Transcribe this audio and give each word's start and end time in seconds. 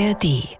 ARD. 0.00 0.56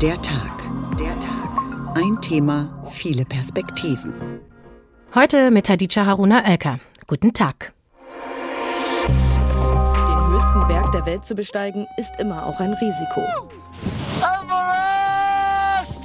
Der 0.00 0.20
Tag. 0.20 0.68
Der 0.98 1.14
Tag. 1.20 1.94
Ein 1.94 2.20
Thema, 2.20 2.82
viele 2.90 3.24
Perspektiven. 3.24 4.40
Heute 5.14 5.52
mit 5.52 5.68
Hadija 5.68 6.06
Haruna 6.06 6.42
Oelker. 6.44 6.80
Guten 7.06 7.32
Tag. 7.32 7.72
Den 9.06 10.32
höchsten 10.32 10.66
Berg 10.66 10.90
der 10.90 11.06
Welt 11.06 11.24
zu 11.24 11.36
besteigen, 11.36 11.86
ist 11.98 12.18
immer 12.18 12.46
auch 12.46 12.58
ein 12.58 12.74
Risiko. 12.74 13.22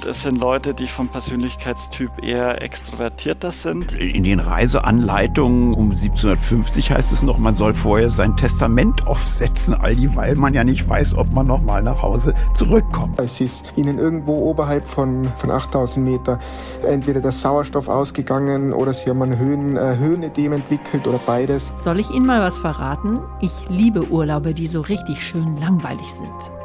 Das 0.04 0.22
sind 0.22 0.38
Leute, 0.38 0.74
die 0.74 0.86
vom 0.86 1.08
Persönlichkeitstyp 1.08 2.22
eher 2.22 2.62
extrovertierter 2.62 3.50
sind. 3.50 3.92
In 3.92 4.22
den 4.22 4.38
Reiseanleitungen 4.40 5.74
um 5.74 5.90
1750 5.90 6.92
heißt 6.92 7.12
es 7.12 7.22
noch, 7.22 7.38
man 7.38 7.54
soll 7.54 7.74
vorher 7.74 8.10
sein 8.10 8.36
Testament 8.36 9.06
aufsetzen, 9.06 9.74
all 9.74 9.96
die, 9.96 10.14
weil 10.14 10.36
man 10.36 10.54
ja 10.54 10.64
nicht 10.64 10.88
weiß, 10.88 11.16
ob 11.16 11.32
man 11.32 11.46
noch 11.46 11.62
mal 11.62 11.82
nach 11.82 12.02
Hause 12.02 12.34
zurückkommt. 12.54 13.18
Es 13.20 13.40
ist 13.40 13.74
ihnen 13.76 13.98
irgendwo 13.98 14.38
oberhalb 14.38 14.86
von, 14.86 15.30
von 15.34 15.50
8000 15.50 16.04
Meter 16.04 16.38
entweder 16.86 17.20
der 17.20 17.32
Sauerstoff 17.32 17.88
ausgegangen 17.88 18.72
oder 18.72 18.92
sie 18.92 19.10
haben 19.10 19.22
ein 19.22 19.38
Höhen, 19.38 19.76
äh, 19.76 19.96
Höhenedem 19.98 20.52
entwickelt 20.52 21.06
oder 21.06 21.18
beides. 21.18 21.72
Soll 21.80 21.98
ich 22.00 22.10
Ihnen 22.10 22.26
mal 22.26 22.40
was 22.40 22.58
verraten? 22.58 23.18
Ich 23.40 23.52
liebe 23.68 24.10
Urlaube, 24.10 24.54
die 24.54 24.66
so 24.66 24.80
richtig 24.80 25.22
schön 25.22 25.56
langweilig 25.58 26.12
sind. 26.12 26.57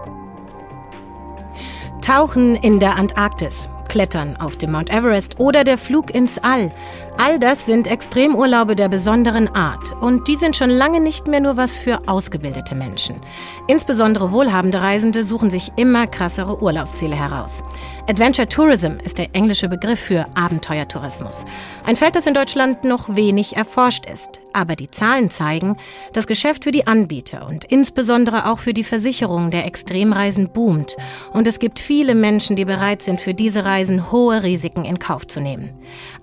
Tauchen 2.03 2.55
in 2.55 2.81
der 2.81 2.97
Antarktis, 2.97 3.69
Klettern 3.87 4.35
auf 4.35 4.57
dem 4.57 4.73
Mount 4.73 4.89
Everest 4.89 5.39
oder 5.39 5.63
der 5.63 5.77
Flug 5.77 6.13
ins 6.13 6.37
All. 6.37 6.69
All 7.17 7.39
das 7.39 7.65
sind 7.65 7.87
Extremurlaube 7.87 8.75
der 8.75 8.89
besonderen 8.89 9.47
Art 9.55 9.93
und 10.01 10.27
die 10.27 10.35
sind 10.35 10.55
schon 10.55 10.69
lange 10.69 10.99
nicht 10.99 11.27
mehr 11.27 11.39
nur 11.39 11.57
was 11.57 11.77
für 11.77 12.07
ausgebildete 12.07 12.75
Menschen. 12.75 13.21
Insbesondere 13.67 14.31
wohlhabende 14.31 14.81
Reisende 14.81 15.23
suchen 15.23 15.49
sich 15.49 15.71
immer 15.75 16.07
krassere 16.07 16.61
Urlaubsziele 16.61 17.15
heraus. 17.15 17.63
Adventure 18.09 18.49
Tourism 18.49 18.93
ist 19.03 19.17
der 19.17 19.33
englische 19.33 19.69
Begriff 19.69 19.99
für 19.99 20.25
Abenteuertourismus. 20.35 21.45
Ein 21.85 21.95
Feld, 21.95 22.15
das 22.15 22.25
in 22.25 22.33
Deutschland 22.33 22.83
noch 22.83 23.15
wenig 23.15 23.55
erforscht 23.55 24.05
ist. 24.11 24.41
Aber 24.51 24.75
die 24.75 24.91
Zahlen 24.91 25.29
zeigen, 25.29 25.77
das 26.11 26.27
Geschäft 26.27 26.65
für 26.65 26.71
die 26.71 26.85
Anbieter 26.85 27.47
und 27.47 27.65
insbesondere 27.65 28.51
auch 28.51 28.59
für 28.59 28.73
die 28.73 28.83
Versicherungen 28.83 29.51
der 29.51 29.65
Extremreisen 29.65 30.49
boomt. 30.49 30.95
Und 31.31 31.47
es 31.47 31.59
gibt 31.59 31.79
viele 31.79 32.13
Menschen, 32.13 32.55
die 32.55 32.65
bereit 32.65 33.01
sind, 33.01 33.21
für 33.21 33.33
diese 33.33 33.65
Reisen 33.65 34.11
hohe 34.11 34.43
Risiken 34.43 34.85
in 34.85 34.99
Kauf 34.99 35.25
zu 35.25 35.39
nehmen. 35.39 35.69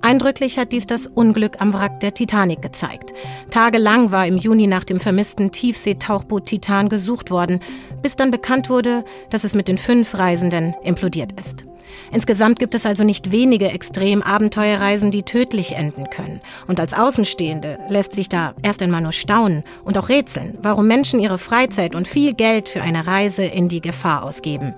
Eindrücklich 0.01 0.59
hat 0.59 0.73
dies 0.81 0.87
das 0.87 1.07
Unglück 1.07 1.61
am 1.61 1.75
Wrack 1.75 2.01
der 2.01 2.15
Titanic 2.15 2.63
gezeigt. 2.63 3.13
Tagelang 3.51 4.11
war 4.11 4.27
im 4.27 4.39
Juni 4.39 4.67
nach 4.67 4.85
dem 4.85 4.99
vermissten 4.99 5.53
Tiefseetauchboot 5.53 6.47
Titan 6.47 6.89
gesucht 6.89 7.31
worden, 7.31 7.61
bis 8.03 8.17
dann 8.17 8.31
bekannt 8.31 8.71
wurde, 8.71 9.05
dass 9.29 9.45
es 9.45 9.55
mit 9.55 9.69
den 9.69 9.79
fünf 9.79 10.15
Reisenden 10.15 10.75
implodiert 10.83 11.33
ist. 11.39 11.67
Insgesamt 12.13 12.59
gibt 12.59 12.75
es 12.75 12.87
also 12.87 13.05
nicht 13.05 13.31
wenige 13.31 13.69
Extrem-Abenteuerreisen, 13.71 15.11
die 15.11 15.23
tödlich 15.23 15.73
enden 15.73 16.09
können. 16.09 16.41
Und 16.67 16.81
als 16.81 16.95
Außenstehende 16.95 17.79
lässt 17.89 18.13
sich 18.13 18.29
da 18.29 18.55
erst 18.63 18.81
einmal 18.81 19.03
nur 19.03 19.13
staunen 19.13 19.65
und 19.85 19.99
auch 19.99 20.09
rätseln, 20.09 20.57
warum 20.63 20.87
Menschen 20.87 21.21
ihre 21.21 21.39
Freizeit 21.39 21.95
und 21.95 22.09
viel 22.09 22.35
Geld 22.35 22.69
für 22.69 22.83
eine 22.83 23.07
Reise 23.07 23.45
in 23.45 23.69
die 23.69 23.81
Gefahr 23.81 24.23
ausgeben. 24.23 24.75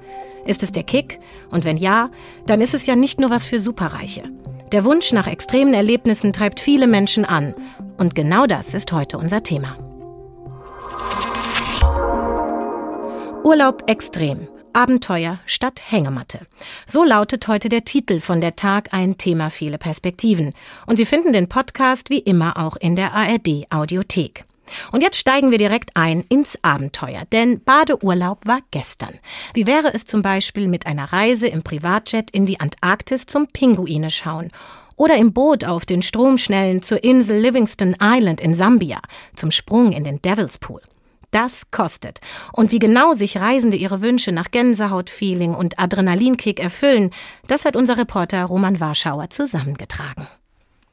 Ist 0.47 0.63
es 0.63 0.73
der 0.73 0.83
Kick? 0.83 1.21
Und 1.51 1.65
wenn 1.65 1.77
ja, 1.77 2.11
dann 2.47 2.61
ist 2.61 2.75
es 2.75 2.87
ja 2.87 2.97
nicht 2.97 3.21
nur 3.21 3.31
was 3.31 3.45
für 3.45 3.61
Superreiche. 3.61 4.25
Der 4.73 4.85
Wunsch 4.85 5.13
nach 5.13 5.27
extremen 5.27 5.75
Erlebnissen 5.75 6.33
treibt 6.33 6.59
viele 6.59 6.87
Menschen 6.87 7.27
an. 7.27 7.55
Und 7.99 8.15
genau 8.15 8.47
das 8.47 8.73
ist 8.73 8.91
heute 8.93 9.19
unser 9.19 9.43
Thema. 9.43 9.77
Urlaub 13.45 13.85
extrem. 13.87 14.49
Abenteuer 14.73 15.39
statt 15.45 15.83
Hängematte. 15.87 16.47
So 16.87 17.05
lautet 17.05 17.47
heute 17.49 17.69
der 17.69 17.85
Titel 17.85 18.21
von 18.21 18.41
der 18.41 18.57
Tag 18.57 18.95
ein 18.95 19.19
Thema 19.19 19.51
viele 19.51 19.77
Perspektiven. 19.77 20.55
Und 20.87 20.97
Sie 20.97 21.05
finden 21.05 21.35
den 21.35 21.51
Podcast 21.51 22.09
wie 22.09 22.21
immer 22.21 22.57
auch 22.57 22.77
in 22.77 22.97
der 22.97 23.13
ARD 23.13 23.67
Audiothek. 23.69 24.47
Und 24.91 25.03
jetzt 25.03 25.19
steigen 25.19 25.51
wir 25.51 25.59
direkt 25.59 25.91
ein 25.95 26.25
ins 26.29 26.59
Abenteuer, 26.63 27.23
denn 27.33 27.63
Badeurlaub 27.63 28.47
war 28.47 28.61
gestern. 28.71 29.19
Wie 29.55 29.67
wäre 29.67 29.93
es 29.95 30.05
zum 30.05 30.23
Beispiel 30.23 30.69
mit 30.69 30.87
einer 30.87 31.13
Reise 31.13 31.47
im 31.47 31.63
Privatjet 31.63 32.31
in 32.31 32.47
die 32.47 32.61
Antarktis 32.61 33.27
zum 33.27 33.49
Pinguine 33.49 34.11
schauen? 34.11 34.51
Oder 34.97 35.17
im 35.17 35.33
Boot 35.33 35.65
auf 35.65 35.87
den 35.87 36.03
Stromschnellen 36.03 36.83
zur 36.83 37.03
Insel 37.03 37.41
Livingston 37.41 37.97
Island 38.01 38.41
in 38.41 38.55
Sambia, 38.55 39.01
zum 39.35 39.51
Sprung 39.51 39.93
in 39.93 40.05
den 40.05 40.21
Devil's 40.23 40.59
Pool. 40.59 40.81
Das 41.33 41.71
kostet. 41.71 42.21
Und 42.53 42.73
wie 42.73 42.79
genau 42.79 43.15
sich 43.15 43.41
Reisende 43.41 43.77
ihre 43.77 44.03
Wünsche 44.03 44.33
nach 44.33 44.51
Gänsehautfeeling 44.51 45.55
und 45.55 45.79
Adrenalinkick 45.79 46.61
erfüllen, 46.61 47.11
das 47.49 47.65
hat 47.65 47.75
unser 47.75 47.97
Reporter 47.97 48.45
Roman 48.45 48.81
Warschauer 48.81 49.31
zusammengetragen. 49.31 50.29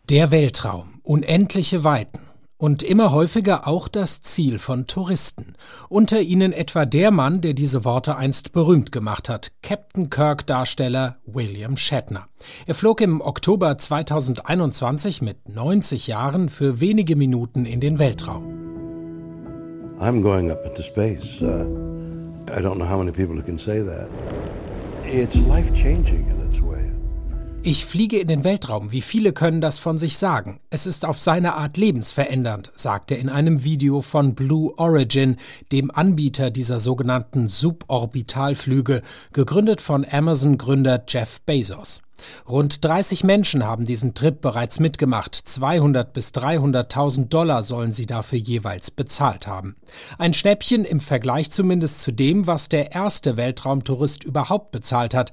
Der 0.09 0.31
Weltraum, 0.31 1.01
unendliche 1.03 1.84
Weiten 1.84 2.28
und 2.59 2.83
immer 2.83 3.11
häufiger 3.11 3.67
auch 3.67 3.87
das 3.87 4.21
Ziel 4.21 4.59
von 4.59 4.85
Touristen. 4.85 5.53
Unter 5.87 6.21
ihnen 6.21 6.51
etwa 6.51 6.85
der 6.85 7.09
Mann, 7.09 7.39
der 7.39 7.53
diese 7.53 7.85
Worte 7.85 8.17
einst 8.17 8.51
berühmt 8.51 8.91
gemacht 8.91 9.29
hat, 9.29 9.53
Captain 9.63 10.09
Kirk-Darsteller 10.09 11.15
William 11.25 11.77
Shatner. 11.77 12.27
Er 12.67 12.75
flog 12.75 12.99
im 12.99 13.21
Oktober 13.21 13.77
2021 13.77 15.21
mit 15.21 15.47
90 15.47 16.07
Jahren 16.07 16.49
für 16.49 16.81
wenige 16.81 17.15
Minuten 17.15 17.65
in 17.65 17.79
den 17.79 17.97
Weltraum. 17.97 18.43
I'm 19.99 20.21
going 20.21 20.51
up 20.51 20.65
into 20.65 20.81
space. 20.81 21.41
Uh, 21.41 21.65
I 22.51 22.61
don't 22.61 22.75
know 22.75 22.89
how 22.89 22.97
many 22.97 23.11
people 23.11 23.41
can 23.41 23.57
say 23.57 23.81
that. 23.81 24.09
It's 25.05 25.35
life 25.47 25.73
changing 25.73 26.27
in 26.29 26.41
its 26.47 26.61
way. 26.61 26.69
Ich 27.61 27.85
fliege 27.85 28.19
in 28.19 28.29
den 28.29 28.45
Weltraum. 28.45 28.93
Wie 28.93 29.01
viele 29.01 29.33
können 29.33 29.59
das 29.59 29.79
von 29.79 29.97
sich 29.97 30.17
sagen? 30.17 30.61
Es 30.69 30.87
ist 30.87 31.05
auf 31.05 31.19
seine 31.19 31.55
Art 31.55 31.75
lebensverändernd, 31.75 32.71
sagt 32.73 33.11
er 33.11 33.19
in 33.19 33.27
einem 33.27 33.65
Video 33.65 34.01
von 34.01 34.33
Blue 34.33 34.73
Origin, 34.77 35.35
dem 35.73 35.91
Anbieter 35.91 36.51
dieser 36.51 36.79
sogenannten 36.79 37.49
Suborbitalflüge, 37.49 39.01
gegründet 39.33 39.81
von 39.81 40.05
Amazon-Gründer 40.09 41.03
Jeff 41.09 41.41
Bezos. 41.41 42.01
Rund 42.47 42.83
30 42.83 43.23
Menschen 43.23 43.65
haben 43.65 43.85
diesen 43.85 44.13
Trip 44.13 44.39
bereits 44.39 44.79
mitgemacht. 44.79 45.35
200 45.35 46.13
bis 46.13 46.31
300.000 46.31 47.29
Dollar 47.29 47.63
sollen 47.63 47.91
sie 47.91 48.05
dafür 48.05 48.39
jeweils 48.39 48.91
bezahlt 48.91 49.47
haben. 49.47 49.75
Ein 50.17 50.33
Schnäppchen 50.33 50.85
im 50.85 50.99
Vergleich 50.99 51.51
zumindest 51.51 52.01
zu 52.01 52.11
dem, 52.11 52.47
was 52.47 52.69
der 52.69 52.91
erste 52.93 53.37
Weltraumtourist 53.37 54.23
überhaupt 54.23 54.71
bezahlt 54.71 55.13
hat. 55.13 55.31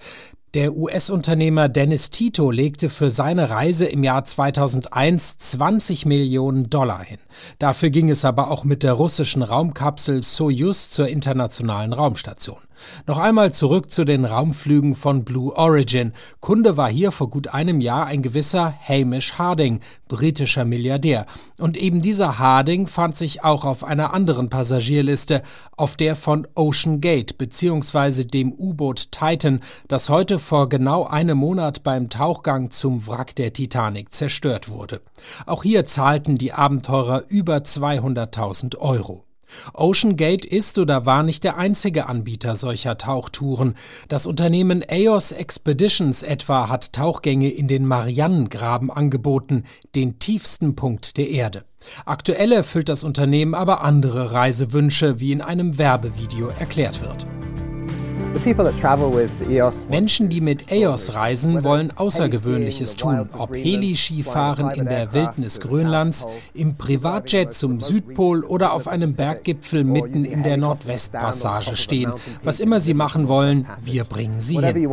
Der 0.55 0.75
US-Unternehmer 0.75 1.69
Dennis 1.69 2.11
Tito 2.11 2.51
legte 2.51 2.89
für 2.89 3.11
seine 3.11 3.51
Reise 3.51 3.85
im 3.87 4.05
Jahr 4.05 4.25
2001 4.25 5.39
20 5.39 6.07
Millionen 6.07 6.71
Dollar 6.71 7.03
hin. 7.03 7.19
Dafür 7.59 7.91
ging 7.91 8.09
es 8.09 8.25
aber 8.25 8.51
auch 8.51 8.65
mit 8.65 8.83
der 8.83 8.93
russischen 8.93 9.43
Raumkapsel 9.43 10.23
Soyuz 10.23 10.91
zur 10.91 11.09
internationalen 11.09 11.93
Raumstation. 11.93 12.61
Noch 13.07 13.19
einmal 13.19 13.53
zurück 13.53 13.91
zu 13.91 14.05
den 14.05 14.25
Raumflügen 14.25 14.95
von 14.95 15.25
Blue 15.25 15.55
Origin. 15.57 16.13
Kunde 16.41 16.77
war 16.77 16.89
hier 16.89 17.13
vor 17.13 17.31
gut 17.31 17.49
einem 17.49 17.81
Jahr 17.81 18.07
ein 18.07 18.23
gewisser 18.23 18.75
Hamish 18.87 19.35
Harding, 19.35 19.81
britischer 20.09 20.65
Milliardär. 20.65 21.27
Und 21.59 21.77
eben 21.77 22.03
dieser 22.03 22.39
Harding 22.39 22.87
fand 22.87 23.17
sich 23.17 23.45
auch 23.45 23.65
auf 23.65 23.85
einer 23.85 24.13
anderen 24.15 24.51
Passagierliste, 24.51 25.43
auf 25.77 25.97
der 25.97 26.17
von 26.17 26.47
Ocean 26.55 27.01
Gate 27.01 27.39
bzw. 27.39 28.25
dem 28.25 28.53
U-Boot 28.53 29.13
Titan, 29.13 29.61
das 29.89 30.09
heute 30.09 30.39
vor 30.39 30.69
genau 30.69 31.05
einem 31.05 31.39
Monat 31.39 31.83
beim 31.83 32.11
Tauchgang 32.11 32.71
zum 32.71 33.07
Wrack 33.07 33.35
der 33.37 33.53
Titanic 33.53 34.13
zerstört 34.13 34.69
wurde. 34.69 35.01
Auch 35.47 35.63
hier 35.63 35.87
zahlten 35.87 36.39
die 36.39 36.53
Abenteurer 36.53 37.25
über 37.29 37.57
200.000 37.59 38.79
Euro. 38.79 39.25
Ocean 39.75 40.17
Gate 40.17 40.45
ist 40.45 40.79
oder 40.79 41.07
war 41.07 41.23
nicht 41.23 41.45
der 41.45 41.57
einzige 41.57 42.07
Anbieter 42.07 42.55
solcher 42.55 42.99
Tauchtouren. 42.99 43.75
Das 44.09 44.27
Unternehmen 44.27 44.83
EOS 44.83 45.33
Expeditions 45.33 46.23
etwa 46.23 46.69
hat 46.69 46.93
Tauchgänge 46.93 47.51
in 47.51 47.69
den 47.69 47.87
Marianengraben 47.87 48.91
angeboten, 48.91 49.65
den 49.95 50.19
tiefsten 50.19 50.77
Punkt 50.77 51.17
der 51.17 51.31
Erde. 51.31 51.65
Aktuell 52.05 52.53
erfüllt 52.53 52.89
das 52.89 53.05
Unternehmen 53.05 53.55
aber 53.55 53.83
andere 53.83 54.33
Reisewünsche, 54.33 55.21
wie 55.21 55.33
in 55.33 55.41
einem 55.41 55.79
Werbevideo 55.79 56.49
erklärt 56.49 57.01
wird. 57.01 57.27
Menschen, 59.89 60.29
die 60.29 60.41
mit 60.41 60.71
EOS 60.71 61.15
reisen, 61.15 61.65
wollen 61.65 61.97
Außergewöhnliches 61.97 62.97
tun. 62.97 63.29
Ob 63.39 63.55
Heli-Skifahren 63.55 64.71
in 64.71 64.85
der 64.85 65.13
Wildnis 65.13 65.61
Grönlands, 65.61 66.27
im 66.55 66.75
Privatjet 66.75 67.55
zum 67.55 67.81
Südpol 67.81 68.45
oder 68.45 68.73
auf 68.73 68.89
einem 68.89 69.15
Berggipfel 69.15 69.85
mitten 69.85 70.25
in 70.25 70.43
der 70.43 70.57
Nordwestpassage 70.57 71.77
stehen. 71.77 72.13
Was 72.43 72.61
immer 72.61 72.81
sie 72.81 72.95
machen 72.95 73.29
wollen, 73.29 73.67
wir 73.85 74.05
bringen 74.05 74.41
sie 74.41 74.59
hin. 74.59 74.89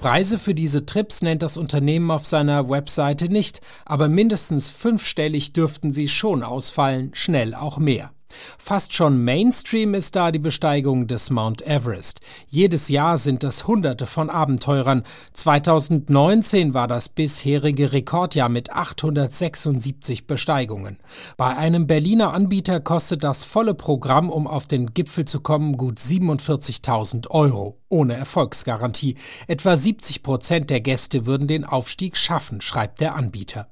Preise 0.00 0.38
für 0.38 0.54
diese 0.54 0.86
Trips 0.86 1.22
nennt 1.22 1.42
das 1.42 1.56
Unternehmen 1.56 2.10
auf 2.10 2.24
seiner 2.24 2.68
Webseite 2.68 3.28
nicht, 3.28 3.60
aber 3.84 4.08
mindestens 4.08 4.68
fünfstellig 4.68 5.52
dürften 5.52 5.92
sie 5.92 6.08
schon 6.08 6.42
ausfallen, 6.42 7.10
schnell 7.14 7.54
auch 7.54 7.78
mehr. 7.78 8.10
Fast 8.58 8.94
schon 8.94 9.22
Mainstream 9.24 9.94
ist 9.94 10.16
da 10.16 10.30
die 10.30 10.38
Besteigung 10.38 11.06
des 11.06 11.30
Mount 11.30 11.62
Everest. 11.66 12.20
Jedes 12.48 12.88
Jahr 12.88 13.18
sind 13.18 13.44
es 13.44 13.66
Hunderte 13.66 14.06
von 14.06 14.30
Abenteurern. 14.30 15.02
2019 15.32 16.74
war 16.74 16.88
das 16.88 17.08
bisherige 17.08 17.92
Rekordjahr 17.92 18.48
mit 18.48 18.72
876 18.72 20.26
Besteigungen. 20.26 20.98
Bei 21.36 21.56
einem 21.56 21.86
Berliner 21.86 22.32
Anbieter 22.32 22.80
kostet 22.80 23.24
das 23.24 23.44
volle 23.44 23.74
Programm, 23.74 24.30
um 24.30 24.46
auf 24.46 24.66
den 24.66 24.94
Gipfel 24.94 25.24
zu 25.24 25.40
kommen, 25.40 25.76
gut 25.76 25.98
47.000 25.98 27.28
Euro 27.30 27.81
ohne 27.92 28.14
Erfolgsgarantie. 28.14 29.16
Etwa 29.46 29.76
70 29.76 30.22
Prozent 30.22 30.70
der 30.70 30.80
Gäste 30.80 31.26
würden 31.26 31.46
den 31.46 31.64
Aufstieg 31.64 32.16
schaffen, 32.16 32.60
schreibt 32.60 33.00
der 33.00 33.14
Anbieter. 33.14 33.68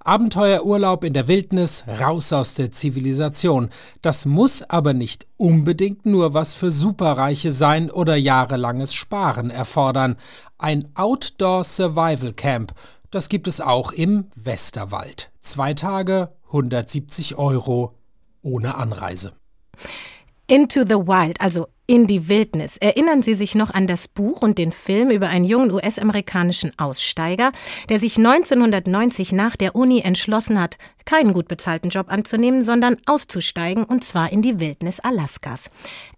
Abenteuerurlaub 0.00 1.04
in 1.04 1.12
der 1.12 1.26
Wildnis, 1.26 1.84
raus 2.00 2.32
aus 2.32 2.54
der 2.54 2.70
Zivilisation. 2.70 3.70
Das 4.00 4.24
muss 4.24 4.62
aber 4.62 4.94
nicht 4.94 5.26
unbedingt 5.36 6.06
nur 6.06 6.34
was 6.34 6.54
für 6.54 6.70
Superreiche 6.70 7.50
sein 7.50 7.90
oder 7.90 8.14
jahrelanges 8.14 8.94
Sparen 8.94 9.50
erfordern. 9.50 10.16
Ein 10.58 10.88
Outdoor 10.94 11.64
Survival 11.64 12.32
Camp, 12.32 12.72
das 13.10 13.28
gibt 13.28 13.48
es 13.48 13.60
auch 13.60 13.92
im 13.92 14.28
Westerwald. 14.34 15.30
Zwei 15.40 15.74
Tage, 15.74 16.32
170 16.46 17.36
Euro, 17.36 17.94
ohne 18.42 18.76
Anreise. 18.76 19.32
Into 20.46 20.82
the 20.82 20.94
Wild, 20.94 21.40
also 21.40 21.66
in 21.86 22.06
die 22.06 22.28
Wildnis. 22.28 22.76
Erinnern 22.78 23.22
Sie 23.22 23.34
sich 23.34 23.54
noch 23.54 23.72
an 23.72 23.86
das 23.86 24.08
Buch 24.08 24.42
und 24.42 24.58
den 24.58 24.70
Film 24.70 25.10
über 25.10 25.28
einen 25.28 25.44
jungen 25.44 25.70
US-amerikanischen 25.70 26.72
Aussteiger, 26.78 27.52
der 27.88 28.00
sich 28.00 28.16
1990 28.16 29.32
nach 29.32 29.56
der 29.56 29.76
Uni 29.76 30.00
entschlossen 30.00 30.60
hat, 30.60 30.78
keinen 31.04 31.32
gut 31.32 31.48
bezahlten 31.48 31.90
Job 31.90 32.06
anzunehmen, 32.08 32.64
sondern 32.64 32.96
auszusteigen 33.06 33.84
und 33.84 34.04
zwar 34.04 34.32
in 34.32 34.42
die 34.42 34.60
Wildnis 34.60 35.00
Alaskas. 35.00 35.70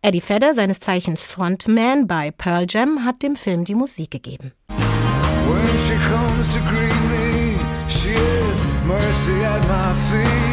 Eddie 0.02 0.22
Vedder, 0.26 0.54
seines 0.54 0.80
Zeichens 0.80 1.24
Frontman 1.24 2.06
bei 2.06 2.30
Pearl 2.30 2.66
Jam, 2.68 3.04
hat 3.04 3.22
dem 3.22 3.36
Film 3.36 3.64
die 3.64 3.74
Musik 3.74 4.10
gegeben. 4.10 4.52
When 4.68 5.78
she 5.78 5.94
comes 6.08 6.54
to 6.54 6.60
greet 6.60 6.94
me, 7.10 7.56
she 7.88 8.10
is 8.10 8.64
mercy 8.86 9.44
at 9.44 9.62
my 9.68 9.94
feet. 10.10 10.45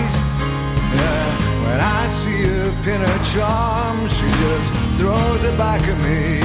When 1.73 1.81
I 1.81 2.05
see 2.05 2.43
her 2.43 2.71
pin 2.83 3.01
her 3.01 3.23
charm, 3.33 4.07
she 4.07 4.27
just 4.43 4.75
throws 4.95 5.43
it 5.43 5.57
back 5.57 5.81
at 5.81 5.97
me. 6.05 6.39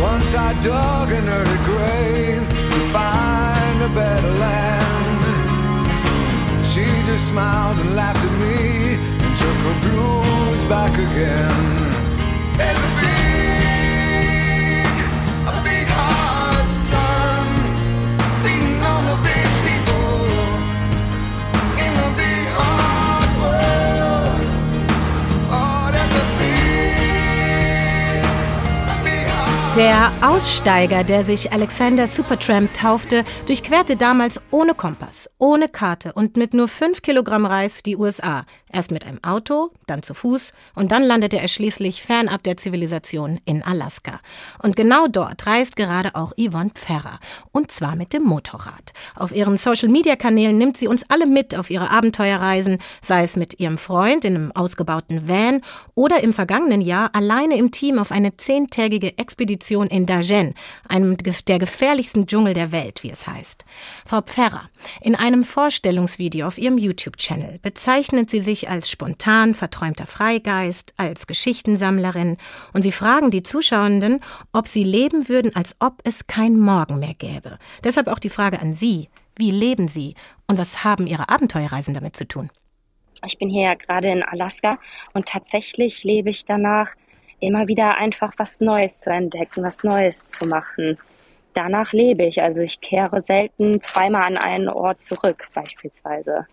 Once 0.00 0.32
I 0.36 0.54
dug 0.60 1.10
in 1.10 1.24
her 1.24 1.44
grave 1.64 2.48
to 2.48 2.80
find 2.94 3.82
a 3.82 3.88
better 3.88 4.32
land. 4.44 5.22
She 6.64 6.84
just 7.04 7.30
smiled 7.30 7.78
and 7.78 7.96
laughed 7.96 8.24
at 8.24 8.32
me 8.44 8.94
and 9.24 9.36
took 9.36 9.58
her 9.66 9.78
blues 9.90 10.64
back 10.66 10.92
again. 10.92 11.72
Der 29.76 30.12
Aussteiger, 30.20 31.02
der 31.02 31.24
sich 31.24 31.50
Alexander 31.50 32.06
Supertramp 32.06 32.74
taufte, 32.74 33.24
durchquerte 33.46 33.96
damals 33.96 34.38
ohne 34.50 34.74
Kompass, 34.74 35.30
ohne 35.38 35.66
Karte 35.66 36.12
und 36.12 36.36
mit 36.36 36.52
nur 36.52 36.68
fünf 36.68 37.00
Kilogramm 37.00 37.46
Reis 37.46 37.82
die 37.82 37.96
USA. 37.96 38.44
Erst 38.70 38.90
mit 38.90 39.06
einem 39.06 39.22
Auto, 39.22 39.70
dann 39.86 40.02
zu 40.02 40.14
Fuß 40.14 40.52
und 40.74 40.92
dann 40.92 41.02
landete 41.02 41.38
er 41.38 41.48
schließlich 41.48 42.02
fernab 42.02 42.42
der 42.42 42.56
Zivilisation 42.56 43.38
in 43.44 43.62
Alaska. 43.62 44.20
Und 44.62 44.76
genau 44.76 45.06
dort 45.08 45.46
reist 45.46 45.76
gerade 45.76 46.14
auch 46.14 46.32
Yvonne 46.38 46.70
Pferrer. 46.70 47.18
Und 47.50 47.70
zwar 47.70 47.96
mit 47.96 48.12
dem 48.14 48.22
Motorrad. 48.22 48.92
Auf 49.14 49.34
ihren 49.34 49.58
Social-Media-Kanälen 49.58 50.56
nimmt 50.56 50.78
sie 50.78 50.88
uns 50.88 51.04
alle 51.08 51.26
mit 51.26 51.54
auf 51.54 51.70
ihre 51.70 51.90
Abenteuerreisen, 51.90 52.78
sei 53.02 53.24
es 53.24 53.36
mit 53.36 53.60
ihrem 53.60 53.76
Freund 53.76 54.24
in 54.24 54.36
einem 54.36 54.52
ausgebauten 54.52 55.28
Van 55.28 55.60
oder 55.94 56.22
im 56.22 56.32
vergangenen 56.32 56.80
Jahr 56.80 57.14
alleine 57.14 57.56
im 57.58 57.70
Team 57.72 57.98
auf 57.98 58.10
eine 58.10 58.36
zehntägige 58.38 59.18
Expedition 59.18 59.61
in 59.70 60.06
Dagen, 60.06 60.54
einem 60.88 61.16
der 61.16 61.58
gefährlichsten 61.58 62.26
Dschungel 62.26 62.54
der 62.54 62.72
Welt, 62.72 63.02
wie 63.02 63.10
es 63.10 63.26
heißt. 63.26 63.64
Frau 64.04 64.20
Pferrer, 64.20 64.68
in 65.00 65.14
einem 65.14 65.44
Vorstellungsvideo 65.44 66.46
auf 66.46 66.58
ihrem 66.58 66.78
YouTube-Channel 66.78 67.58
bezeichnet 67.60 68.30
sie 68.30 68.40
sich 68.40 68.68
als 68.68 68.90
spontan 68.90 69.54
verträumter 69.54 70.06
Freigeist, 70.06 70.94
als 70.96 71.26
Geschichtensammlerin 71.26 72.36
und 72.72 72.82
sie 72.82 72.92
fragen 72.92 73.30
die 73.30 73.42
Zuschauenden, 73.42 74.20
ob 74.52 74.68
sie 74.68 74.84
leben 74.84 75.28
würden, 75.28 75.54
als 75.54 75.76
ob 75.80 76.00
es 76.04 76.26
kein 76.26 76.58
Morgen 76.58 76.98
mehr 76.98 77.14
gäbe. 77.14 77.58
Deshalb 77.84 78.08
auch 78.08 78.18
die 78.18 78.30
Frage 78.30 78.60
an 78.60 78.72
Sie. 78.72 79.08
Wie 79.36 79.50
leben 79.50 79.88
Sie 79.88 80.14
und 80.46 80.58
was 80.58 80.84
haben 80.84 81.06
Ihre 81.06 81.28
Abenteuerreisen 81.28 81.94
damit 81.94 82.16
zu 82.16 82.28
tun? 82.28 82.50
Ich 83.24 83.38
bin 83.38 83.48
hier 83.48 83.62
ja 83.62 83.74
gerade 83.74 84.10
in 84.10 84.22
Alaska 84.22 84.78
und 85.14 85.26
tatsächlich 85.26 86.04
lebe 86.04 86.30
ich 86.30 86.44
danach, 86.44 86.94
immer 87.42 87.68
wieder 87.68 87.96
einfach 87.96 88.32
was 88.36 88.60
Neues 88.60 89.00
zu 89.00 89.10
entdecken, 89.10 89.62
was 89.62 89.84
Neues 89.84 90.28
zu 90.28 90.46
machen. 90.46 90.98
Danach 91.54 91.92
lebe 91.92 92.24
ich. 92.24 92.42
Also 92.42 92.60
ich 92.60 92.80
kehre 92.80 93.20
selten 93.22 93.80
zweimal 93.82 94.22
an 94.22 94.36
einen 94.36 94.68
Ort 94.68 95.02
zurück, 95.02 95.48
beispielsweise. 95.52 96.46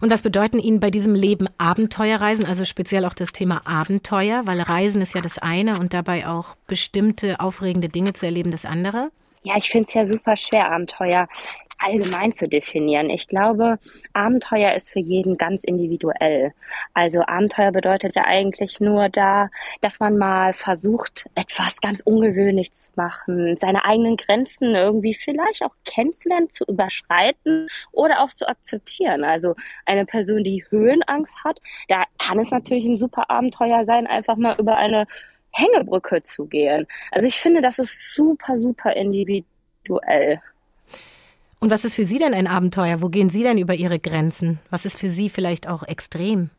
Und 0.00 0.10
was 0.10 0.22
bedeuten 0.22 0.58
Ihnen 0.58 0.80
bei 0.80 0.90
diesem 0.90 1.14
Leben 1.14 1.48
Abenteuerreisen, 1.58 2.44
also 2.44 2.64
speziell 2.64 3.04
auch 3.04 3.14
das 3.14 3.32
Thema 3.32 3.62
Abenteuer, 3.64 4.42
weil 4.44 4.60
Reisen 4.60 5.00
ist 5.00 5.14
ja 5.14 5.22
das 5.22 5.38
eine 5.38 5.78
und 5.78 5.94
dabei 5.94 6.26
auch 6.26 6.54
bestimmte 6.66 7.40
aufregende 7.40 7.88
Dinge 7.88 8.12
zu 8.12 8.26
erleben 8.26 8.50
das 8.50 8.66
andere? 8.66 9.10
Ja, 9.42 9.56
ich 9.56 9.70
finde 9.70 9.88
es 9.88 9.94
ja 9.94 10.04
super 10.04 10.36
schwer, 10.36 10.70
Abenteuer 10.70 11.28
allgemein 11.78 12.32
zu 12.32 12.48
definieren. 12.48 13.10
Ich 13.10 13.28
glaube, 13.28 13.78
Abenteuer 14.12 14.74
ist 14.74 14.90
für 14.90 14.98
jeden 14.98 15.36
ganz 15.36 15.64
individuell. 15.64 16.52
Also 16.94 17.22
Abenteuer 17.26 17.72
bedeutet 17.72 18.14
ja 18.14 18.24
eigentlich 18.24 18.80
nur 18.80 19.08
da, 19.08 19.48
dass 19.80 20.00
man 20.00 20.16
mal 20.16 20.52
versucht, 20.52 21.26
etwas 21.34 21.80
ganz 21.80 22.00
ungewöhnlich 22.00 22.72
zu 22.72 22.90
machen, 22.96 23.56
seine 23.58 23.84
eigenen 23.84 24.16
Grenzen 24.16 24.74
irgendwie 24.74 25.14
vielleicht 25.14 25.62
auch 25.62 25.74
kennenzulernen, 25.84 26.50
zu 26.50 26.64
überschreiten 26.64 27.68
oder 27.92 28.22
auch 28.22 28.30
zu 28.30 28.48
akzeptieren. 28.48 29.24
Also 29.24 29.54
eine 29.84 30.06
Person, 30.06 30.44
die 30.44 30.64
Höhenangst 30.70 31.44
hat, 31.44 31.60
da 31.88 32.04
kann 32.18 32.38
es 32.38 32.50
natürlich 32.50 32.86
ein 32.86 32.96
super 32.96 33.30
Abenteuer 33.30 33.84
sein, 33.84 34.06
einfach 34.06 34.36
mal 34.36 34.56
über 34.58 34.76
eine 34.76 35.06
Hängebrücke 35.50 36.22
zu 36.22 36.46
gehen. 36.46 36.86
Also 37.10 37.28
ich 37.28 37.36
finde, 37.36 37.60
das 37.60 37.78
ist 37.78 38.14
super, 38.14 38.56
super 38.56 38.92
individuell. 38.92 40.40
Und 41.60 41.70
was 41.70 41.84
ist 41.84 41.94
für 41.94 42.04
Sie 42.04 42.18
denn 42.18 42.34
ein 42.34 42.46
Abenteuer? 42.46 43.00
Wo 43.00 43.08
gehen 43.08 43.28
Sie 43.28 43.42
denn 43.42 43.58
über 43.58 43.74
Ihre 43.74 43.98
Grenzen? 43.98 44.58
Was 44.70 44.84
ist 44.84 44.98
für 44.98 45.08
Sie 45.08 45.30
vielleicht 45.30 45.68
auch 45.68 45.82
extrem? 45.82 46.50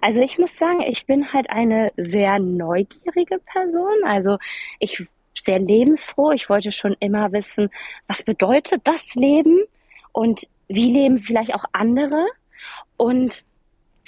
Also 0.00 0.20
ich 0.20 0.38
muss 0.38 0.56
sagen, 0.56 0.80
ich 0.80 1.06
bin 1.06 1.32
halt 1.32 1.50
eine 1.50 1.92
sehr 1.96 2.38
neugierige 2.38 3.38
Person. 3.38 4.04
Also 4.04 4.38
ich 4.78 5.06
sehr 5.38 5.58
lebensfroh. 5.58 6.32
Ich 6.32 6.48
wollte 6.48 6.72
schon 6.72 6.96
immer 7.00 7.32
wissen, 7.32 7.70
was 8.06 8.22
bedeutet 8.22 8.82
das 8.84 9.14
Leben 9.14 9.58
und 10.12 10.48
wie 10.68 10.92
leben 10.92 11.18
vielleicht 11.18 11.54
auch 11.54 11.64
andere. 11.72 12.26
Und 12.96 13.44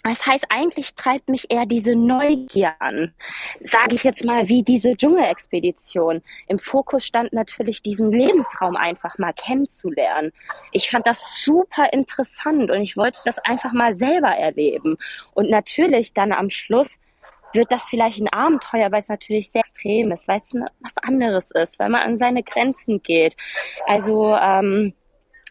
das 0.02 0.26
heißt, 0.26 0.46
eigentlich 0.48 0.94
treibt 0.94 1.28
mich 1.28 1.50
eher 1.50 1.66
diese 1.66 1.94
Neugier 1.94 2.72
an. 2.78 3.14
Sage 3.60 3.94
ich 3.94 4.02
jetzt 4.02 4.24
mal, 4.24 4.48
wie 4.48 4.62
diese 4.62 4.96
Dschungelexpedition. 4.96 6.22
Im 6.48 6.58
Fokus 6.58 7.04
stand 7.04 7.32
natürlich 7.34 7.82
diesen 7.82 8.10
Lebensraum 8.10 8.76
einfach 8.76 9.18
mal 9.18 9.34
kennenzulernen. 9.34 10.32
Ich 10.72 10.90
fand 10.90 11.06
das 11.06 11.42
super 11.44 11.92
interessant 11.92 12.70
und 12.70 12.80
ich 12.80 12.96
wollte 12.96 13.20
das 13.24 13.38
einfach 13.38 13.72
mal 13.72 13.94
selber 13.94 14.30
erleben. 14.30 14.96
Und 15.34 15.50
natürlich 15.50 16.14
dann 16.14 16.32
am 16.32 16.48
Schluss 16.48 16.98
wird 17.52 17.70
das 17.70 17.82
vielleicht 17.82 18.20
ein 18.20 18.32
Abenteuer, 18.32 18.92
weil 18.92 19.02
es 19.02 19.08
natürlich 19.08 19.50
sehr 19.50 19.60
extrem 19.60 20.12
ist, 20.12 20.28
weil 20.28 20.40
es 20.40 20.54
was 20.54 20.96
anderes 21.02 21.50
ist, 21.50 21.78
weil 21.78 21.90
man 21.90 22.02
an 22.02 22.18
seine 22.18 22.42
Grenzen 22.42 23.02
geht. 23.02 23.36
Also 23.86 24.34
ähm, 24.36 24.94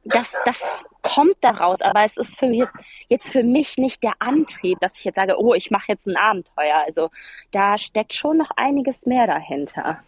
das, 0.06 0.34
das 0.46 0.86
kommt 1.02 1.36
daraus, 1.42 1.82
aber 1.82 2.06
es 2.06 2.18
ist 2.18 2.40
für 2.40 2.48
mich 2.48 2.66
jetzt 3.10 3.32
für 3.32 3.44
mich 3.44 3.78
nicht 3.78 4.04
der 4.04 4.14
Antrieb, 4.20 4.80
dass 4.80 4.96
ich 4.98 5.04
jetzt 5.04 5.16
sage, 5.16 5.36
oh, 5.38 5.54
ich 5.54 5.72
mache 5.72 5.86
jetzt 5.90 6.08
ein 6.08 6.16
Abenteuer. 6.16 6.84
Also 6.86 7.10
da 7.52 7.78
steckt 7.78 8.14
schon 8.14 8.38
noch 8.38 8.52
einiges 8.56 9.06
mehr 9.06 9.28
dahinter. 9.28 10.00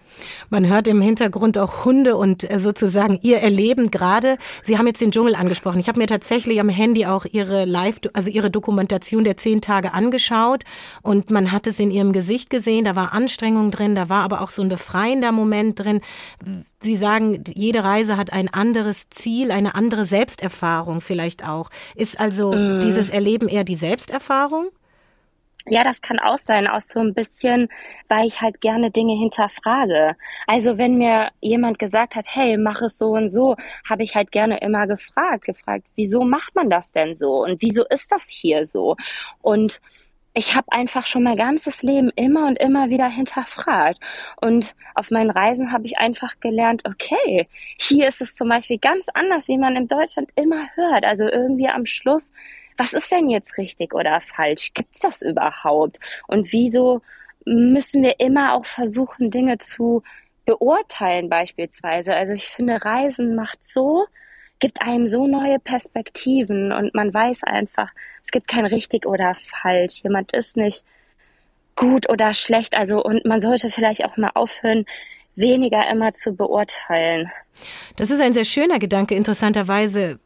Man 0.49 0.67
hört 0.67 0.87
im 0.87 1.01
Hintergrund 1.01 1.57
auch 1.57 1.85
Hunde 1.85 2.15
und 2.17 2.49
äh, 2.49 2.59
sozusagen 2.59 3.19
ihr 3.21 3.39
Erleben 3.39 3.91
gerade. 3.91 4.37
Sie 4.63 4.77
haben 4.77 4.87
jetzt 4.87 5.01
den 5.01 5.11
Dschungel 5.11 5.35
angesprochen. 5.35 5.79
Ich 5.79 5.87
habe 5.87 5.99
mir 5.99 6.07
tatsächlich 6.07 6.59
am 6.59 6.69
Handy 6.69 7.05
auch 7.05 7.25
ihre 7.25 7.65
Live, 7.65 8.01
also 8.13 8.29
ihre 8.29 8.51
Dokumentation 8.51 9.23
der 9.23 9.37
zehn 9.37 9.61
Tage 9.61 9.93
angeschaut 9.93 10.63
und 11.01 11.31
man 11.31 11.51
hat 11.51 11.67
es 11.67 11.79
in 11.79 11.91
ihrem 11.91 12.11
Gesicht 12.11 12.49
gesehen. 12.49 12.83
Da 12.83 12.95
war 12.95 13.13
Anstrengung 13.13 13.71
drin, 13.71 13.95
da 13.95 14.09
war 14.09 14.23
aber 14.23 14.41
auch 14.41 14.49
so 14.49 14.61
ein 14.61 14.69
befreiender 14.69 15.31
Moment 15.31 15.79
drin. 15.79 16.01
Sie 16.81 16.97
sagen, 16.97 17.43
jede 17.53 17.83
Reise 17.83 18.17
hat 18.17 18.33
ein 18.33 18.51
anderes 18.51 19.09
Ziel, 19.09 19.51
eine 19.51 19.75
andere 19.75 20.05
Selbsterfahrung 20.05 21.01
vielleicht 21.01 21.47
auch. 21.47 21.69
Ist 21.95 22.19
also 22.19 22.53
mm. 22.53 22.79
Dieses 22.91 23.09
Erleben 23.09 23.47
eher 23.47 23.63
die 23.63 23.75
Selbsterfahrung? 23.75 24.69
Ja, 25.67 25.83
das 25.83 26.01
kann 26.01 26.17
auch 26.17 26.39
sein, 26.39 26.67
auch 26.67 26.81
so 26.81 26.99
ein 26.99 27.13
bisschen, 27.13 27.69
weil 28.07 28.27
ich 28.27 28.41
halt 28.41 28.61
gerne 28.61 28.89
Dinge 28.89 29.13
hinterfrage. 29.13 30.15
Also 30.47 30.79
wenn 30.79 30.97
mir 30.97 31.29
jemand 31.39 31.77
gesagt 31.77 32.15
hat, 32.15 32.25
hey, 32.27 32.57
mach 32.57 32.81
es 32.81 32.97
so 32.97 33.11
und 33.11 33.29
so, 33.29 33.55
habe 33.87 34.01
ich 34.03 34.15
halt 34.15 34.31
gerne 34.31 34.57
immer 34.61 34.87
gefragt, 34.87 35.45
gefragt, 35.45 35.85
wieso 35.95 36.23
macht 36.23 36.55
man 36.55 36.71
das 36.71 36.91
denn 36.91 37.15
so 37.15 37.43
und 37.43 37.61
wieso 37.61 37.85
ist 37.85 38.11
das 38.11 38.27
hier 38.27 38.65
so? 38.65 38.95
Und 39.41 39.81
ich 40.33 40.55
habe 40.55 40.71
einfach 40.71 41.05
schon 41.05 41.23
mein 41.23 41.37
ganzes 41.37 41.83
Leben 41.83 42.09
immer 42.15 42.47
und 42.47 42.57
immer 42.57 42.89
wieder 42.89 43.07
hinterfragt. 43.07 43.99
Und 44.37 44.75
auf 44.95 45.11
meinen 45.11 45.29
Reisen 45.29 45.71
habe 45.71 45.85
ich 45.85 45.97
einfach 45.97 46.39
gelernt, 46.39 46.83
okay, 46.85 47.47
hier 47.79 48.07
ist 48.07 48.21
es 48.21 48.35
zum 48.35 48.49
Beispiel 48.49 48.79
ganz 48.79 49.07
anders, 49.13 49.47
wie 49.47 49.57
man 49.57 49.75
in 49.75 49.87
Deutschland 49.87 50.31
immer 50.35 50.69
hört. 50.75 51.03
Also 51.05 51.25
irgendwie 51.27 51.67
am 51.67 51.85
Schluss 51.85 52.31
was 52.77 52.93
ist 52.93 53.11
denn 53.11 53.29
jetzt 53.29 53.57
richtig 53.57 53.93
oder 53.93 54.21
falsch? 54.21 54.73
Gibt 54.73 54.95
es 54.95 55.01
das 55.01 55.21
überhaupt? 55.21 55.99
Und 56.27 56.51
wieso 56.51 57.01
müssen 57.45 58.03
wir 58.03 58.19
immer 58.19 58.53
auch 58.53 58.65
versuchen, 58.65 59.31
Dinge 59.31 59.57
zu 59.57 60.03
beurteilen 60.45 61.29
beispielsweise? 61.29 62.15
Also 62.15 62.33
ich 62.33 62.47
finde, 62.47 62.83
Reisen 62.83 63.35
macht 63.35 63.63
so, 63.63 64.05
gibt 64.59 64.81
einem 64.81 65.07
so 65.07 65.27
neue 65.27 65.59
Perspektiven 65.59 66.71
und 66.71 66.93
man 66.93 67.13
weiß 67.13 67.43
einfach, 67.43 67.89
es 68.23 68.31
gibt 68.31 68.47
kein 68.47 68.65
richtig 68.65 69.05
oder 69.05 69.35
falsch. 69.35 70.03
Jemand 70.03 70.33
ist 70.33 70.55
nicht 70.55 70.85
gut 71.75 72.09
oder 72.09 72.33
schlecht. 72.33 72.75
Also 72.75 73.03
und 73.03 73.25
man 73.25 73.41
sollte 73.41 73.69
vielleicht 73.69 74.05
auch 74.05 74.17
mal 74.17 74.31
aufhören, 74.35 74.85
weniger 75.35 75.89
immer 75.89 76.13
zu 76.13 76.35
beurteilen. 76.35 77.31
Das 77.95 78.11
ist 78.11 78.21
ein 78.21 78.33
sehr 78.33 78.45
schöner 78.45 78.79
Gedanke. 78.79 79.15
Interessanterweise 79.15 80.19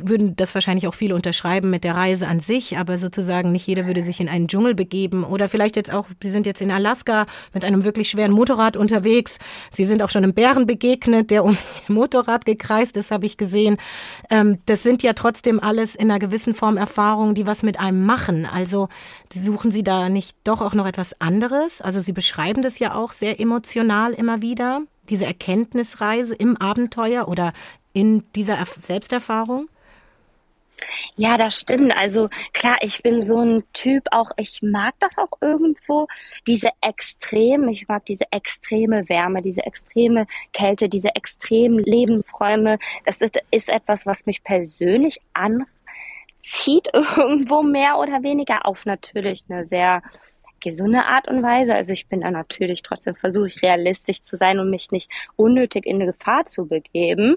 würden 0.00 0.36
das 0.36 0.54
wahrscheinlich 0.54 0.86
auch 0.86 0.94
viele 0.94 1.14
unterschreiben 1.14 1.70
mit 1.70 1.84
der 1.84 1.94
Reise 1.94 2.26
an 2.26 2.40
sich, 2.40 2.78
aber 2.78 2.98
sozusagen 2.98 3.52
nicht 3.52 3.66
jeder 3.66 3.86
würde 3.86 4.02
sich 4.02 4.20
in 4.20 4.28
einen 4.28 4.48
Dschungel 4.48 4.74
begeben 4.74 5.24
oder 5.24 5.48
vielleicht 5.48 5.76
jetzt 5.76 5.92
auch, 5.92 6.06
Sie 6.22 6.30
sind 6.30 6.46
jetzt 6.46 6.62
in 6.62 6.70
Alaska 6.70 7.26
mit 7.52 7.64
einem 7.64 7.84
wirklich 7.84 8.08
schweren 8.08 8.32
Motorrad 8.32 8.76
unterwegs. 8.76 9.38
Sie 9.70 9.84
sind 9.84 10.02
auch 10.02 10.10
schon 10.10 10.24
einem 10.24 10.34
Bären 10.34 10.66
begegnet, 10.66 11.30
der 11.30 11.44
um 11.44 11.56
Motorrad 11.88 12.44
gekreist 12.44 12.96
ist, 12.96 13.10
habe 13.10 13.26
ich 13.26 13.36
gesehen. 13.36 13.76
Ähm, 14.30 14.58
das 14.66 14.82
sind 14.82 15.02
ja 15.02 15.12
trotzdem 15.12 15.60
alles 15.60 15.94
in 15.94 16.10
einer 16.10 16.18
gewissen 16.18 16.54
Form 16.54 16.76
Erfahrungen, 16.76 17.34
die 17.34 17.46
was 17.46 17.62
mit 17.62 17.80
einem 17.80 18.04
machen. 18.04 18.46
Also 18.46 18.88
suchen 19.32 19.70
Sie 19.70 19.82
da 19.82 20.08
nicht 20.08 20.36
doch 20.44 20.60
auch 20.60 20.74
noch 20.74 20.86
etwas 20.86 21.20
anderes? 21.20 21.80
Also 21.80 22.00
Sie 22.00 22.12
beschreiben 22.12 22.62
das 22.62 22.78
ja 22.78 22.94
auch 22.94 23.12
sehr 23.12 23.40
emotional 23.40 24.12
immer 24.12 24.42
wieder 24.42 24.82
diese 25.08 25.26
Erkenntnisreise 25.26 26.34
im 26.34 26.56
Abenteuer 26.56 27.28
oder 27.28 27.52
in 27.92 28.24
dieser 28.34 28.64
Selbsterfahrung? 28.64 29.68
Ja, 31.16 31.36
das 31.36 31.58
stimmt. 31.58 31.92
Also 31.96 32.28
klar, 32.52 32.76
ich 32.80 33.02
bin 33.02 33.20
so 33.20 33.40
ein 33.40 33.64
Typ 33.72 34.04
auch, 34.10 34.30
ich 34.36 34.60
mag 34.62 34.94
das 35.00 35.16
auch 35.18 35.38
irgendwo, 35.40 36.06
diese 36.46 36.70
Extrem, 36.80 37.68
ich 37.68 37.88
mag 37.88 38.04
diese 38.06 38.24
extreme 38.30 39.08
Wärme, 39.08 39.42
diese 39.42 39.64
extreme 39.64 40.26
Kälte, 40.52 40.88
diese 40.88 41.14
extremen 41.14 41.78
Lebensräume. 41.78 42.78
Das 43.04 43.20
ist, 43.20 43.38
ist 43.50 43.68
etwas, 43.68 44.06
was 44.06 44.26
mich 44.26 44.42
persönlich 44.42 45.20
anzieht, 45.32 46.88
irgendwo 46.92 47.62
mehr 47.62 47.98
oder 47.98 48.22
weniger 48.22 48.66
auf 48.66 48.84
natürlich 48.86 49.44
eine 49.48 49.66
sehr 49.66 50.02
gesunde 50.62 51.04
Art 51.04 51.28
und 51.28 51.42
Weise. 51.42 51.74
Also 51.74 51.92
ich 51.92 52.08
bin 52.08 52.22
da 52.22 52.30
natürlich 52.30 52.82
trotzdem 52.82 53.16
versuche 53.16 53.48
ich 53.48 53.62
realistisch 53.62 54.22
zu 54.22 54.36
sein 54.36 54.58
und 54.58 54.70
mich 54.70 54.90
nicht 54.90 55.10
unnötig 55.36 55.84
in 55.86 55.96
eine 55.96 56.06
Gefahr 56.06 56.46
zu 56.46 56.66
begeben. 56.66 57.36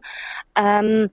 Ähm, 0.56 1.10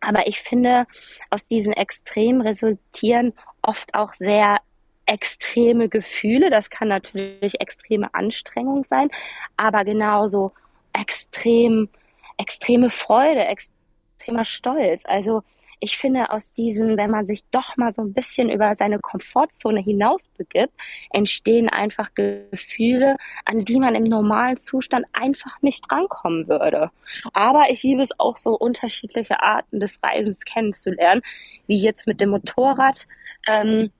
aber 0.00 0.26
ich 0.26 0.40
finde, 0.40 0.86
aus 1.30 1.46
diesen 1.46 1.72
Extremen 1.72 2.40
resultieren 2.40 3.32
oft 3.62 3.94
auch 3.94 4.14
sehr 4.14 4.58
extreme 5.06 5.88
Gefühle. 5.88 6.50
Das 6.50 6.70
kann 6.70 6.88
natürlich 6.88 7.60
extreme 7.60 8.12
Anstrengung 8.14 8.84
sein, 8.84 9.08
aber 9.56 9.84
genauso 9.84 10.52
extrem, 10.92 11.88
extreme 12.36 12.90
Freude, 12.90 13.44
extremer 13.46 14.44
Stolz. 14.44 15.04
Also 15.06 15.42
ich 15.80 15.98
finde, 15.98 16.30
aus 16.30 16.52
diesen, 16.52 16.96
wenn 16.96 17.10
man 17.10 17.26
sich 17.26 17.44
doch 17.50 17.76
mal 17.76 17.92
so 17.92 18.02
ein 18.02 18.14
bisschen 18.14 18.50
über 18.50 18.74
seine 18.76 18.98
Komfortzone 18.98 19.80
hinaus 19.80 20.28
begibt, 20.28 20.72
entstehen 21.10 21.68
einfach 21.68 22.10
Gefühle, 22.14 23.16
an 23.44 23.64
die 23.64 23.78
man 23.78 23.94
im 23.94 24.04
normalen 24.04 24.56
Zustand 24.56 25.06
einfach 25.12 25.60
nicht 25.60 25.90
rankommen 25.90 26.48
würde. 26.48 26.90
Aber 27.34 27.64
ich 27.70 27.82
liebe 27.82 28.02
es 28.02 28.18
auch 28.18 28.38
so 28.38 28.54
unterschiedliche 28.56 29.42
Arten 29.42 29.80
des 29.80 30.02
Reisens 30.02 30.44
kennenzulernen, 30.44 31.22
wie 31.66 31.78
jetzt 31.78 32.06
mit 32.06 32.20
dem 32.20 32.30
Motorrad. 32.30 33.06
Ähm, 33.46 33.90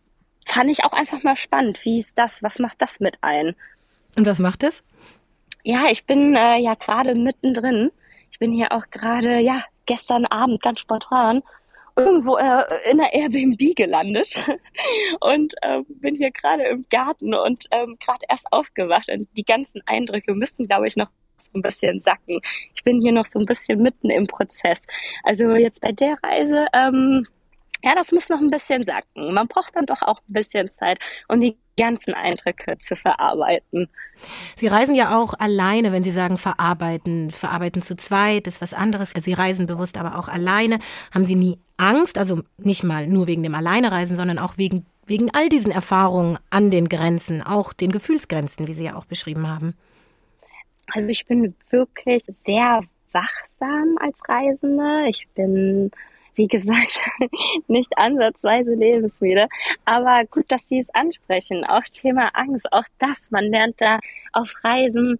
fand 0.47 0.71
ich 0.71 0.85
auch 0.85 0.93
einfach 0.93 1.23
mal 1.23 1.37
spannend. 1.37 1.85
Wie 1.85 1.99
ist 1.99 2.17
das? 2.17 2.43
Was 2.43 2.59
macht 2.59 2.81
das 2.81 3.01
mit 3.01 3.17
ein? 3.21 3.55
Und 4.17 4.27
was 4.27 4.39
macht 4.39 4.63
es? 4.63 4.83
Ja, 5.63 5.87
ich 5.91 6.07
bin 6.07 6.35
äh, 6.37 6.57
ja 6.59 6.75
gerade 6.75 7.15
mittendrin. 7.15 7.91
Ich 8.31 8.39
bin 8.39 8.53
hier 8.53 8.73
auch 8.73 8.89
gerade, 8.91 9.41
ja, 9.41 9.63
gestern 9.85 10.27
Abend 10.27 10.63
ganz 10.63 10.81
spontan 10.81 11.43
irgendwo 11.97 12.37
äh, 12.37 12.65
in 12.91 12.99
der 12.99 13.13
Airbnb 13.15 13.75
gelandet 13.75 14.37
und 15.21 15.55
äh, 15.63 15.83
bin 15.89 16.15
hier 16.15 16.31
gerade 16.31 16.65
im 16.65 16.83
Garten 16.91 17.35
und 17.35 17.65
ähm, 17.71 17.97
gerade 17.99 18.25
erst 18.29 18.47
aufgewacht 18.53 19.09
und 19.09 19.29
die 19.37 19.45
ganzen 19.45 19.81
Eindrücke 19.87 20.35
müssen, 20.35 20.69
glaube 20.69 20.87
ich, 20.87 20.97
noch 20.97 21.09
so 21.39 21.51
ein 21.55 21.63
bisschen 21.63 22.01
sacken. 22.01 22.41
Ich 22.75 22.85
bin 22.85 23.01
hier 23.01 23.13
noch 23.13 23.27
so 23.27 23.39
ein 23.39 23.47
bisschen 23.47 23.83
mitten 23.83 24.11
im 24.11 24.27
Prozess. 24.27 24.81
Also 25.23 25.55
jetzt 25.55 25.81
bei 25.81 25.93
der 25.93 26.17
Reise, 26.23 26.67
ähm, 26.73 27.27
ja, 27.83 27.95
das 27.95 28.13
muss 28.13 28.29
noch 28.29 28.41
ein 28.41 28.51
bisschen 28.51 28.85
sacken. 28.85 29.33
Man 29.33 29.49
braucht 29.49 29.77
dann 29.77 29.87
doch 29.87 30.03
auch 30.03 30.19
ein 30.29 30.33
bisschen 30.33 30.71
Zeit, 30.71 30.99
um 31.29 31.41
die 31.41 31.57
ganzen 31.77 32.15
Eindrücke 32.15 32.79
zu 32.79 32.97
verarbeiten. 32.97 33.89
Sie 34.57 34.67
reisen 34.67 34.95
ja 34.95 35.19
auch 35.19 35.35
alleine, 35.35 35.93
wenn 35.93 36.05
Sie 36.05 36.11
sagen 36.11 36.39
verarbeiten. 36.39 37.31
Verarbeiten 37.31 37.83
zu 37.83 37.97
zweit 37.97 38.47
ist 38.47 38.61
was 38.61 38.75
anderes. 38.75 39.11
Sie 39.11 39.33
reisen 39.33 39.67
bewusst 39.67 39.99
aber 39.99 40.19
auch 40.19 40.29
alleine. 40.29 40.79
Haben 41.13 41.25
Sie 41.25 41.37
nie 41.37 41.59
Angst, 41.77 42.19
also 42.19 42.41
nicht 42.57 42.83
mal 42.83 43.07
nur 43.07 43.27
wegen 43.27 43.43
dem 43.43 43.55
Alleinereisen, 43.55 44.17
sondern 44.17 44.39
auch 44.39 44.57
wegen, 44.57 44.87
wegen 45.07 45.31
all 45.35 45.49
diesen 45.49 45.73
Erfahrungen 45.73 46.39
an 46.51 46.71
den 46.71 46.89
Grenzen, 46.89 47.43
auch 47.43 47.73
den 47.73 47.93
Gefühlsgrenzen, 47.93 48.67
wie 48.67 48.75
Sie 48.75 48.85
ja 48.85 48.97
auch 48.97 49.05
beschrieben 49.05 49.49
haben? 49.49 49.75
Also 50.93 51.09
ich 51.09 51.27
bin 51.27 51.55
wirklich 51.71 52.23
sehr 52.29 52.81
wachsam 53.13 53.99
als 54.01 54.19
Reisende. 54.29 55.09
Ich 55.09 55.27
bin 55.35 55.91
wie 56.37 56.47
gesagt, 56.49 57.01
nicht 57.67 57.97
ansatzweise 57.97 58.75
lebensmüde. 58.75 59.49
Aber 59.85 60.25
gut, 60.31 60.45
dass 60.49 60.69
Sie 60.69 60.79
es 60.79 60.91
ansprechen. 60.95 61.65
Auch 61.65 61.85
Thema 61.93 62.29
Angst, 62.35 62.71
auch 62.73 62.85
das, 62.99 63.19
man 63.31 63.45
lernt 63.45 63.81
da 63.81 63.99
auf 64.33 64.53
Reisen 64.63 65.19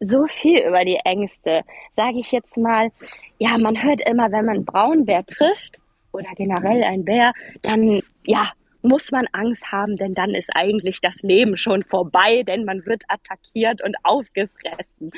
so 0.00 0.26
viel 0.26 0.60
über 0.60 0.84
die 0.84 1.00
Ängste. 1.04 1.62
Sage 1.96 2.20
ich 2.20 2.30
jetzt 2.30 2.56
mal, 2.56 2.90
ja, 3.38 3.56
man 3.58 3.82
hört 3.82 4.06
immer, 4.06 4.30
wenn 4.30 4.44
man 4.44 4.64
Braunbär 4.64 5.24
trifft 5.24 5.80
oder 6.12 6.28
generell 6.36 6.84
ein 6.84 7.04
Bär, 7.04 7.32
dann, 7.62 8.00
ja, 8.24 8.52
muss 8.82 9.10
man 9.10 9.26
Angst 9.32 9.72
haben, 9.72 9.96
denn 9.96 10.14
dann 10.14 10.34
ist 10.34 10.48
eigentlich 10.54 11.00
das 11.00 11.16
Leben 11.22 11.56
schon 11.56 11.82
vorbei, 11.82 12.44
denn 12.46 12.64
man 12.64 12.86
wird 12.86 13.02
attackiert 13.08 13.82
und 13.82 13.96
aufgefressen. 14.04 15.10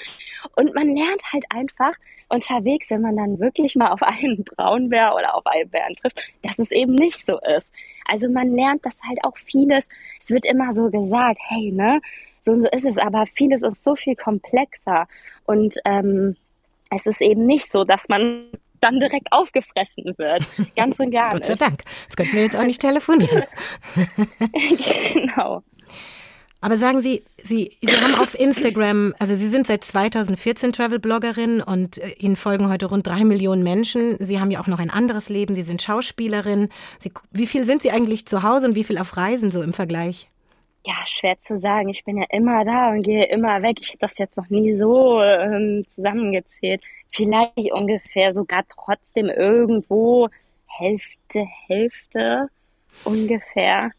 Und 0.57 0.75
man 0.75 0.97
lernt 0.97 1.23
halt 1.33 1.45
einfach 1.51 1.93
unterwegs, 2.29 2.91
wenn 2.91 3.03
man 3.03 3.17
dann 3.17 3.39
wirklich 3.39 3.75
mal 3.77 3.91
auf 3.91 4.03
einen 4.03 4.45
Braunbär 4.57 5.15
oder 5.15 5.35
auf 5.35 5.47
einen 5.47 5.69
Bären 5.71 5.97
trifft, 5.97 6.19
dass 6.43 6.59
es 6.59 6.71
eben 6.71 6.95
nicht 6.95 7.25
so 7.25 7.39
ist. 7.57 7.71
Also 8.05 8.29
man 8.29 8.55
lernt 8.55 8.85
das 8.85 8.97
halt 9.07 9.23
auch 9.25 9.37
vieles. 9.37 9.87
Es 10.21 10.31
wird 10.31 10.45
immer 10.45 10.75
so 10.75 10.91
gesagt, 10.91 11.39
hey, 11.49 11.73
ne, 11.73 12.01
so 12.41 12.53
und 12.53 12.63
so 12.63 12.69
ist 12.69 12.85
es, 12.85 12.99
aber 12.99 13.27
vieles 13.27 13.63
ist 13.63 13.85
so 13.85 13.95
viel 13.95 14.15
komplexer 14.17 15.07
und 15.45 15.75
ähm, 15.85 16.37
es 16.91 17.07
ist 17.07 17.21
eben 17.21 17.47
nicht 17.47 17.71
so, 17.71 17.85
dass 17.85 18.09
man 18.09 18.51
dann 18.81 19.01
direkt 19.01 19.33
aufgefressen 19.33 20.15
wird. 20.17 20.47
Ganz 20.77 20.99
und 21.01 21.11
gar 21.11 21.35
nicht. 21.35 21.43
Gott 21.43 21.47
sei 21.47 21.55
Dank. 21.57 21.83
Das 22.07 22.17
könnten 22.17 22.35
wir 22.35 22.43
jetzt 22.43 22.57
auch 22.57 22.65
nicht 22.65 22.81
telefonieren. 22.81 23.43
genau. 25.13 25.63
Aber 26.61 26.77
sagen 26.77 27.01
Sie, 27.01 27.25
Sie, 27.37 27.77
Sie 27.81 27.93
haben 27.93 28.15
auf 28.21 28.39
Instagram, 28.39 29.15
also 29.19 29.35
Sie 29.35 29.49
sind 29.49 29.67
seit 29.67 29.85
2014 29.85 30.73
Travel-Bloggerin 30.73 31.63
und 31.63 31.99
äh, 31.99 32.11
Ihnen 32.19 32.37
folgen 32.37 32.69
heute 32.69 32.87
rund 32.87 33.07
drei 33.07 33.25
Millionen 33.25 33.63
Menschen. 33.63 34.17
Sie 34.19 34.41
haben 34.41 34.51
ja 34.51 34.61
auch 34.61 34.67
noch 34.67 34.81
ein 34.81 34.91
anderes 34.91 35.29
Leben. 35.29 35.55
Sie 35.55 35.63
sind 35.63 35.83
Schauspielerin. 35.83 36.69
Sie, 36.99 37.13
wie 37.31 37.47
viel 37.47 37.65
sind 37.65 37.83
Sie 37.83 37.91
eigentlich 37.91 38.27
zu 38.27 38.43
Hause 38.43 38.69
und 38.69 38.75
wie 38.75 38.85
viel 38.85 38.99
auf 38.99 39.17
Reisen 39.17 39.51
so 39.51 39.63
im 39.63 39.73
Vergleich? 39.73 40.29
Ja, 40.85 40.95
schwer 41.07 41.39
zu 41.39 41.57
sagen. 41.57 41.91
Ich 41.91 42.05
bin 42.05 42.17
ja 42.17 42.25
immer 42.31 42.65
da 42.65 42.91
und 42.91 43.03
gehe 43.03 43.27
immer 43.27 43.63
weg. 43.63 43.79
Ich 43.81 43.91
habe 43.91 43.99
das 43.99 44.19
jetzt 44.19 44.37
noch 44.37 44.49
nie 44.49 44.73
so 44.73 45.21
ähm, 45.23 45.85
zusammengezählt 45.89 46.83
vielleicht 47.15 47.73
ungefähr 47.73 48.33
sogar 48.33 48.65
trotzdem 48.69 49.27
irgendwo 49.27 50.29
Hälfte, 50.67 51.45
Hälfte 51.67 52.49
ungefähr. 53.05 53.91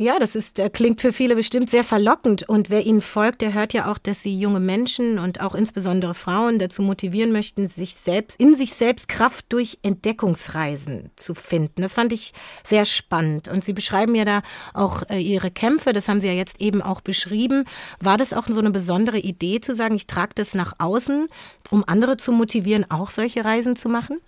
Ja, 0.00 0.20
das 0.20 0.36
ist, 0.36 0.60
äh, 0.60 0.70
klingt 0.70 1.00
für 1.00 1.12
viele 1.12 1.34
bestimmt 1.34 1.68
sehr 1.68 1.82
verlockend. 1.82 2.48
Und 2.48 2.70
wer 2.70 2.86
Ihnen 2.86 3.00
folgt, 3.00 3.42
der 3.42 3.52
hört 3.52 3.72
ja 3.72 3.90
auch, 3.90 3.98
dass 3.98 4.22
Sie 4.22 4.38
junge 4.38 4.60
Menschen 4.60 5.18
und 5.18 5.40
auch 5.40 5.56
insbesondere 5.56 6.14
Frauen 6.14 6.60
dazu 6.60 6.82
motivieren 6.82 7.32
möchten, 7.32 7.66
sich 7.66 7.96
selbst, 7.96 8.40
in 8.40 8.54
sich 8.54 8.74
selbst 8.74 9.08
Kraft 9.08 9.46
durch 9.48 9.80
Entdeckungsreisen 9.82 11.10
zu 11.16 11.34
finden. 11.34 11.82
Das 11.82 11.94
fand 11.94 12.12
ich 12.12 12.32
sehr 12.62 12.84
spannend. 12.84 13.48
Und 13.48 13.64
Sie 13.64 13.72
beschreiben 13.72 14.14
ja 14.14 14.24
da 14.24 14.42
auch 14.72 15.02
äh, 15.10 15.18
Ihre 15.18 15.50
Kämpfe. 15.50 15.92
Das 15.92 16.08
haben 16.08 16.20
Sie 16.20 16.28
ja 16.28 16.32
jetzt 16.32 16.60
eben 16.62 16.80
auch 16.80 17.00
beschrieben. 17.00 17.64
War 17.98 18.16
das 18.16 18.32
auch 18.32 18.46
so 18.46 18.60
eine 18.60 18.70
besondere 18.70 19.18
Idee 19.18 19.58
zu 19.58 19.74
sagen, 19.74 19.96
ich 19.96 20.06
trage 20.06 20.34
das 20.36 20.54
nach 20.54 20.74
außen, 20.78 21.26
um 21.72 21.82
andere 21.88 22.16
zu 22.18 22.30
motivieren, 22.30 22.88
auch 22.88 23.10
solche 23.10 23.44
Reisen 23.44 23.74
zu 23.74 23.88
machen? 23.88 24.20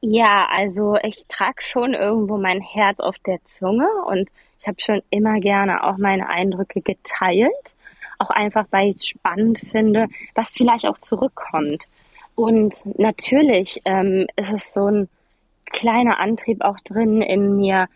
Ja, 0.00 0.48
also 0.50 0.96
ich 1.04 1.24
trage 1.28 1.62
schon 1.62 1.94
irgendwo 1.94 2.36
mein 2.36 2.60
Herz 2.60 2.98
auf 2.98 3.16
der 3.20 3.38
Zunge 3.44 3.88
und 4.08 4.28
ich 4.66 4.68
habe 4.68 4.80
schon 4.80 5.02
immer 5.10 5.38
gerne 5.38 5.84
auch 5.84 5.96
meine 5.96 6.28
Eindrücke 6.28 6.80
geteilt. 6.80 7.52
Auch 8.18 8.30
einfach, 8.30 8.66
weil 8.70 8.90
ich 8.90 8.96
es 8.96 9.06
spannend 9.06 9.60
finde, 9.60 10.08
was 10.34 10.54
vielleicht 10.54 10.86
auch 10.86 10.98
zurückkommt. 10.98 11.86
Und 12.34 12.82
natürlich 12.98 13.80
ähm, 13.84 14.26
ist 14.34 14.52
es 14.52 14.72
so 14.72 14.90
ein 14.90 15.08
kleiner 15.66 16.18
Antrieb 16.18 16.64
auch 16.64 16.80
drin 16.80 17.22
in 17.22 17.56
mir, 17.58 17.86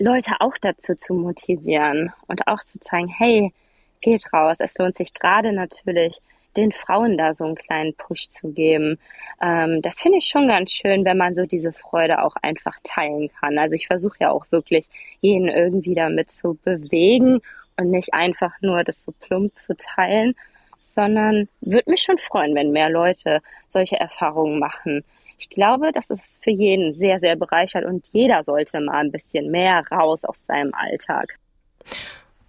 Leute 0.00 0.32
auch 0.40 0.54
dazu 0.60 0.96
zu 0.96 1.14
motivieren 1.14 2.12
und 2.26 2.48
auch 2.48 2.64
zu 2.64 2.80
zeigen, 2.80 3.06
hey, 3.06 3.52
geht 4.00 4.32
raus. 4.32 4.56
Es 4.58 4.76
lohnt 4.78 4.96
sich 4.96 5.14
gerade 5.14 5.52
natürlich, 5.52 6.18
den 6.56 6.72
Frauen 6.72 7.16
da 7.16 7.34
so 7.34 7.44
einen 7.44 7.54
kleinen 7.54 7.94
Push 7.94 8.28
zu 8.28 8.52
geben. 8.52 8.98
Ähm, 9.42 9.82
das 9.82 10.00
finde 10.00 10.18
ich 10.18 10.26
schon 10.26 10.48
ganz 10.48 10.72
schön, 10.72 11.04
wenn 11.04 11.16
man 11.16 11.34
so 11.34 11.46
diese 11.46 11.72
Freude 11.72 12.22
auch 12.22 12.36
einfach 12.42 12.76
teilen 12.82 13.30
kann. 13.40 13.58
Also 13.58 13.74
ich 13.74 13.86
versuche 13.86 14.16
ja 14.20 14.30
auch 14.30 14.46
wirklich, 14.50 14.86
jeden 15.20 15.48
irgendwie 15.48 15.94
damit 15.94 16.30
zu 16.30 16.58
bewegen 16.64 17.40
und 17.76 17.90
nicht 17.90 18.14
einfach 18.14 18.52
nur 18.60 18.84
das 18.84 19.02
so 19.02 19.12
plump 19.12 19.54
zu 19.54 19.74
teilen, 19.76 20.34
sondern 20.82 21.48
würde 21.60 21.90
mich 21.90 22.02
schon 22.02 22.18
freuen, 22.18 22.54
wenn 22.54 22.72
mehr 22.72 22.90
Leute 22.90 23.40
solche 23.68 23.98
Erfahrungen 23.98 24.58
machen. 24.58 25.04
Ich 25.38 25.48
glaube, 25.48 25.90
das 25.92 26.10
ist 26.10 26.42
für 26.42 26.50
jeden 26.50 26.92
sehr, 26.92 27.18
sehr 27.18 27.36
bereichert 27.36 27.84
und 27.84 28.06
jeder 28.12 28.44
sollte 28.44 28.80
mal 28.80 28.98
ein 28.98 29.12
bisschen 29.12 29.50
mehr 29.50 29.82
raus 29.90 30.24
aus 30.24 30.44
seinem 30.44 30.74
Alltag. 30.74 31.38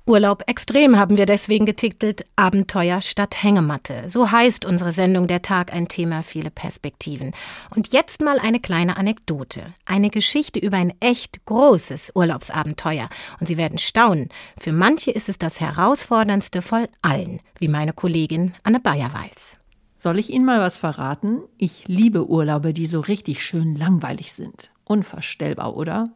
Urlaub 0.08 0.44
extrem 0.48 0.98
haben 0.98 1.18
wir 1.18 1.28
deswegen 1.28 1.68
getitelt 1.68 2.26
Abenteuer 2.36 3.02
statt 3.02 3.44
Hängematte. 3.44 4.10
So 4.10 4.32
heißt 4.32 4.66
unsere 4.66 4.94
Sendung 4.94 5.28
Der 5.28 5.44
Tag 5.44 5.72
ein 5.72 5.88
Thema, 5.88 6.24
viele 6.24 6.50
Perspektiven. 6.50 7.34
Und 7.76 7.94
jetzt 7.94 8.20
mal 8.20 8.40
eine 8.40 8.60
kleine 8.60 8.98
Anekdote. 8.98 9.62
Eine 9.86 10.10
Geschichte 10.10 10.60
über 10.60 10.78
ein 10.78 10.94
echt 11.02 11.46
großes 11.46 12.14
Urlaubsabenteuer. 12.16 13.10
Und 13.40 13.46
Sie 13.46 13.58
werden 13.58 13.78
staunen. 13.78 14.30
Für 14.60 14.72
manche 14.72 15.12
ist 15.12 15.30
es 15.30 15.38
das 15.38 15.60
herausforderndste 15.60 16.64
voll 16.64 16.88
allen, 17.04 17.40
wie 17.60 17.68
meine 17.68 17.94
Kollegin 17.94 18.56
Anne 18.64 18.80
Bayer 18.80 19.14
weiß. 19.14 19.60
Soll 19.98 20.18
ich 20.18 20.32
Ihnen 20.32 20.46
mal 20.46 20.60
was 20.60 20.80
verraten? 20.80 21.44
Ich 21.60 21.88
liebe 21.88 22.28
Urlaube, 22.28 22.74
die 22.74 22.88
so 22.88 23.02
richtig 23.02 23.46
schön 23.46 23.76
langweilig 23.76 24.34
sind. 24.34 24.72
Unvorstellbar, 24.84 25.78
oder? 25.78 26.10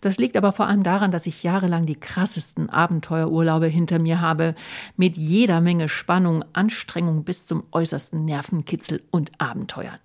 Das 0.00 0.18
liegt 0.18 0.36
aber 0.36 0.52
vor 0.52 0.66
allem 0.66 0.82
daran, 0.82 1.10
dass 1.10 1.26
ich 1.26 1.42
jahrelang 1.42 1.86
die 1.86 1.96
krassesten 1.96 2.70
Abenteuerurlaube 2.70 3.66
hinter 3.66 3.98
mir 3.98 4.20
habe, 4.20 4.54
mit 4.96 5.16
jeder 5.16 5.60
Menge 5.60 5.88
Spannung, 5.88 6.44
Anstrengung 6.52 7.24
bis 7.24 7.46
zum 7.46 7.64
äußersten 7.72 8.24
Nervenkitzel 8.24 9.02
und 9.10 9.32
Abenteuern. 9.38 9.98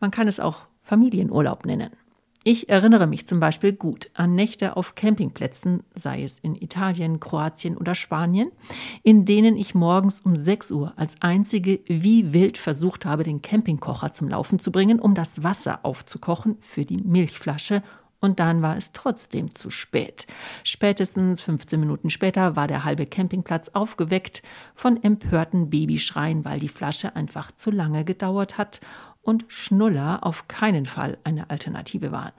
Man 0.00 0.10
kann 0.10 0.28
es 0.28 0.40
auch 0.40 0.66
Familienurlaub 0.82 1.64
nennen. 1.64 1.90
Ich 2.44 2.68
erinnere 2.68 3.06
mich 3.06 3.28
zum 3.28 3.38
Beispiel 3.38 3.72
gut 3.72 4.10
an 4.14 4.34
Nächte 4.34 4.76
auf 4.76 4.96
Campingplätzen, 4.96 5.84
sei 5.94 6.24
es 6.24 6.40
in 6.40 6.56
Italien, 6.56 7.20
Kroatien 7.20 7.76
oder 7.76 7.94
Spanien, 7.94 8.50
in 9.04 9.24
denen 9.24 9.56
ich 9.56 9.76
morgens 9.76 10.20
um 10.20 10.36
6 10.36 10.72
Uhr 10.72 10.92
als 10.96 11.14
einzige 11.20 11.78
wie 11.86 12.32
wild 12.32 12.58
versucht 12.58 13.06
habe, 13.06 13.22
den 13.22 13.42
Campingkocher 13.42 14.12
zum 14.12 14.28
Laufen 14.28 14.58
zu 14.58 14.72
bringen, 14.72 14.98
um 14.98 15.14
das 15.14 15.44
Wasser 15.44 15.80
aufzukochen 15.84 16.56
für 16.60 16.84
die 16.84 16.96
Milchflasche 16.96 17.80
und 18.22 18.38
dann 18.40 18.62
war 18.62 18.76
es 18.76 18.92
trotzdem 18.92 19.54
zu 19.54 19.68
spät. 19.68 20.26
Spätestens 20.62 21.42
15 21.42 21.78
Minuten 21.78 22.08
später 22.08 22.56
war 22.56 22.68
der 22.68 22.84
halbe 22.84 23.04
Campingplatz 23.04 23.70
aufgeweckt 23.70 24.42
von 24.74 25.02
empörten 25.02 25.68
Babyschreien, 25.68 26.44
weil 26.44 26.60
die 26.60 26.68
Flasche 26.68 27.16
einfach 27.16 27.52
zu 27.52 27.70
lange 27.70 28.04
gedauert 28.04 28.56
hat 28.56 28.80
und 29.22 29.44
Schnuller 29.48 30.20
auf 30.22 30.46
keinen 30.46 30.86
Fall 30.86 31.18
eine 31.24 31.50
Alternative 31.50 32.12
war. 32.12 32.32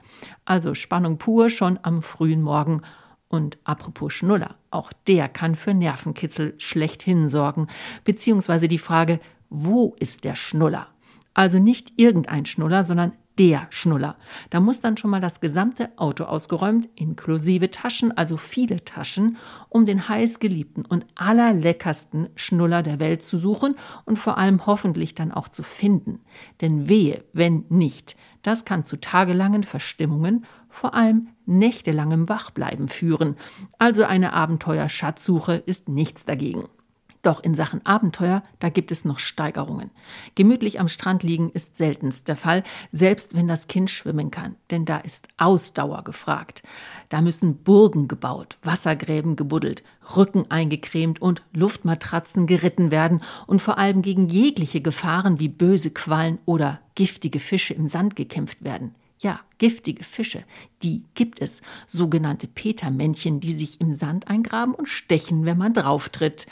Also 0.46 0.74
Spannung 0.74 1.18
pur 1.18 1.50
schon 1.50 1.78
am 1.82 2.02
frühen 2.02 2.42
Morgen. 2.42 2.82
Und 3.28 3.58
apropos 3.64 4.12
Schnuller, 4.12 4.54
auch 4.70 4.92
der 5.06 5.28
kann 5.28 5.54
für 5.54 5.74
Nervenkitzel 5.74 6.54
schlechthin 6.58 7.28
sorgen, 7.28 7.66
beziehungsweise 8.04 8.68
die 8.68 8.78
Frage, 8.78 9.20
wo 9.50 9.96
ist 9.98 10.24
der 10.24 10.34
Schnuller? 10.34 10.86
Also 11.34 11.58
nicht 11.58 11.92
irgendein 11.96 12.46
Schnuller, 12.46 12.84
sondern 12.84 13.12
der 13.38 13.66
Schnuller. 13.70 14.16
Da 14.50 14.60
muss 14.60 14.80
dann 14.80 14.96
schon 14.96 15.10
mal 15.10 15.20
das 15.20 15.40
gesamte 15.40 15.90
Auto 15.96 16.24
ausgeräumt, 16.24 16.88
inklusive 16.94 17.70
Taschen, 17.70 18.16
also 18.16 18.36
viele 18.36 18.84
Taschen, 18.84 19.38
um 19.68 19.86
den 19.86 20.08
heißgeliebten 20.08 20.84
und 20.84 21.06
allerleckersten 21.16 22.28
Schnuller 22.36 22.82
der 22.82 23.00
Welt 23.00 23.24
zu 23.24 23.38
suchen 23.38 23.74
und 24.04 24.18
vor 24.18 24.38
allem 24.38 24.66
hoffentlich 24.66 25.14
dann 25.14 25.32
auch 25.32 25.48
zu 25.48 25.62
finden. 25.62 26.20
Denn 26.60 26.88
wehe, 26.88 27.24
wenn 27.32 27.64
nicht. 27.68 28.16
Das 28.42 28.64
kann 28.64 28.84
zu 28.84 29.00
tagelangen 29.00 29.64
Verstimmungen, 29.64 30.44
vor 30.68 30.94
allem 30.94 31.28
nächtelangem 31.46 32.28
Wachbleiben 32.28 32.88
führen. 32.88 33.36
Also 33.78 34.04
eine 34.04 34.32
Abenteuerschatzsuche 34.32 35.54
ist 35.54 35.88
nichts 35.88 36.24
dagegen. 36.24 36.68
Doch 37.24 37.42
in 37.42 37.54
Sachen 37.54 37.84
Abenteuer, 37.86 38.42
da 38.58 38.68
gibt 38.68 38.92
es 38.92 39.06
noch 39.06 39.18
Steigerungen. 39.18 39.90
Gemütlich 40.34 40.78
am 40.78 40.88
Strand 40.88 41.22
liegen 41.22 41.48
ist 41.48 41.78
seltenst 41.78 42.28
der 42.28 42.36
Fall, 42.36 42.62
selbst 42.92 43.34
wenn 43.34 43.48
das 43.48 43.66
Kind 43.66 43.90
schwimmen 43.90 44.30
kann, 44.30 44.56
denn 44.70 44.84
da 44.84 44.98
ist 44.98 45.28
Ausdauer 45.38 46.04
gefragt. 46.04 46.62
Da 47.08 47.22
müssen 47.22 47.56
Burgen 47.56 48.08
gebaut, 48.08 48.58
Wassergräben 48.62 49.36
gebuddelt, 49.36 49.82
Rücken 50.14 50.50
eingecremt 50.50 51.22
und 51.22 51.42
Luftmatratzen 51.54 52.46
geritten 52.46 52.90
werden 52.90 53.22
und 53.46 53.62
vor 53.62 53.78
allem 53.78 54.02
gegen 54.02 54.28
jegliche 54.28 54.82
Gefahren 54.82 55.40
wie 55.40 55.48
böse 55.48 55.92
Quallen 55.92 56.38
oder 56.44 56.80
giftige 56.94 57.40
Fische 57.40 57.72
im 57.72 57.88
Sand 57.88 58.16
gekämpft 58.16 58.62
werden. 58.62 58.94
Ja, 59.18 59.40
giftige 59.56 60.04
Fische, 60.04 60.44
die 60.82 61.04
gibt 61.14 61.40
es, 61.40 61.62
sogenannte 61.86 62.46
Petermännchen, 62.46 63.40
die 63.40 63.54
sich 63.54 63.80
im 63.80 63.94
Sand 63.94 64.28
eingraben 64.28 64.74
und 64.74 64.90
stechen, 64.90 65.46
wenn 65.46 65.56
man 65.56 65.72
drauftritt 65.72 66.44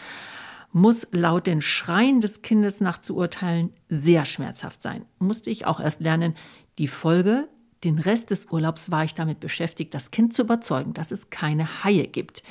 muss 0.72 1.06
laut 1.12 1.46
den 1.46 1.60
Schreien 1.60 2.20
des 2.20 2.42
Kindes 2.42 2.80
nach 2.80 2.98
zu 2.98 3.16
urteilen 3.16 3.70
sehr 3.88 4.24
schmerzhaft 4.24 4.82
sein. 4.82 5.04
Musste 5.18 5.50
ich 5.50 5.66
auch 5.66 5.80
erst 5.80 6.00
lernen. 6.00 6.34
Die 6.78 6.88
Folge, 6.88 7.48
den 7.84 7.98
Rest 7.98 8.30
des 8.30 8.46
Urlaubs 8.50 8.90
war 8.90 9.04
ich 9.04 9.14
damit 9.14 9.40
beschäftigt, 9.40 9.92
das 9.92 10.10
Kind 10.10 10.32
zu 10.34 10.42
überzeugen, 10.42 10.94
dass 10.94 11.10
es 11.10 11.30
keine 11.30 11.84
Haie 11.84 12.06
gibt. 12.06 12.42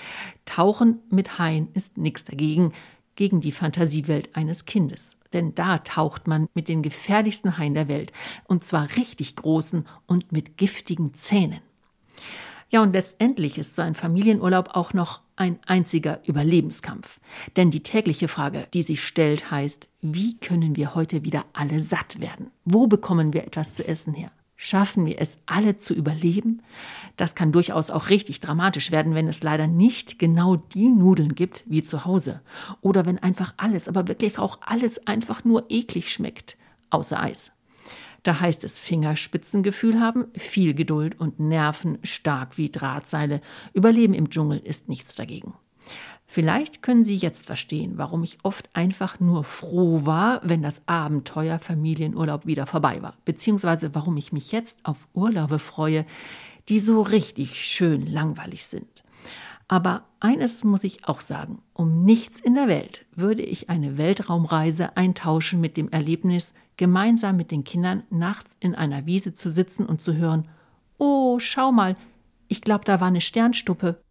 Tauchen 0.46 1.00
mit 1.10 1.40
Haien 1.40 1.70
ist 1.74 1.98
nichts 1.98 2.24
dagegen, 2.26 2.74
gegen 3.16 3.42
die 3.42 3.52
Fantasiewelt 3.52 4.36
eines 4.36 4.66
Kindes. 4.66 5.18
Denn 5.34 5.56
da 5.56 5.80
taucht 5.80 6.28
man 6.28 6.48
mit 6.54 6.68
den 6.68 6.82
gefährlichsten 6.82 7.58
Haien 7.58 7.74
der 7.74 7.88
Welt, 7.88 8.12
und 8.46 8.64
zwar 8.64 8.88
richtig 8.98 9.36
großen 9.36 9.88
und 10.06 10.32
mit 10.32 10.58
giftigen 10.58 11.14
Zähnen. 11.14 11.62
Ja, 12.70 12.82
und 12.82 12.94
letztendlich 12.94 13.58
ist 13.58 13.76
so 13.76 13.82
ein 13.82 13.96
Familienurlaub 13.96 14.76
auch 14.76 14.94
noch 14.94 15.22
ein 15.42 15.58
einziger 15.66 16.20
Überlebenskampf. 16.28 17.20
Denn 17.56 17.72
die 17.72 17.82
tägliche 17.82 18.28
Frage, 18.28 18.68
die 18.76 18.84
sich 18.84 19.04
stellt, 19.04 19.50
heißt, 19.50 19.88
wie 20.02 20.38
können 20.38 20.76
wir 20.76 20.94
heute 20.94 21.24
wieder 21.24 21.46
alle 21.54 21.82
satt 21.82 22.22
werden? 22.22 22.52
Wo 22.64 22.86
bekommen 22.86 23.34
wir 23.34 23.44
etwas 23.44 23.74
zu 23.74 23.88
essen 23.88 24.14
her? 24.14 24.32
Schaffen 24.56 25.08
wir 25.08 25.20
es 25.20 25.40
alle 25.48 25.78
zu 25.78 25.96
überleben? 25.96 26.62
Das 27.18 27.34
kann 27.34 27.52
durchaus 27.52 27.90
auch 27.90 28.10
richtig 28.10 28.40
dramatisch 28.40 28.92
werden, 28.92 29.16
wenn 29.16 29.28
es 29.28 29.42
leider 29.42 29.66
nicht 29.66 30.20
genau 30.20 30.58
die 30.58 30.90
Nudeln 30.90 31.34
gibt 31.34 31.64
wie 31.66 31.82
zu 31.82 32.06
Hause. 32.06 32.42
Oder 32.82 33.08
wenn 33.08 33.18
einfach 33.18 33.56
alles, 33.58 33.88
aber 33.88 34.08
wirklich 34.08 34.38
auch 34.38 34.60
alles 34.62 35.08
einfach 35.08 35.44
nur 35.44 35.66
eklig 35.70 36.14
schmeckt, 36.14 36.56
außer 36.92 37.20
Eis. 37.20 37.52
Da 38.24 38.40
heißt 38.40 38.64
es 38.64 38.80
Fingerspitzengefühl 38.80 40.00
haben, 40.00 40.28
viel 40.38 40.74
Geduld 40.74 41.20
und 41.20 41.40
Nerven 41.40 41.98
stark 42.04 42.58
wie 42.58 42.70
Drahtseile. 42.70 43.42
Überleben 43.74 44.14
im 44.14 44.30
Dschungel 44.30 44.60
ist 44.60 44.90
nichts 44.90 45.16
dagegen. 45.16 45.56
Vielleicht 46.28 46.82
können 46.82 47.04
Sie 47.04 47.18
jetzt 47.18 47.46
verstehen, 47.46 47.98
warum 47.98 48.24
ich 48.24 48.38
oft 48.44 48.70
einfach 48.74 49.20
nur 49.20 49.44
froh 49.44 50.06
war, 50.06 50.40
wenn 50.44 50.62
das 50.62 50.82
Abenteuer 50.86 51.60
Familienurlaub 51.60 52.46
wieder 52.46 52.68
vorbei 52.68 53.02
war, 53.02 53.16
beziehungsweise 53.26 53.94
warum 53.96 54.16
ich 54.16 54.32
mich 54.32 54.54
jetzt 54.54 54.80
auf 54.84 54.96
Urlaube 55.14 55.60
freue, 55.60 56.06
die 56.70 56.80
so 56.80 57.02
richtig 57.02 57.66
schön 57.66 58.06
langweilig 58.06 58.66
sind. 58.66 59.04
Aber 59.68 60.04
eines 60.20 60.64
muss 60.64 60.84
ich 60.84 61.06
auch 61.06 61.22
sagen, 61.22 61.62
um 61.74 62.04
nichts 62.04 62.40
in 62.40 62.56
der 62.56 62.68
Welt 62.68 63.06
würde 63.16 63.42
ich 63.42 63.70
eine 63.70 63.98
Weltraumreise 63.98 64.96
eintauschen 64.96 65.60
mit 65.60 65.76
dem 65.76 65.90
Erlebnis, 65.90 66.54
gemeinsam 66.82 67.38
mit 67.38 67.52
den 67.52 67.64
Kindern 67.64 68.02
nachts 68.10 68.58
in 68.60 68.74
einer 68.74 69.06
Wiese 69.06 69.36
zu 69.36 69.52
sitzen 69.52 69.86
und 69.86 70.02
zu 70.02 70.16
hören, 70.16 70.50
oh, 70.98 71.38
schau 71.38 71.72
mal, 71.72 71.96
ich 72.48 72.62
glaube, 72.62 72.86
da 72.86 73.00
war 73.00 73.10
eine 73.10 73.22
Sternstuppe. 73.22 74.02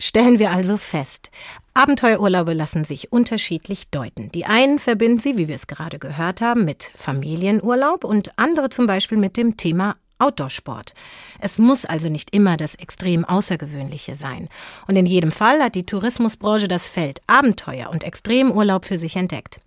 Stellen 0.00 0.38
wir 0.38 0.50
also 0.50 0.78
fest, 0.78 1.30
Abenteuerurlaube 1.74 2.54
lassen 2.54 2.84
sich 2.84 3.12
unterschiedlich 3.12 3.90
deuten. 3.90 4.32
Die 4.32 4.46
einen 4.46 4.78
verbinden 4.78 5.18
sie, 5.18 5.36
wie 5.36 5.46
wir 5.46 5.54
es 5.54 5.66
gerade 5.66 5.98
gehört 5.98 6.40
haben, 6.40 6.64
mit 6.64 6.90
Familienurlaub 6.94 8.04
und 8.04 8.38
andere 8.38 8.70
zum 8.70 8.86
Beispiel 8.86 9.18
mit 9.18 9.36
dem 9.36 9.58
Thema 9.58 9.96
Outdoorsport. 10.22 10.94
Es 11.40 11.58
muss 11.58 11.84
also 11.84 12.08
nicht 12.08 12.34
immer 12.34 12.56
das 12.56 12.76
extrem 12.76 13.24
Außergewöhnliche 13.24 14.14
sein. 14.14 14.48
Und 14.86 14.96
in 14.96 15.06
jedem 15.06 15.32
Fall 15.32 15.60
hat 15.60 15.74
die 15.74 15.84
Tourismusbranche 15.84 16.68
das 16.68 16.88
Feld 16.88 17.20
Abenteuer 17.26 17.90
und 17.90 18.04
Extremurlaub 18.04 18.84
für 18.84 18.98
sich 18.98 19.16
entdeckt. 19.16 19.60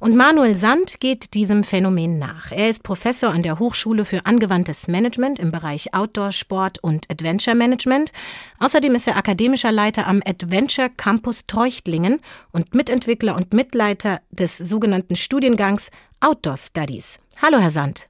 Und 0.00 0.16
Manuel 0.16 0.54
Sand 0.54 1.00
geht 1.00 1.34
diesem 1.34 1.62
Phänomen 1.62 2.18
nach. 2.18 2.50
Er 2.50 2.68
ist 2.68 2.82
Professor 2.82 3.30
an 3.30 3.42
der 3.42 3.58
Hochschule 3.58 4.04
für 4.04 4.26
angewandtes 4.26 4.88
Management 4.88 5.38
im 5.38 5.52
Bereich 5.52 5.94
Outdoor-Sport 5.94 6.82
und 6.82 7.08
Adventure 7.10 7.54
Management. 7.54 8.12
Außerdem 8.58 8.94
ist 8.96 9.06
er 9.06 9.16
akademischer 9.16 9.70
Leiter 9.70 10.06
am 10.08 10.22
Adventure 10.26 10.90
Campus 10.90 11.46
Treuchtlingen 11.46 12.20
und 12.52 12.74
Mitentwickler 12.74 13.36
und 13.36 13.52
Mitleiter 13.52 14.20
des 14.30 14.56
sogenannten 14.56 15.14
Studiengangs 15.14 15.90
Outdoor 16.20 16.56
Studies. 16.56 17.18
Hallo, 17.40 17.58
Herr 17.58 17.70
Sand. 17.70 18.08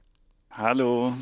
Hallo. 0.51 1.13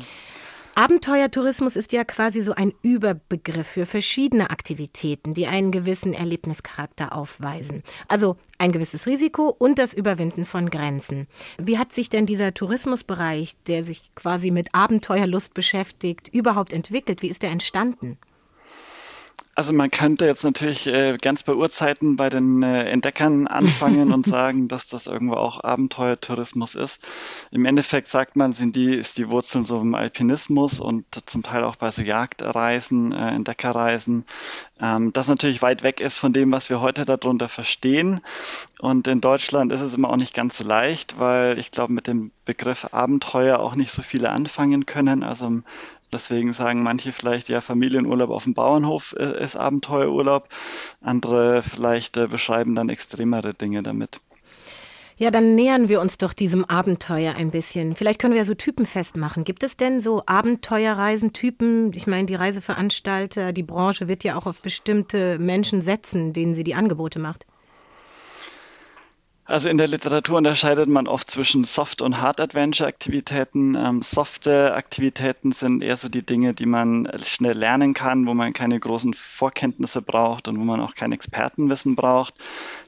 Abenteuertourismus 0.80 1.76
ist 1.76 1.92
ja 1.92 2.04
quasi 2.04 2.40
so 2.40 2.54
ein 2.54 2.72
Überbegriff 2.80 3.66
für 3.66 3.84
verschiedene 3.84 4.48
Aktivitäten, 4.48 5.34
die 5.34 5.46
einen 5.46 5.72
gewissen 5.72 6.14
Erlebnischarakter 6.14 7.14
aufweisen. 7.14 7.82
Also 8.08 8.38
ein 8.56 8.72
gewisses 8.72 9.06
Risiko 9.06 9.54
und 9.58 9.78
das 9.78 9.92
Überwinden 9.92 10.46
von 10.46 10.70
Grenzen. 10.70 11.26
Wie 11.58 11.76
hat 11.76 11.92
sich 11.92 12.08
denn 12.08 12.24
dieser 12.24 12.54
Tourismusbereich, 12.54 13.56
der 13.66 13.84
sich 13.84 14.14
quasi 14.14 14.50
mit 14.50 14.74
Abenteuerlust 14.74 15.52
beschäftigt, 15.52 16.28
überhaupt 16.28 16.72
entwickelt? 16.72 17.20
Wie 17.20 17.28
ist 17.28 17.44
er 17.44 17.50
entstanden? 17.50 18.16
Also 19.56 19.72
man 19.72 19.90
könnte 19.90 20.26
jetzt 20.26 20.44
natürlich 20.44 20.86
äh, 20.86 21.18
ganz 21.20 21.42
bei 21.42 21.52
Urzeiten 21.52 22.16
bei 22.16 22.28
den 22.28 22.62
äh, 22.62 22.84
Entdeckern 22.84 23.46
anfangen 23.46 24.12
und 24.12 24.24
sagen, 24.26 24.68
dass 24.68 24.86
das 24.86 25.06
irgendwo 25.06 25.34
auch 25.34 25.62
Abenteuertourismus 25.62 26.74
ist. 26.74 27.00
Im 27.50 27.64
Endeffekt 27.64 28.08
sagt 28.08 28.36
man, 28.36 28.52
sind 28.52 28.76
die, 28.76 28.94
ist 28.94 29.18
die 29.18 29.28
Wurzeln 29.28 29.64
so 29.64 29.80
im 29.80 29.94
Alpinismus 29.94 30.80
und 30.80 31.04
zum 31.26 31.42
Teil 31.42 31.64
auch 31.64 31.76
bei 31.76 31.90
so 31.90 32.02
Jagdreisen, 32.02 33.12
äh, 33.12 33.30
Entdeckerreisen, 33.30 34.24
ähm, 34.80 35.12
das 35.12 35.28
natürlich 35.28 35.62
weit 35.62 35.82
weg 35.82 36.00
ist 36.00 36.16
von 36.16 36.32
dem, 36.32 36.52
was 36.52 36.70
wir 36.70 36.80
heute 36.80 37.04
darunter 37.04 37.48
verstehen. 37.48 38.20
Und 38.78 39.08
in 39.08 39.20
Deutschland 39.20 39.72
ist 39.72 39.82
es 39.82 39.94
immer 39.94 40.10
auch 40.10 40.16
nicht 40.16 40.34
ganz 40.34 40.56
so 40.56 40.64
leicht, 40.64 41.18
weil 41.18 41.58
ich 41.58 41.70
glaube, 41.70 41.92
mit 41.92 42.06
dem 42.06 42.30
Begriff 42.44 42.92
Abenteuer 42.92 43.58
auch 43.58 43.74
nicht 43.74 43.90
so 43.90 44.02
viele 44.02 44.30
anfangen 44.30 44.86
können. 44.86 45.22
Also 45.22 45.46
im 45.46 45.64
Deswegen 46.12 46.52
sagen 46.52 46.82
manche 46.82 47.12
vielleicht, 47.12 47.48
ja, 47.48 47.60
Familienurlaub 47.60 48.30
auf 48.30 48.44
dem 48.44 48.54
Bauernhof 48.54 49.14
äh, 49.18 49.42
ist 49.42 49.56
Abenteuerurlaub. 49.56 50.48
Andere 51.00 51.62
vielleicht 51.62 52.16
äh, 52.16 52.26
beschreiben 52.26 52.74
dann 52.74 52.88
extremere 52.88 53.54
Dinge 53.54 53.82
damit. 53.82 54.20
Ja, 55.20 55.30
dann 55.30 55.54
nähern 55.54 55.90
wir 55.90 56.00
uns 56.00 56.16
doch 56.16 56.32
diesem 56.32 56.64
Abenteuer 56.64 57.34
ein 57.34 57.50
bisschen. 57.50 57.94
Vielleicht 57.94 58.18
können 58.18 58.32
wir 58.32 58.40
ja 58.40 58.46
so 58.46 58.54
Typen 58.54 58.86
festmachen. 58.86 59.44
Gibt 59.44 59.62
es 59.62 59.76
denn 59.76 60.00
so 60.00 60.22
Abenteuerreisentypen? 60.24 61.92
Ich 61.92 62.06
meine, 62.06 62.24
die 62.24 62.36
Reiseveranstalter, 62.36 63.52
die 63.52 63.62
Branche 63.62 64.08
wird 64.08 64.24
ja 64.24 64.36
auch 64.36 64.46
auf 64.46 64.62
bestimmte 64.62 65.38
Menschen 65.38 65.82
setzen, 65.82 66.32
denen 66.32 66.54
sie 66.54 66.64
die 66.64 66.74
Angebote 66.74 67.18
macht. 67.18 67.44
Also 69.50 69.68
in 69.68 69.78
der 69.78 69.88
Literatur 69.88 70.38
unterscheidet 70.38 70.88
man 70.88 71.08
oft 71.08 71.28
zwischen 71.28 71.64
Soft- 71.64 72.02
und 72.02 72.20
Hard-Adventure-Aktivitäten. 72.20 73.74
Ähm, 73.74 74.00
softe 74.00 74.74
Aktivitäten 74.74 75.50
sind 75.50 75.82
eher 75.82 75.96
so 75.96 76.08
die 76.08 76.24
Dinge, 76.24 76.54
die 76.54 76.66
man 76.66 77.10
schnell 77.24 77.58
lernen 77.58 77.92
kann, 77.92 78.28
wo 78.28 78.34
man 78.34 78.52
keine 78.52 78.78
großen 78.78 79.12
Vorkenntnisse 79.12 80.02
braucht 80.02 80.46
und 80.46 80.56
wo 80.56 80.62
man 80.62 80.80
auch 80.80 80.94
kein 80.94 81.10
Expertenwissen 81.10 81.96
braucht. 81.96 82.34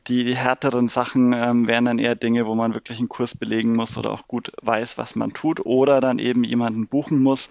Die, 0.06 0.22
die 0.22 0.36
härteren 0.36 0.86
Sachen 0.86 1.32
ähm, 1.32 1.66
wären 1.66 1.84
dann 1.84 1.98
eher 1.98 2.14
Dinge, 2.14 2.46
wo 2.46 2.54
man 2.54 2.74
wirklich 2.74 3.00
einen 3.00 3.08
Kurs 3.08 3.36
belegen 3.36 3.74
muss 3.74 3.96
oder 3.96 4.12
auch 4.12 4.28
gut 4.28 4.52
weiß, 4.62 4.98
was 4.98 5.16
man 5.16 5.32
tut 5.32 5.66
oder 5.66 6.00
dann 6.00 6.20
eben 6.20 6.44
jemanden 6.44 6.86
buchen 6.86 7.24
muss, 7.24 7.50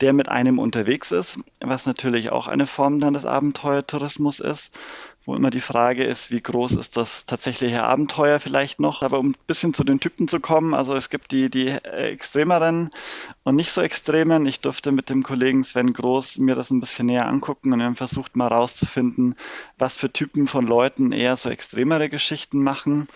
der 0.00 0.14
mit 0.14 0.30
einem 0.30 0.58
unterwegs 0.58 1.12
ist, 1.12 1.36
was 1.60 1.84
natürlich 1.84 2.32
auch 2.32 2.46
eine 2.46 2.66
Form 2.66 3.00
dann 3.00 3.12
des 3.12 3.26
Abenteuertourismus 3.26 4.40
ist 4.40 4.72
wo 5.26 5.34
immer 5.34 5.50
die 5.50 5.60
Frage 5.60 6.04
ist, 6.04 6.30
wie 6.30 6.40
groß 6.40 6.76
ist 6.76 6.96
das 6.96 7.26
tatsächliche 7.26 7.82
Abenteuer 7.82 8.38
vielleicht 8.38 8.78
noch. 8.78 9.02
Aber 9.02 9.18
um 9.18 9.30
ein 9.30 9.36
bisschen 9.48 9.74
zu 9.74 9.82
den 9.82 9.98
Typen 9.98 10.28
zu 10.28 10.38
kommen, 10.38 10.72
also 10.72 10.94
es 10.94 11.10
gibt 11.10 11.32
die, 11.32 11.50
die 11.50 11.68
extremeren 11.68 12.90
und 13.42 13.56
nicht 13.56 13.72
so 13.72 13.82
extremen. 13.82 14.46
Ich 14.46 14.60
durfte 14.60 14.92
mit 14.92 15.10
dem 15.10 15.24
Kollegen 15.24 15.64
Sven 15.64 15.92
Groß 15.92 16.38
mir 16.38 16.54
das 16.54 16.70
ein 16.70 16.80
bisschen 16.80 17.06
näher 17.06 17.26
angucken 17.26 17.72
und 17.72 17.80
wir 17.80 17.86
haben 17.86 17.96
versucht 17.96 18.36
mal 18.36 18.46
rauszufinden, 18.46 19.34
was 19.76 19.96
für 19.96 20.12
Typen 20.12 20.46
von 20.46 20.64
Leuten 20.64 21.10
eher 21.10 21.36
so 21.36 21.50
extremere 21.50 22.08
Geschichten 22.08 22.62
machen 22.62 23.08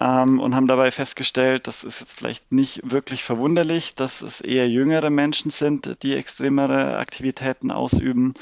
ähm, 0.00 0.40
und 0.40 0.56
haben 0.56 0.66
dabei 0.66 0.90
festgestellt, 0.90 1.68
das 1.68 1.84
ist 1.84 2.00
jetzt 2.00 2.12
vielleicht 2.12 2.52
nicht 2.52 2.80
wirklich 2.82 3.22
verwunderlich, 3.22 3.94
dass 3.94 4.20
es 4.20 4.40
eher 4.40 4.68
jüngere 4.68 5.10
Menschen 5.10 5.52
sind, 5.52 6.02
die 6.02 6.14
extremere 6.14 6.98
Aktivitäten 6.98 7.70
ausüben 7.70 8.34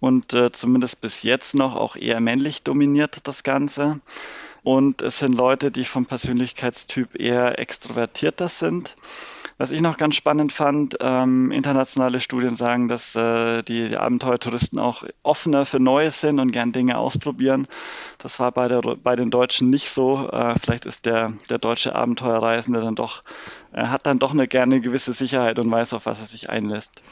und 0.00 0.34
äh, 0.34 0.50
zumindest 0.52 1.00
bis 1.00 1.22
jetzt 1.22 1.54
noch 1.54 1.74
auch 1.76 1.96
eher 1.96 2.20
männlich 2.20 2.47
dominiert 2.66 3.20
das 3.24 3.42
Ganze. 3.42 4.00
Und 4.62 5.02
es 5.02 5.18
sind 5.18 5.34
Leute, 5.34 5.70
die 5.70 5.84
vom 5.84 6.06
Persönlichkeitstyp 6.06 7.18
eher 7.18 7.58
extrovertierter 7.58 8.48
sind. 8.48 8.96
Was 9.56 9.72
ich 9.72 9.80
noch 9.80 9.96
ganz 9.96 10.14
spannend 10.14 10.52
fand, 10.52 10.98
ähm, 11.00 11.50
internationale 11.50 12.20
Studien 12.20 12.54
sagen, 12.54 12.86
dass 12.86 13.16
äh, 13.16 13.62
die, 13.64 13.88
die 13.88 13.96
Abenteuertouristen 13.96 14.78
auch 14.78 15.04
offener 15.24 15.66
für 15.66 15.80
Neues 15.80 16.20
sind 16.20 16.38
und 16.38 16.52
gern 16.52 16.70
Dinge 16.70 16.96
ausprobieren. 16.96 17.66
Das 18.18 18.38
war 18.38 18.52
bei, 18.52 18.68
der, 18.68 18.82
bei 18.82 19.16
den 19.16 19.30
Deutschen 19.30 19.68
nicht 19.68 19.90
so. 19.90 20.28
Äh, 20.30 20.54
vielleicht 20.60 20.86
ist 20.86 21.06
der, 21.06 21.32
der 21.50 21.58
deutsche 21.58 21.96
Abenteuerreisende 21.96 22.80
dann 22.80 22.94
doch, 22.94 23.24
äh, 23.72 23.86
hat 23.86 24.06
dann 24.06 24.20
doch 24.20 24.30
eine 24.30 24.46
gerne 24.46 24.80
gewisse 24.80 25.12
Sicherheit 25.12 25.58
und 25.58 25.70
weiß, 25.70 25.92
auf 25.92 26.06
was 26.06 26.20
er 26.20 26.26
sich 26.26 26.50
einlässt. 26.50 27.02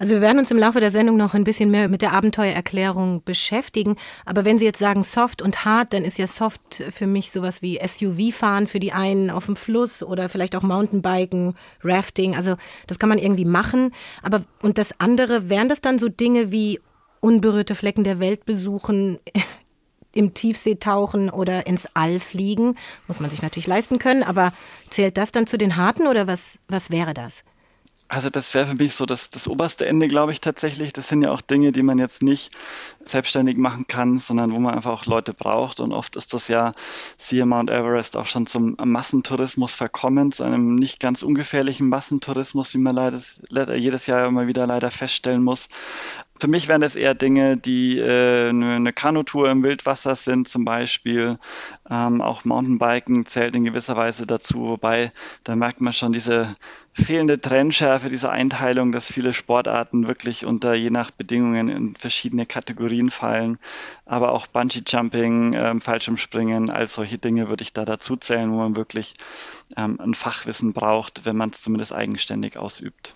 Also 0.00 0.14
wir 0.14 0.22
werden 0.22 0.38
uns 0.38 0.50
im 0.50 0.56
Laufe 0.56 0.80
der 0.80 0.92
Sendung 0.92 1.18
noch 1.18 1.34
ein 1.34 1.44
bisschen 1.44 1.70
mehr 1.70 1.90
mit 1.90 2.00
der 2.00 2.14
Abenteuererklärung 2.14 3.22
beschäftigen. 3.22 3.96
Aber 4.24 4.46
wenn 4.46 4.58
Sie 4.58 4.64
jetzt 4.64 4.78
sagen 4.78 5.04
soft 5.04 5.42
und 5.42 5.66
hart, 5.66 5.92
dann 5.92 6.06
ist 6.06 6.16
ja 6.16 6.26
soft 6.26 6.82
für 6.90 7.06
mich 7.06 7.30
sowas 7.30 7.60
wie 7.60 7.78
SUV-Fahren 7.86 8.66
für 8.66 8.80
die 8.80 8.94
einen 8.94 9.28
auf 9.30 9.44
dem 9.44 9.56
Fluss 9.56 10.02
oder 10.02 10.30
vielleicht 10.30 10.56
auch 10.56 10.62
Mountainbiken, 10.62 11.54
Rafting. 11.84 12.34
Also 12.34 12.56
das 12.86 12.98
kann 12.98 13.10
man 13.10 13.18
irgendwie 13.18 13.44
machen. 13.44 13.92
Aber 14.22 14.42
und 14.62 14.78
das 14.78 14.98
andere, 15.00 15.50
wären 15.50 15.68
das 15.68 15.82
dann 15.82 15.98
so 15.98 16.08
Dinge 16.08 16.50
wie 16.50 16.80
unberührte 17.20 17.74
Flecken 17.74 18.02
der 18.02 18.20
Welt 18.20 18.46
besuchen, 18.46 19.18
im 20.14 20.32
Tiefsee 20.32 20.76
tauchen 20.76 21.28
oder 21.28 21.66
ins 21.66 21.86
All 21.92 22.20
fliegen? 22.20 22.76
Muss 23.06 23.20
man 23.20 23.28
sich 23.28 23.42
natürlich 23.42 23.66
leisten 23.66 23.98
können, 23.98 24.22
aber 24.22 24.54
zählt 24.88 25.18
das 25.18 25.30
dann 25.30 25.46
zu 25.46 25.58
den 25.58 25.76
harten 25.76 26.06
oder 26.06 26.26
was, 26.26 26.58
was 26.68 26.90
wäre 26.90 27.12
das? 27.12 27.44
Also 28.12 28.28
das 28.28 28.54
wäre 28.54 28.66
für 28.66 28.74
mich 28.74 28.94
so 28.94 29.06
das, 29.06 29.30
das 29.30 29.46
oberste 29.46 29.86
Ende, 29.86 30.08
glaube 30.08 30.32
ich 30.32 30.40
tatsächlich. 30.40 30.92
Das 30.92 31.06
sind 31.06 31.22
ja 31.22 31.30
auch 31.30 31.40
Dinge, 31.40 31.70
die 31.70 31.84
man 31.84 31.98
jetzt 31.98 32.24
nicht 32.24 32.50
selbstständig 33.06 33.56
machen 33.56 33.86
kann, 33.86 34.18
sondern 34.18 34.50
wo 34.52 34.58
man 34.58 34.74
einfach 34.74 34.90
auch 34.90 35.06
Leute 35.06 35.32
braucht. 35.32 35.78
Und 35.78 35.94
oft 35.94 36.16
ist 36.16 36.34
das 36.34 36.48
ja, 36.48 36.74
siehe 37.18 37.46
Mount 37.46 37.70
Everest, 37.70 38.16
auch 38.16 38.26
schon 38.26 38.48
zum 38.48 38.76
Massentourismus 38.82 39.74
verkommen, 39.74 40.32
zu 40.32 40.42
einem 40.42 40.74
nicht 40.74 40.98
ganz 40.98 41.22
ungefährlichen 41.22 41.88
Massentourismus, 41.88 42.74
wie 42.74 42.78
man 42.78 42.96
leider, 43.48 43.76
jedes 43.76 44.08
Jahr 44.08 44.26
immer 44.26 44.48
wieder 44.48 44.66
leider 44.66 44.90
feststellen 44.90 45.44
muss. 45.44 45.68
Für 46.40 46.48
mich 46.48 46.68
wären 46.68 46.80
das 46.80 46.96
eher 46.96 47.14
Dinge, 47.14 47.58
die 47.58 47.98
äh, 47.98 48.48
eine, 48.48 48.76
eine 48.76 48.92
Kanutour 48.92 49.50
im 49.50 49.62
Wildwasser 49.62 50.16
sind, 50.16 50.48
zum 50.48 50.64
Beispiel. 50.64 51.38
Ähm, 51.90 52.22
auch 52.22 52.46
Mountainbiken 52.46 53.26
zählt 53.26 53.54
in 53.54 53.64
gewisser 53.64 53.94
Weise 53.94 54.26
dazu, 54.26 54.68
wobei 54.68 55.12
da 55.44 55.54
merkt 55.54 55.82
man 55.82 55.92
schon 55.92 56.12
diese 56.12 56.56
fehlende 56.94 57.42
Trennschärfe, 57.42 58.08
diese 58.08 58.30
Einteilung, 58.30 58.90
dass 58.90 59.12
viele 59.12 59.34
Sportarten 59.34 60.08
wirklich 60.08 60.46
unter 60.46 60.72
je 60.72 60.88
nach 60.88 61.10
Bedingungen 61.10 61.68
in 61.68 61.94
verschiedene 61.94 62.46
Kategorien 62.46 63.10
fallen. 63.10 63.58
Aber 64.06 64.32
auch 64.32 64.46
Bungee-Jumping, 64.46 65.52
ähm, 65.52 65.80
Fallschirmspringen, 65.82 66.70
all 66.70 66.86
solche 66.86 67.18
Dinge 67.18 67.50
würde 67.50 67.62
ich 67.62 67.74
da 67.74 67.84
dazu 67.84 68.16
zählen, 68.16 68.50
wo 68.50 68.56
man 68.56 68.76
wirklich 68.76 69.12
ähm, 69.76 70.00
ein 70.00 70.14
Fachwissen 70.14 70.72
braucht, 70.72 71.26
wenn 71.26 71.36
man 71.36 71.50
es 71.50 71.60
zumindest 71.60 71.92
eigenständig 71.92 72.56
ausübt. 72.56 73.14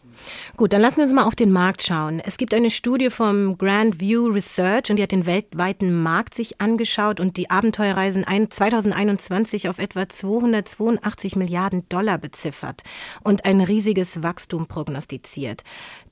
Gut, 0.57 0.73
dann 0.73 0.81
lassen 0.81 0.97
wir 0.99 1.05
uns 1.05 1.13
mal 1.13 1.25
auf 1.25 1.35
den 1.35 1.51
Markt 1.51 1.83
schauen. 1.83 2.21
Es 2.21 2.37
gibt 2.37 2.55
eine 2.55 2.71
Studie 2.71 3.11
vom 3.11 3.59
Grand 3.59 4.01
View 4.01 4.27
Research 4.27 4.91
und 4.91 4.97
die 4.97 5.03
hat 5.03 5.13
den 5.13 5.27
weltweiten 5.27 6.03
Markt 6.03 6.35
sich 6.35 6.61
angeschaut 6.61 7.21
und 7.21 7.37
die 7.37 7.51
Abenteuerreisen 7.51 8.25
2021 8.25 9.69
auf 9.69 9.79
etwa 9.79 10.09
282 10.09 11.37
Milliarden 11.37 11.89
Dollar 11.89 12.19
beziffert 12.19 12.83
und 13.23 13.45
ein 13.45 13.61
riesiges 13.61 14.23
Wachstum 14.23 14.67
prognostiziert. 14.67 15.63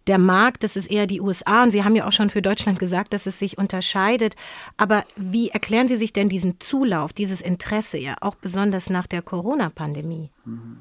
Der 0.06 0.18
Markt, 0.18 0.64
das 0.64 0.76
ist 0.76 0.90
eher 0.90 1.06
die 1.06 1.20
USA 1.20 1.62
und 1.62 1.70
Sie 1.70 1.84
haben 1.84 1.94
ja 1.94 2.06
auch 2.06 2.12
schon 2.12 2.30
für 2.30 2.42
Deutschland 2.42 2.78
gesagt, 2.78 3.12
dass 3.12 3.26
es 3.26 3.38
sich 3.38 3.56
unterscheidet. 3.56 4.34
Aber 4.76 5.04
wie 5.16 5.50
erklären 5.50 5.86
Sie 5.86 5.96
sich 5.96 6.12
denn 6.12 6.28
diesen 6.28 6.58
Zulauf, 6.58 7.12
dieses 7.12 7.40
Interesse 7.40 7.98
ja 7.98 8.16
auch 8.20 8.34
besonders 8.34 8.90
nach 8.90 9.06
der 9.06 9.22
Corona-Pandemie? 9.22 10.30
Mhm. 10.44 10.78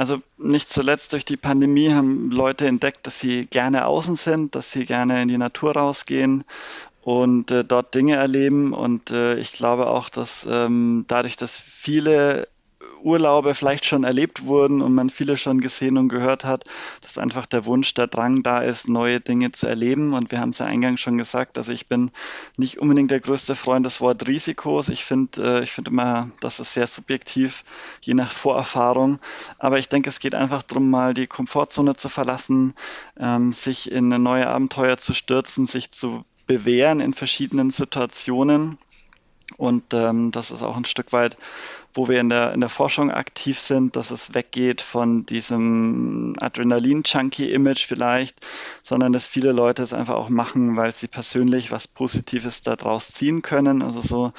Also 0.00 0.22
nicht 0.38 0.70
zuletzt 0.70 1.12
durch 1.12 1.26
die 1.26 1.36
Pandemie 1.36 1.92
haben 1.92 2.30
Leute 2.30 2.66
entdeckt, 2.66 3.06
dass 3.06 3.20
sie 3.20 3.44
gerne 3.44 3.84
außen 3.84 4.16
sind, 4.16 4.54
dass 4.54 4.72
sie 4.72 4.86
gerne 4.86 5.20
in 5.20 5.28
die 5.28 5.36
Natur 5.36 5.76
rausgehen 5.76 6.44
und 7.02 7.50
äh, 7.50 7.66
dort 7.66 7.94
Dinge 7.94 8.16
erleben. 8.16 8.72
Und 8.72 9.10
äh, 9.10 9.36
ich 9.36 9.52
glaube 9.52 9.88
auch, 9.88 10.08
dass 10.08 10.46
ähm, 10.48 11.04
dadurch, 11.06 11.36
dass 11.36 11.58
viele 11.58 12.48
Urlaube 13.04 13.54
vielleicht 13.54 13.84
schon 13.84 14.04
erlebt 14.04 14.46
wurden 14.46 14.82
und 14.82 14.94
man 14.94 15.10
viele 15.10 15.36
schon 15.36 15.60
gesehen 15.60 15.98
und 15.98 16.08
gehört 16.08 16.44
hat, 16.44 16.64
dass 17.00 17.18
einfach 17.18 17.46
der 17.46 17.64
Wunsch, 17.66 17.94
der 17.94 18.06
Drang 18.06 18.42
da 18.42 18.60
ist, 18.60 18.88
neue 18.88 19.20
Dinge 19.20 19.52
zu 19.52 19.66
erleben. 19.66 20.14
Und 20.14 20.30
wir 20.30 20.40
haben 20.40 20.50
es 20.50 20.58
ja 20.58 20.66
eingangs 20.66 21.00
schon 21.00 21.18
gesagt, 21.18 21.58
also 21.58 21.72
ich 21.72 21.88
bin 21.88 22.10
nicht 22.56 22.78
unbedingt 22.78 23.10
der 23.10 23.20
größte 23.20 23.54
Freund 23.54 23.84
des 23.86 24.00
Wort 24.00 24.26
Risikos. 24.26 24.88
Ich 24.88 25.04
finde, 25.04 25.58
äh, 25.60 25.62
ich 25.62 25.72
finde 25.72 25.90
immer, 25.90 26.30
das 26.40 26.60
ist 26.60 26.74
sehr 26.74 26.86
subjektiv, 26.86 27.64
je 28.00 28.14
nach 28.14 28.30
Vorerfahrung. 28.30 29.18
Aber 29.58 29.78
ich 29.78 29.88
denke, 29.88 30.08
es 30.08 30.20
geht 30.20 30.34
einfach 30.34 30.62
darum, 30.62 30.90
mal 30.90 31.14
die 31.14 31.26
Komfortzone 31.26 31.96
zu 31.96 32.08
verlassen, 32.08 32.74
ähm, 33.18 33.52
sich 33.52 33.90
in 33.90 34.08
neue 34.08 34.48
Abenteuer 34.48 34.96
zu 34.96 35.14
stürzen, 35.14 35.66
sich 35.66 35.90
zu 35.90 36.24
bewähren 36.46 37.00
in 37.00 37.14
verschiedenen 37.14 37.70
Situationen. 37.70 38.78
Und 39.56 39.92
ähm, 39.92 40.32
das 40.32 40.50
ist 40.50 40.62
auch 40.62 40.76
ein 40.76 40.84
Stück 40.84 41.12
weit 41.12 41.36
wo 41.94 42.08
wir 42.08 42.20
in 42.20 42.28
der, 42.28 42.52
in 42.52 42.60
der 42.60 42.68
Forschung 42.68 43.10
aktiv 43.10 43.58
sind, 43.58 43.96
dass 43.96 44.10
es 44.10 44.34
weggeht 44.34 44.80
von 44.80 45.26
diesem 45.26 46.36
Adrenalin-Junkie-Image 46.40 47.86
vielleicht, 47.86 48.36
sondern 48.82 49.12
dass 49.12 49.26
viele 49.26 49.52
Leute 49.52 49.82
es 49.82 49.92
einfach 49.92 50.14
auch 50.14 50.28
machen, 50.28 50.76
weil 50.76 50.92
sie 50.92 51.08
persönlich 51.08 51.72
was 51.72 51.88
Positives 51.88 52.62
daraus 52.62 53.08
ziehen 53.08 53.42
können. 53.42 53.82
Also 53.82 54.00
so 54.00 54.32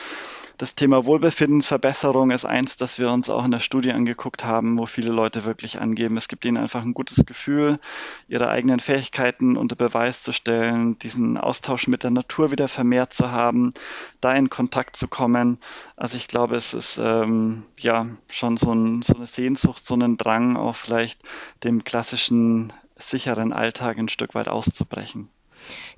das 0.62 0.76
Thema 0.76 1.06
Wohlbefindensverbesserung 1.06 2.30
ist 2.30 2.45
eins, 2.45 2.78
das 2.78 3.00
wir 3.00 3.12
uns 3.12 3.32
auch 3.32 3.43
in 3.45 3.50
der 3.50 3.60
Studie 3.60 3.93
angeguckt 3.93 4.45
haben, 4.45 4.78
wo 4.78 4.86
viele 4.86 5.12
Leute 5.12 5.43
wirklich 5.43 5.82
angeben, 5.82 6.17
es 6.17 6.28
gibt 6.28 6.45
ihnen 6.45 6.58
einfach 6.58 6.84
ein 6.84 6.93
gutes 6.93 7.26
Gefühl, 7.26 7.80
ihre 8.28 8.47
eigenen 8.47 8.80
Fähigkeiten 8.80 9.58
unter 9.58 9.76
Beweis 9.76 10.21
zu 10.21 10.32
stellen, 10.32 11.00
diesen 11.00 11.39
Austausch 11.39 11.88
mit 11.88 12.04
der 12.04 12.12
Natur 12.12 12.52
wieder 12.52 12.67
vermehrt 12.67 13.12
zu 13.12 13.32
haben, 13.32 13.71
da 14.19 14.36
in 14.36 14.52
Kontakt 14.52 14.97
zu 14.97 15.08
kommen. 15.08 15.58
Also 15.95 16.15
ich 16.15 16.28
glaube, 16.28 16.58
es 16.58 16.76
ist 16.76 17.00
ähm, 17.00 17.63
ja 17.80 18.06
schon 18.30 18.58
so, 18.58 18.71
ein, 18.71 19.02
so 19.02 19.15
eine 19.15 19.26
Sehnsucht, 19.26 19.84
so 19.84 19.95
einen 19.95 20.17
Drang, 20.17 20.58
auch 20.58 20.76
vielleicht 20.76 21.24
dem 21.63 21.84
klassischen 21.84 22.71
sicheren 23.00 23.52
Alltag 23.52 23.97
ein 23.97 24.10
Stück 24.10 24.36
weit 24.36 24.47
auszubrechen. 24.47 25.28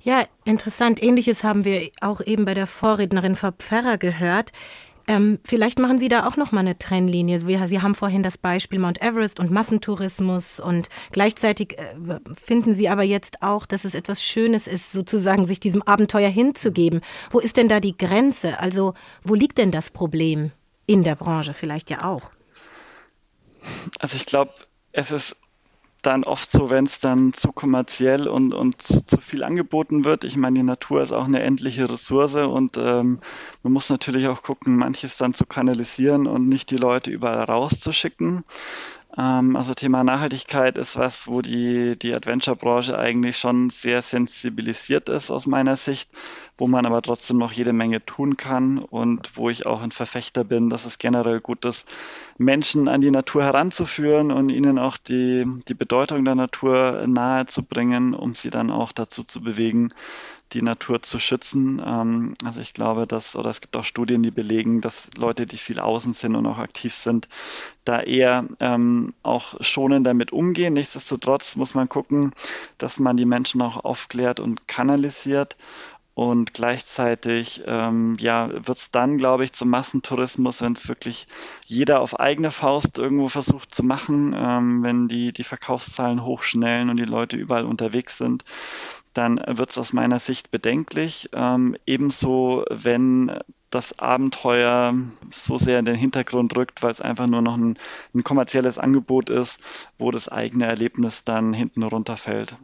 Ja, 0.02 0.24
interessant. 0.44 1.02
Ähnliches 1.02 1.44
haben 1.44 1.64
wir 1.64 1.90
auch 2.00 2.20
eben 2.20 2.44
bei 2.44 2.54
der 2.54 2.66
Vorrednerin 2.66 3.36
Frau 3.36 3.52
Pferrer 3.52 3.98
gehört. 3.98 4.52
Ähm, 5.06 5.38
vielleicht 5.44 5.78
machen 5.78 5.98
Sie 5.98 6.08
da 6.08 6.26
auch 6.26 6.36
noch 6.36 6.52
mal 6.52 6.60
eine 6.60 6.78
Trennlinie. 6.78 7.40
Sie 7.40 7.82
haben 7.82 7.94
vorhin 7.94 8.22
das 8.22 8.38
Beispiel 8.38 8.78
Mount 8.78 9.02
Everest 9.02 9.38
und 9.38 9.50
Massentourismus 9.50 10.60
und 10.60 10.88
gleichzeitig 11.12 11.78
äh, 11.78 11.94
finden 12.32 12.74
Sie 12.74 12.88
aber 12.88 13.02
jetzt 13.02 13.42
auch, 13.42 13.66
dass 13.66 13.84
es 13.84 13.94
etwas 13.94 14.22
Schönes 14.22 14.66
ist, 14.66 14.92
sozusagen 14.92 15.46
sich 15.46 15.60
diesem 15.60 15.82
Abenteuer 15.82 16.30
hinzugeben. 16.30 17.02
Wo 17.30 17.38
ist 17.38 17.58
denn 17.58 17.68
da 17.68 17.80
die 17.80 17.96
Grenze? 17.96 18.58
Also 18.60 18.94
wo 19.22 19.34
liegt 19.34 19.58
denn 19.58 19.70
das 19.70 19.90
Problem 19.90 20.52
in 20.86 21.04
der 21.04 21.16
Branche 21.16 21.52
vielleicht 21.52 21.90
ja 21.90 22.04
auch? 22.04 22.30
Also 23.98 24.16
ich 24.16 24.24
glaube, 24.24 24.52
es 24.92 25.10
ist 25.10 25.36
dann 26.06 26.24
oft 26.24 26.50
so, 26.50 26.70
wenn 26.70 26.84
es 26.84 27.00
dann 27.00 27.32
zu 27.32 27.52
kommerziell 27.52 28.28
und, 28.28 28.54
und 28.54 28.82
zu, 28.82 29.04
zu, 29.04 29.18
viel 29.18 29.42
angeboten 29.42 30.04
wird. 30.04 30.24
Ich 30.24 30.36
meine, 30.36 30.58
die 30.58 30.64
Natur 30.64 31.02
ist 31.02 31.12
auch 31.12 31.24
eine 31.24 31.40
endliche 31.40 31.88
Ressource 31.90 32.34
und 32.34 32.76
ähm, 32.76 33.20
man 33.62 33.72
muss 33.72 33.90
natürlich 33.90 34.28
auch 34.28 34.42
gucken, 34.42 34.76
manches 34.76 35.16
dann 35.16 35.34
zu 35.34 35.46
kanalisieren 35.46 36.26
und 36.26 36.48
nicht 36.48 36.70
die 36.70 36.76
Leute 36.76 37.10
überall 37.10 37.44
rauszuschicken. 37.44 38.44
Ähm, 39.16 39.54
also 39.56 39.74
Thema 39.74 40.02
Nachhaltigkeit 40.02 40.78
ist 40.78 40.96
was, 40.96 41.28
wo 41.28 41.42
die, 41.42 41.96
die 41.98 42.14
Adventure-Branche 42.14 42.98
eigentlich 42.98 43.38
schon 43.38 43.70
sehr 43.70 44.02
sensibilisiert 44.02 45.08
ist 45.08 45.30
aus 45.30 45.46
meiner 45.46 45.76
Sicht, 45.76 46.10
wo 46.58 46.66
man 46.66 46.86
aber 46.86 47.02
trotzdem 47.02 47.38
noch 47.38 47.52
jede 47.52 47.72
Menge 47.72 48.04
tun 48.04 48.36
kann 48.36 48.78
und 48.78 49.36
wo 49.36 49.50
ich 49.50 49.66
auch 49.66 49.82
ein 49.82 49.92
Verfechter 49.92 50.44
bin, 50.44 50.70
dass 50.70 50.84
es 50.84 50.98
generell 50.98 51.40
gut 51.40 51.64
ist, 51.64 51.88
Menschen 52.38 52.88
an 52.88 53.00
die 53.00 53.10
Natur 53.10 53.44
heranzuführen 53.44 54.32
und 54.32 54.50
ihnen 54.50 54.78
auch 54.78 54.96
die, 54.96 55.46
die 55.68 55.74
Bedeutung 55.74 56.24
der 56.24 56.34
Natur 56.34 57.04
nahe 57.06 57.46
zu 57.46 57.62
bringen, 57.62 58.14
um 58.14 58.34
sie 58.34 58.50
dann 58.50 58.70
auch 58.70 58.92
dazu 58.92 59.22
zu 59.22 59.40
bewegen, 59.40 59.90
die 60.54 60.62
Natur 60.62 61.02
zu 61.02 61.18
schützen. 61.18 61.82
Ähm, 61.84 62.34
also 62.44 62.60
ich 62.60 62.72
glaube, 62.72 63.06
dass, 63.06 63.36
oder 63.36 63.50
es 63.50 63.60
gibt 63.60 63.76
auch 63.76 63.84
Studien, 63.84 64.22
die 64.22 64.30
belegen, 64.30 64.80
dass 64.80 65.10
Leute, 65.16 65.46
die 65.46 65.58
viel 65.58 65.80
außen 65.80 66.14
sind 66.14 66.36
und 66.36 66.46
auch 66.46 66.58
aktiv 66.58 66.94
sind, 66.94 67.28
da 67.84 68.00
eher 68.00 68.46
ähm, 68.60 69.12
auch 69.22 69.56
schonend 69.60 70.06
damit 70.06 70.32
umgehen. 70.32 70.74
Nichtsdestotrotz 70.74 71.56
muss 71.56 71.74
man 71.74 71.88
gucken, 71.88 72.32
dass 72.78 72.98
man 72.98 73.16
die 73.16 73.26
Menschen 73.26 73.60
auch 73.60 73.84
aufklärt 73.84 74.40
und 74.40 74.66
kanalisiert. 74.68 75.56
Und 76.14 76.54
gleichzeitig 76.54 77.64
ähm, 77.66 78.16
ja, 78.20 78.48
wird 78.48 78.78
es 78.78 78.92
dann, 78.92 79.18
glaube 79.18 79.44
ich, 79.44 79.52
zum 79.52 79.68
Massentourismus, 79.68 80.62
wenn 80.62 80.74
es 80.74 80.86
wirklich 80.86 81.26
jeder 81.66 82.00
auf 82.00 82.20
eigene 82.20 82.52
Faust 82.52 82.98
irgendwo 82.98 83.28
versucht 83.28 83.74
zu 83.74 83.82
machen, 83.82 84.32
ähm, 84.38 84.84
wenn 84.84 85.08
die, 85.08 85.32
die 85.32 85.42
Verkaufszahlen 85.42 86.24
hochschnellen 86.24 86.88
und 86.88 86.98
die 86.98 87.04
Leute 87.04 87.36
überall 87.36 87.64
unterwegs 87.64 88.16
sind, 88.16 88.44
dann 89.14 89.40
wird 89.46 89.70
es 89.70 89.78
aus 89.78 89.92
meiner 89.92 90.18
Sicht 90.18 90.50
bedenklich. 90.50 91.30
Ähm, 91.32 91.76
ebenso, 91.86 92.64
wenn 92.70 93.38
das 93.70 93.98
Abenteuer 93.98 94.94
so 95.30 95.58
sehr 95.58 95.78
in 95.78 95.84
den 95.84 95.96
Hintergrund 95.96 96.56
rückt, 96.56 96.82
weil 96.82 96.92
es 96.92 97.00
einfach 97.00 97.26
nur 97.26 97.42
noch 97.42 97.56
ein, 97.56 97.78
ein 98.14 98.22
kommerzielles 98.22 98.78
Angebot 98.78 99.30
ist, 99.30 99.60
wo 99.98 100.10
das 100.10 100.28
eigene 100.28 100.66
Erlebnis 100.66 101.24
dann 101.24 101.52
hinten 101.52 101.82
runterfällt. 101.82 102.56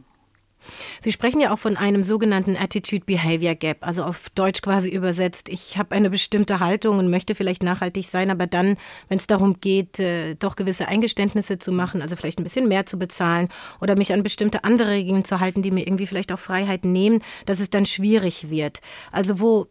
Sie 1.01 1.11
sprechen 1.11 1.41
ja 1.41 1.53
auch 1.53 1.59
von 1.59 1.77
einem 1.77 2.03
sogenannten 2.03 2.55
Attitude-Behavior 2.55 3.55
Gap, 3.55 3.85
also 3.85 4.03
auf 4.03 4.29
Deutsch 4.29 4.61
quasi 4.61 4.89
übersetzt. 4.89 5.49
Ich 5.49 5.77
habe 5.77 5.95
eine 5.95 6.09
bestimmte 6.09 6.59
Haltung 6.59 6.99
und 6.99 7.09
möchte 7.09 7.35
vielleicht 7.35 7.63
nachhaltig 7.63 8.05
sein, 8.07 8.29
aber 8.29 8.47
dann, 8.47 8.77
wenn 9.09 9.17
es 9.17 9.27
darum 9.27 9.59
geht, 9.59 9.99
äh, 9.99 10.35
doch 10.35 10.55
gewisse 10.55 10.87
Eingeständnisse 10.87 11.59
zu 11.59 11.71
machen, 11.71 12.01
also 12.01 12.15
vielleicht 12.15 12.39
ein 12.39 12.43
bisschen 12.43 12.67
mehr 12.67 12.85
zu 12.85 12.97
bezahlen 12.97 13.49
oder 13.81 13.95
mich 13.95 14.13
an 14.13 14.23
bestimmte 14.23 14.63
andere 14.63 14.89
Regeln 14.89 15.23
zu 15.23 15.39
halten, 15.39 15.61
die 15.61 15.71
mir 15.71 15.87
irgendwie 15.87 16.07
vielleicht 16.07 16.31
auch 16.31 16.39
Freiheit 16.39 16.85
nehmen, 16.85 17.21
dass 17.45 17.59
es 17.59 17.69
dann 17.69 17.85
schwierig 17.85 18.49
wird. 18.49 18.79
Also 19.11 19.39
wo 19.39 19.67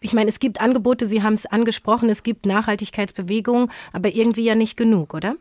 ich 0.00 0.14
meine, 0.14 0.30
es 0.30 0.40
gibt 0.40 0.60
Angebote, 0.60 1.08
Sie 1.08 1.22
haben 1.22 1.34
es 1.34 1.44
angesprochen, 1.46 2.08
es 2.08 2.22
gibt 2.22 2.46
Nachhaltigkeitsbewegungen, 2.46 3.70
aber 3.92 4.14
irgendwie 4.14 4.44
ja 4.44 4.54
nicht 4.54 4.76
genug, 4.76 5.12
oder? 5.12 5.36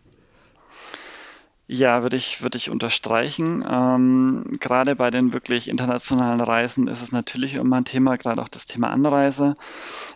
Ja, 1.69 2.01
würde 2.01 2.15
ich, 2.15 2.41
würde 2.41 2.57
ich 2.57 2.69
unterstreichen. 2.69 3.61
Ähm, 3.69 4.57
gerade 4.61 4.95
bei 4.95 5.11
den 5.11 5.33
wirklich 5.33 5.67
internationalen 5.67 6.39
Reisen 6.39 6.87
ist 6.87 7.01
es 7.01 7.11
natürlich 7.11 7.55
immer 7.55 7.75
ein 7.75 7.83
Thema, 7.83 8.15
gerade 8.15 8.41
auch 8.41 8.47
das 8.47 8.65
Thema 8.65 8.89
Anreise. 8.89 9.57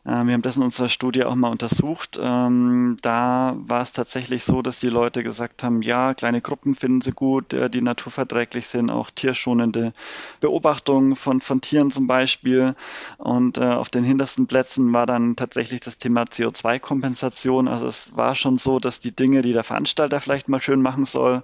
Ähm, 0.06 0.28
wir 0.28 0.34
haben 0.34 0.44
das 0.44 0.56
in 0.56 0.64
unserer 0.64 0.88
Studie 0.88 1.26
auch 1.26 1.36
mal 1.36 1.50
untersucht. 1.50 2.18
Ähm, 2.22 2.98
da 3.02 3.56
war 3.58 3.82
es 3.82 3.92
tatsächlich 3.92 4.46
so, 4.46 4.62
dass 4.62 4.80
die 4.80 4.88
Leute 4.88 5.24
gesagt 5.24 5.62
haben, 5.64 5.82
ja, 5.82 6.14
kleine 6.14 6.40
Gruppen 6.40 6.74
finden 6.74 7.02
sie 7.02 7.12
gut, 7.12 7.52
äh, 7.54 7.70
die 7.70 7.82
naturverträglich 7.82 8.68
sind, 8.68 8.90
auch 8.90 9.10
tierschonende 9.10 9.92
Beobachtungen 10.40 11.18
von, 11.18 11.42
von 11.42 11.60
Tieren 11.60 11.92
zum 11.92 12.08
Beispiel. 12.08 12.76
Und 13.18 13.58
äh, 13.58 13.66
auf 13.66 13.90
den 13.90 14.06
hintersten 14.06 14.48
Plätzen 14.48 14.94
war 14.94 15.06
dann 15.06 15.36
tatsächlich 15.36 15.82
das 15.82 15.98
Thema 15.98 16.24
CO2-Kompensation. 16.24 17.68
Also 17.68 17.88
es 17.88 18.16
war 18.16 18.36
schon 18.36 18.58
so, 18.58 18.80
dass 18.80 19.00
die 19.02 19.14
Dinge, 19.14 19.42
die 19.42 19.54
der 19.54 19.66
Veranstalter 19.66 20.22
vielleicht 20.22 20.48
mal 20.50 20.62
schön 20.62 20.82
machen 20.82 21.06
soll, 21.06 21.41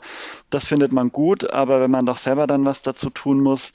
das 0.50 0.68
findet 0.68 0.92
man 0.92 1.12
gut, 1.12 1.50
aber 1.52 1.82
wenn 1.82 1.92
man 1.92 2.06
doch 2.06 2.18
selber 2.18 2.48
dann 2.48 2.66
was 2.66 2.82
dazu 2.82 3.10
tun 3.10 3.42
muss, 3.42 3.74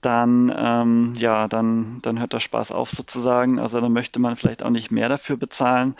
dann, 0.00 0.54
ähm, 0.56 1.14
ja, 1.16 1.48
dann, 1.48 2.00
dann 2.02 2.20
hört 2.20 2.34
der 2.34 2.40
Spaß 2.40 2.72
auf 2.72 2.90
sozusagen. 2.90 3.58
Also 3.58 3.80
dann 3.80 3.92
möchte 3.92 4.20
man 4.20 4.36
vielleicht 4.36 4.62
auch 4.62 4.70
nicht 4.70 4.90
mehr 4.90 5.08
dafür 5.08 5.36
bezahlen. 5.36 5.96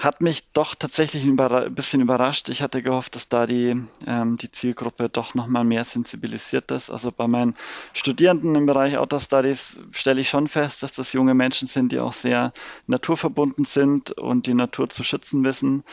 Hat 0.00 0.20
mich 0.20 0.50
doch 0.52 0.74
tatsächlich 0.74 1.24
ein 1.24 1.36
bisschen 1.74 2.00
überrascht. 2.00 2.48
Ich 2.48 2.62
hatte 2.62 2.82
gehofft, 2.82 3.14
dass 3.14 3.28
da 3.28 3.46
die, 3.46 3.82
ähm, 4.06 4.36
die 4.38 4.50
Zielgruppe 4.50 5.08
doch 5.08 5.34
nochmal 5.34 5.64
mehr 5.64 5.84
sensibilisiert 5.84 6.70
ist. 6.70 6.90
Also 6.90 7.12
bei 7.12 7.28
meinen 7.28 7.56
Studierenden 7.92 8.54
im 8.54 8.66
Bereich 8.66 8.96
Autostudies 8.96 9.78
stelle 9.92 10.20
ich 10.20 10.28
schon 10.28 10.48
fest, 10.48 10.82
dass 10.82 10.92
das 10.92 11.12
junge 11.12 11.34
Menschen 11.34 11.68
sind, 11.68 11.92
die 11.92 12.00
auch 12.00 12.14
sehr 12.14 12.52
naturverbunden 12.86 13.64
sind 13.64 14.12
und 14.12 14.46
die 14.46 14.54
Natur 14.54 14.88
zu 14.88 15.04
schützen 15.04 15.44
wissen. 15.44 15.84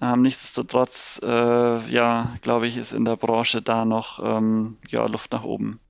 Ähm, 0.00 0.22
nichtsdestotrotz, 0.22 1.20
äh, 1.22 1.90
ja, 1.90 2.34
glaube 2.40 2.66
ich, 2.66 2.76
ist 2.76 2.92
in 2.92 3.04
der 3.04 3.16
Branche 3.16 3.62
da 3.62 3.84
noch 3.84 4.20
ähm, 4.24 4.78
ja, 4.88 5.06
Luft 5.06 5.32
nach 5.32 5.44
oben. 5.44 5.80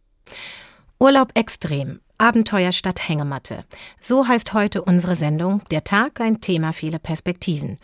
Urlaub 0.99 1.33
extrem. 1.35 2.01
Abenteuer 2.19 2.73
statt 2.73 3.09
Hängematte. 3.09 3.65
So 4.01 4.29
heißt 4.29 4.53
heute 4.53 4.83
unsere 4.83 5.17
Sendung 5.17 5.63
Der 5.71 5.85
Tag, 5.85 6.21
ein 6.21 6.41
Thema, 6.41 6.73
viele 6.73 6.99
Perspektiven. 6.99 7.79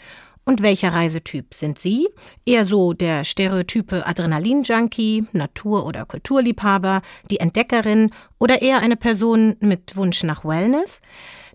Und 0.44 0.62
welcher 0.62 0.94
Reisetyp 0.94 1.52
sind 1.52 1.78
Sie? 1.78 2.08
Eher 2.46 2.64
so 2.64 2.92
der 2.92 3.24
stereotype 3.24 4.06
Adrenalin-Junkie, 4.06 5.26
Natur- 5.32 5.84
oder 5.84 6.06
Kulturliebhaber, 6.06 7.02
die 7.30 7.40
Entdeckerin 7.40 8.10
oder 8.38 8.62
eher 8.62 8.78
eine 8.78 8.96
Person 8.96 9.56
mit 9.60 9.96
Wunsch 9.96 10.22
nach 10.22 10.44
Wellness? 10.44 11.00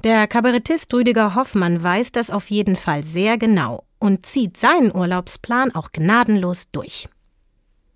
Der 0.03 0.27
Kabarettist 0.27 0.93
Rüdiger 0.93 1.33
Hoffmann 1.35 1.81
weiß 1.81 2.11
das 2.11 2.29
auf 2.29 2.51
jeden 2.51 2.75
Fall 2.75 3.03
sehr 3.03 3.37
genau 3.37 3.85
und 3.99 4.25
zieht 4.25 4.57
seinen 4.57 4.95
Urlaubsplan 4.95 5.73
auch 5.73 5.91
gnadenlos 5.91 6.65
durch. 6.71 7.07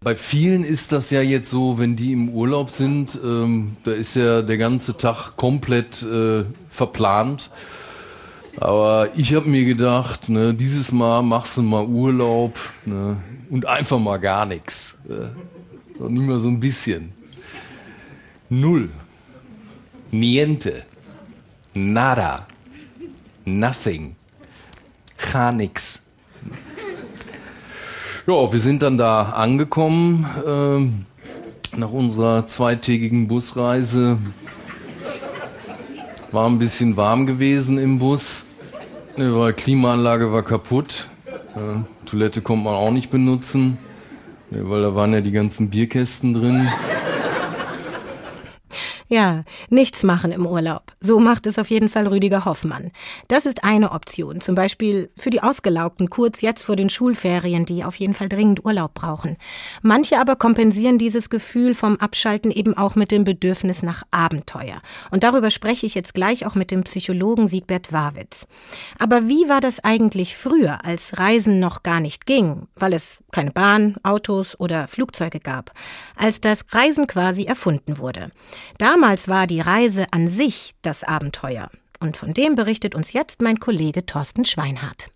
Bei 0.02 0.16
vielen 0.16 0.64
ist 0.64 0.94
das 0.94 1.10
ja 1.10 1.22
jetzt 1.22 1.50
so, 1.50 1.78
wenn 1.78 1.98
die 1.98 2.14
im 2.14 2.30
Urlaub 2.30 2.70
sind, 2.70 3.20
ähm, 3.22 3.76
da 3.84 3.92
ist 3.92 4.16
ja 4.16 4.42
der 4.42 4.58
ganze 4.58 4.96
Tag 4.96 5.36
komplett 5.36 6.02
äh, 6.04 6.46
verplant. 6.70 7.52
Aber 8.56 9.10
ich 9.18 9.34
habe 9.34 9.50
mir 9.50 9.66
gedacht, 9.66 10.30
ne, 10.30 10.54
dieses 10.54 10.94
Mal 10.94 11.22
machst 11.22 11.58
du 11.58 11.64
mal 11.64 11.86
Urlaub 11.86 12.58
ne, 12.86 13.22
und 13.50 13.66
einfach 13.66 14.00
mal 14.00 14.20
gar 14.20 14.46
nichts. 14.46 14.96
Äh, 15.10 16.08
nicht 16.10 16.26
mal 16.26 16.40
so 16.40 16.48
ein 16.48 16.62
bisschen. 16.62 17.12
Null. 18.48 18.90
Niente. 20.12 20.84
Nada. 21.74 22.48
Nothing. 23.44 24.16
Gar 25.34 25.52
nix. 25.52 26.00
Ja, 28.30 28.54
wir 28.54 28.60
sind 28.60 28.84
dann 28.84 29.00
da 29.00 29.24
angekommen 29.24 30.24
äh, 30.46 31.76
nach 31.76 31.92
unserer 31.92 32.46
zweitägigen 32.46 33.28
Busreise. 33.28 34.20
War 36.32 36.46
ein 36.46 36.60
bisschen 36.60 36.96
warm 36.96 37.26
gewesen 37.26 37.80
im 37.80 37.98
Bus, 37.98 38.46
weil 39.18 39.54
Klimaanlage 39.54 40.32
war 40.32 40.44
kaputt. 40.44 41.10
Äh, 41.56 41.80
Toilette 42.08 42.44
konnte 42.44 42.66
man 42.66 42.76
auch 42.76 42.92
nicht 42.92 43.10
benutzen, 43.10 43.80
weil 44.52 44.84
da 44.84 44.94
waren 44.94 45.12
ja 45.12 45.22
die 45.22 45.32
ganzen 45.32 45.72
Bierkästen 45.72 46.36
drin. 46.36 46.68
Ja, 49.12 49.44
nichts 49.70 50.04
machen 50.04 50.32
im 50.32 50.46
Urlaub. 50.46 50.84
So 51.00 51.20
macht 51.20 51.48
es 51.48 51.58
auf 51.58 51.72
jeden 51.72 51.90
Fall 51.90 52.06
Rüdiger 52.06 52.46
Hoffmann. 52.46 52.92
Das 53.28 53.48
ist 53.48 53.64
eine 53.64 53.92
Option, 53.92 54.40
zum 54.40 54.54
Beispiel 54.54 55.10
für 55.16 55.32
die 55.32 55.42
Ausgelaugten 55.42 56.12
kurz 56.12 56.42
jetzt 56.42 56.62
vor 56.62 56.76
den 56.76 56.92
Schulferien, 56.92 57.66
die 57.66 57.84
auf 57.84 57.96
jeden 57.96 58.14
Fall 58.14 58.30
dringend 58.30 58.64
Urlaub 58.64 58.94
brauchen. 58.94 59.38
Manche 59.82 60.20
aber 60.20 60.36
kompensieren 60.36 61.00
dieses 61.00 61.32
Gefühl 61.32 61.74
vom 61.74 61.98
Abschalten 61.98 62.52
eben 62.52 62.78
auch 62.78 62.94
mit 62.94 63.10
dem 63.10 63.24
Bedürfnis 63.24 63.82
nach 63.82 64.04
Abenteuer. 64.12 64.80
Und 65.10 65.24
darüber 65.24 65.50
spreche 65.50 65.88
ich 65.88 65.96
jetzt 65.96 66.14
gleich 66.14 66.46
auch 66.46 66.54
mit 66.54 66.70
dem 66.70 66.84
Psychologen 66.84 67.48
Siegbert 67.48 67.92
Warwitz. 67.92 68.46
Aber 69.00 69.28
wie 69.28 69.50
war 69.50 69.60
das 69.60 69.84
eigentlich 69.84 70.38
früher, 70.38 70.86
als 70.86 71.18
Reisen 71.18 71.60
noch 71.60 71.82
gar 71.82 72.00
nicht 72.00 72.28
ging, 72.28 72.68
weil 72.76 72.94
es 72.94 73.18
keine 73.32 73.50
Bahn, 73.50 73.96
Autos 74.04 74.60
oder 74.60 74.88
Flugzeuge 74.88 75.40
gab, 75.40 75.72
als 76.16 76.42
das 76.42 76.64
Reisen 76.70 77.08
quasi 77.08 77.46
erfunden 77.46 77.98
wurde? 77.98 78.30
Da 78.78 78.99
Damals 79.02 79.30
war 79.30 79.48
die 79.48 79.62
Reise 79.62 80.08
an 80.12 80.28
sich 80.28 80.72
das 80.82 81.06
Abenteuer. 81.06 81.70
Und 82.02 82.18
von 82.18 82.34
dem 82.34 82.56
berichtet 82.56 82.96
uns 82.96 83.14
jetzt 83.14 83.42
mein 83.42 83.58
Kollege 83.58 84.06
Thorsten 84.06 84.44
Schweinhardt. 84.44 85.10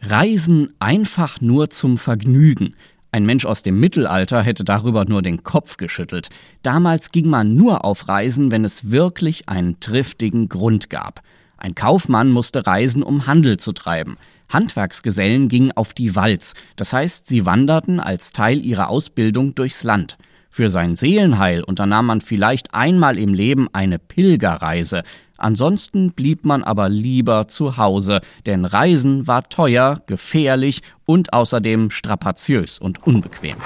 Reisen 0.00 0.72
einfach 0.78 1.40
nur 1.40 1.68
zum 1.70 1.98
Vergnügen. 1.98 2.76
Ein 3.10 3.26
Mensch 3.26 3.44
aus 3.44 3.64
dem 3.64 3.80
Mittelalter 3.80 4.44
hätte 4.44 4.62
darüber 4.62 5.06
nur 5.06 5.22
den 5.22 5.42
Kopf 5.42 5.76
geschüttelt. 5.76 6.28
Damals 6.62 7.10
ging 7.10 7.28
man 7.28 7.56
nur 7.56 7.84
auf 7.84 8.06
Reisen, 8.06 8.52
wenn 8.52 8.64
es 8.64 8.92
wirklich 8.92 9.48
einen 9.48 9.80
triftigen 9.80 10.48
Grund 10.48 10.88
gab. 10.88 11.20
Ein 11.56 11.74
Kaufmann 11.74 12.30
musste 12.30 12.64
reisen, 12.64 13.02
um 13.02 13.26
Handel 13.26 13.56
zu 13.56 13.72
treiben. 13.72 14.18
Handwerksgesellen 14.50 15.48
gingen 15.48 15.72
auf 15.72 15.94
die 15.94 16.14
Walz, 16.14 16.54
das 16.76 16.92
heißt, 16.92 17.26
sie 17.26 17.44
wanderten 17.44 17.98
als 17.98 18.30
Teil 18.30 18.64
ihrer 18.64 18.88
Ausbildung 18.88 19.56
durchs 19.56 19.82
Land. 19.82 20.16
Für 20.50 20.70
sein 20.70 20.96
Seelenheil 20.96 21.62
unternahm 21.62 22.06
man 22.06 22.20
vielleicht 22.20 22.74
einmal 22.74 23.18
im 23.18 23.34
Leben 23.34 23.68
eine 23.72 23.98
Pilgerreise, 23.98 25.02
ansonsten 25.36 26.12
blieb 26.12 26.44
man 26.44 26.62
aber 26.62 26.88
lieber 26.88 27.48
zu 27.48 27.76
Hause, 27.76 28.20
denn 28.46 28.64
Reisen 28.64 29.26
war 29.26 29.48
teuer, 29.48 30.00
gefährlich 30.06 30.82
und 31.04 31.32
außerdem 31.32 31.90
strapaziös 31.90 32.78
und 32.78 33.06
unbequem. 33.06 33.56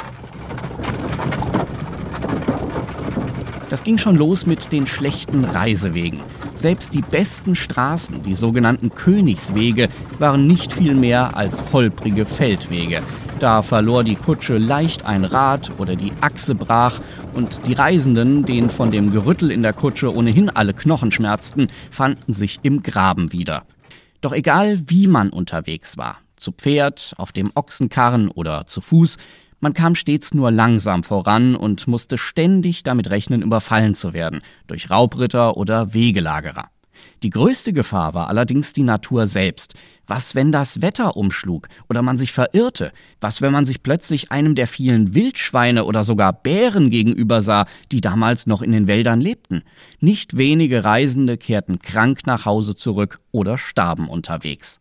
Das 3.69 3.85
ging 3.85 3.99
schon 3.99 4.17
los 4.17 4.47
mit 4.47 4.73
den 4.73 4.89
schlechten 4.89 5.45
Reisewegen. 5.45 6.21
Selbst 6.61 6.93
die 6.93 7.01
besten 7.01 7.55
Straßen, 7.55 8.23
die 8.23 8.35
sogenannten 8.35 8.95
Königswege, 8.95 9.89
waren 10.19 10.47
nicht 10.47 10.75
viel 10.75 10.95
mehr 10.95 11.35
als 11.35 11.65
holprige 11.73 12.27
Feldwege. 12.27 13.03
Da 13.39 13.63
verlor 13.63 14.05
die 14.05 14.17
Kutsche 14.17 14.59
leicht 14.59 15.07
ein 15.07 15.25
Rad 15.25 15.73
oder 15.79 15.97
die 15.97 16.13
Achse 16.21 16.55
brach 16.55 17.01
und 17.33 17.67
die 17.67 17.73
Reisenden, 17.73 18.45
denen 18.45 18.69
von 18.69 18.91
dem 18.91 19.11
Gerüttel 19.11 19.51
in 19.51 19.63
der 19.63 19.73
Kutsche 19.73 20.15
ohnehin 20.15 20.51
alle 20.51 20.75
Knochen 20.75 21.11
schmerzten, 21.11 21.69
fanden 21.91 22.31
sich 22.31 22.59
im 22.63 22.83
Graben 22.83 23.33
wieder. 23.33 23.63
Doch 24.21 24.35
egal 24.35 24.83
wie 24.87 25.07
man 25.07 25.31
unterwegs 25.31 25.97
war, 25.97 26.19
zu 26.37 26.53
Pferd, 26.53 27.15
auf 27.17 27.33
dem 27.33 27.53
Ochsenkarren 27.55 28.29
oder 28.29 28.67
zu 28.67 28.83
Fuß, 28.83 29.17
man 29.61 29.75
kam 29.75 29.95
stets 29.95 30.35
nur 30.35 30.51
langsam 30.51 31.05
voran 31.05 31.55
und 31.55 31.87
musste 31.87 32.19
ständig 32.19 32.83
damit 32.83 33.11
rechnen, 33.11 33.43
überfallen 33.43 33.95
zu 33.95 34.13
werden, 34.13 34.41
durch 34.67 34.91
Raubritter 34.91 35.57
oder 35.57 35.95
Wegelagerer. 35.95 36.71
Die 37.23 37.31
größte 37.31 37.73
Gefahr 37.73 38.15
war 38.15 38.29
allerdings 38.29 38.73
die 38.73 38.83
Natur 38.83 39.27
selbst. 39.27 39.75
Was, 40.07 40.35
wenn 40.35 40.53
das 40.53 40.81
Wetter 40.81 41.17
umschlug 41.17 41.69
oder 41.89 42.03
man 42.03 42.19
sich 42.19 42.33
verirrte? 42.33 42.93
Was, 43.21 43.43
wenn 43.43 43.53
man 43.53 43.67
sich 43.67 43.83
plötzlich 43.83 44.33
einem 44.33 44.55
der 44.55 44.67
vielen 44.67 45.15
Wildschweine 45.15 45.85
oder 45.85 46.05
sogar 46.05 46.33
Bären 46.33 46.91
gegenüber 46.91 47.43
sah, 47.43 47.67
die 47.93 48.01
damals 48.01 48.47
noch 48.47 48.63
in 48.63 48.73
den 48.73 48.89
Wäldern 48.89 49.21
lebten? 49.21 49.63
Nicht 50.01 50.37
wenige 50.37 50.85
Reisende 50.85 51.37
kehrten 51.37 51.79
krank 51.79 52.27
nach 52.27 52.47
Hause 52.47 52.75
zurück 52.75 53.21
oder 53.33 53.59
starben 53.59 54.09
unterwegs. 54.09 54.81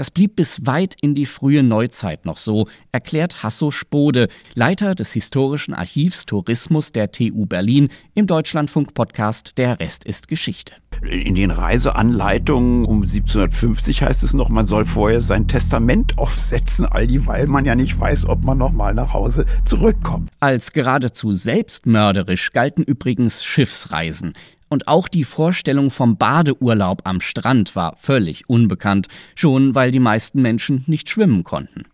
Das 0.00 0.10
blieb 0.10 0.36
bis 0.36 0.64
weit 0.64 0.96
in 1.02 1.14
die 1.14 1.26
frühe 1.26 1.62
Neuzeit 1.62 2.24
noch 2.24 2.38
so, 2.38 2.68
erklärt 2.90 3.42
Hasso 3.42 3.70
Spode, 3.70 4.28
Leiter 4.54 4.94
des 4.94 5.12
Historischen 5.12 5.74
Archivs 5.74 6.24
Tourismus 6.24 6.92
der 6.92 7.12
TU 7.12 7.44
Berlin 7.44 7.90
im 8.14 8.26
Deutschlandfunk-Podcast 8.26 9.58
Der 9.58 9.78
Rest 9.78 10.04
ist 10.04 10.28
Geschichte. 10.28 10.72
In 11.02 11.34
den 11.34 11.50
Reiseanleitungen 11.50 12.86
um 12.86 13.02
1750 13.02 14.02
heißt 14.02 14.22
es 14.22 14.32
noch, 14.32 14.48
man 14.48 14.64
soll 14.64 14.86
vorher 14.86 15.20
sein 15.20 15.48
Testament 15.48 16.16
aufsetzen, 16.16 16.86
all 16.86 17.06
dieweil 17.06 17.46
man 17.46 17.66
ja 17.66 17.74
nicht 17.74 18.00
weiß, 18.00 18.24
ob 18.24 18.42
man 18.42 18.56
noch 18.56 18.72
mal 18.72 18.94
nach 18.94 19.12
Hause 19.12 19.44
zurückkommt. 19.66 20.30
Als 20.40 20.72
geradezu 20.72 21.32
selbstmörderisch 21.32 22.52
galten 22.52 22.84
übrigens 22.84 23.44
Schiffsreisen. 23.44 24.32
Und 24.70 24.86
auch 24.86 25.08
die 25.08 25.24
Vorstellung 25.24 25.90
vom 25.90 26.16
Badeurlaub 26.16 27.02
am 27.04 27.20
Strand 27.20 27.74
war 27.74 27.96
völlig 27.98 28.48
unbekannt, 28.48 29.08
schon 29.34 29.74
weil 29.74 29.90
die 29.90 29.98
meisten 29.98 30.40
Menschen 30.40 30.84
nicht 30.86 31.10
schwimmen 31.10 31.42
konnten. 31.42 31.86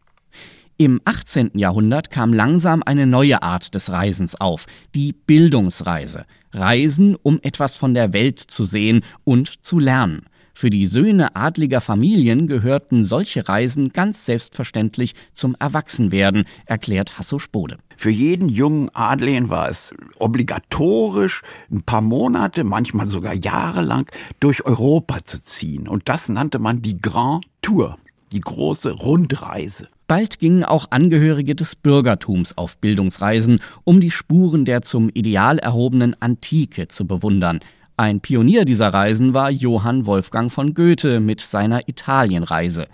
Im 0.77 1.01
18. 1.07 1.53
Jahrhundert 1.55 2.11
kam 2.11 2.35
langsam 2.35 2.83
eine 2.83 3.07
neue 3.07 3.43
Art 3.43 3.75
des 3.75 3.91
Reisens 3.91 4.39
auf, 4.39 4.67
die 4.95 5.15
Bildungsreise. 5.15 6.27
Reisen, 6.53 7.17
um 7.17 7.41
etwas 7.43 7.77
von 7.77 7.95
der 7.95 8.13
Welt 8.13 8.41
zu 8.41 8.65
sehen 8.65 9.03
und 9.25 9.65
zu 9.65 9.79
lernen. 9.79 10.27
Für 10.59 10.71
die 10.71 10.87
Söhne 10.87 11.37
adliger 11.37 11.83
Familien 11.83 12.47
gehörten 12.47 13.05
solche 13.05 13.47
Reisen 13.47 13.93
ganz 13.93 14.25
selbstverständlich 14.25 15.13
zum 15.35 15.55
Erwachsenwerden, 15.59 16.45
erklärt 16.65 17.19
Hasso 17.19 17.39
Spode. 17.39 17.77
Für 17.95 18.09
jeden 18.09 18.49
jungen 18.49 18.89
Adligen 18.95 19.51
war 19.51 19.69
es 19.69 19.93
obligatorisch, 20.19 21.43
ein 21.71 21.83
paar 21.83 22.01
Monate, 22.01 22.65
manchmal 22.65 23.07
sogar 23.07 23.35
jahrelang 23.35 24.07
durch 24.41 24.65
Europa 24.65 25.19
zu 25.27 25.43
ziehen. 25.43 25.87
Und 25.87 26.09
das 26.09 26.31
nannte 26.31 26.59
man 26.59 26.81
die 26.81 26.97
Grand 26.97 27.45
Tour, 27.61 27.99
die 28.33 28.41
große 28.41 28.93
Rundreise. 28.93 29.89
Bald 30.09 30.39
gingen 30.39 30.65
auch 30.65 30.87
Angehörige 30.91 31.55
des 31.55 31.77
Bürgertums 31.77 32.57
auf 32.57 32.79
Bildungsreisen, 32.79 33.61
um 33.85 34.01
die 34.01 34.11
Spuren 34.11 34.65
der 34.65 34.81
zum 34.81 35.11
Ideal 35.11 35.59
erhobenen 35.59 36.17
Antike 36.23 36.89
zu 36.89 37.07
bewundern. 37.07 37.61
Ein 37.99 38.21
Pionier 38.21 38.67
dieser 38.67 38.93
Reisen 38.93 39.33
war 39.33 39.51
Johann 39.51 40.05
Wolfgang 40.05 40.53
von 40.53 40.75
Goethe 40.75 41.19
mit 41.19 41.41
seiner 41.41 41.89
Italienreise. 41.89 42.89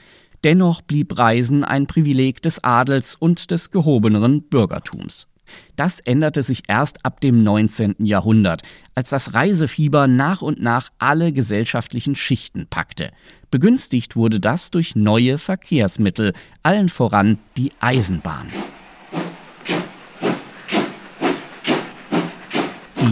Dennoch 0.45 0.81
blieb 0.81 1.19
Reisen 1.19 1.65
ein 1.65 1.89
Privileg 1.89 2.41
des 2.41 2.63
Adels 2.63 3.17
und 3.17 3.51
des 3.51 3.73
gehobeneren 3.73 4.43
Bürgertums. 4.43 5.27
Das 5.75 5.99
änderte 5.99 6.45
sich 6.45 6.63
erst 6.69 7.05
ab 7.05 7.21
dem 7.21 7.43
19. 7.43 7.97
Jahrhundert, 7.99 8.63
als 8.95 9.11
das 9.11 9.35
Reisefieber 9.35 10.07
nach 10.07 10.41
und 10.41 10.63
nach 10.63 10.91
alle 10.99 11.33
gesellschaftlichen 11.33 12.15
Schichten 12.15 12.69
packte. 12.71 13.11
Begünstigt 13.51 14.15
wurde 14.15 14.39
das 14.39 14.71
durch 14.71 14.95
neue 14.95 15.39
Verkehrsmittel, 15.39 16.33
allen 16.63 16.89
voran 16.89 17.41
die 17.57 17.73
Eisenbahn. 17.81 18.47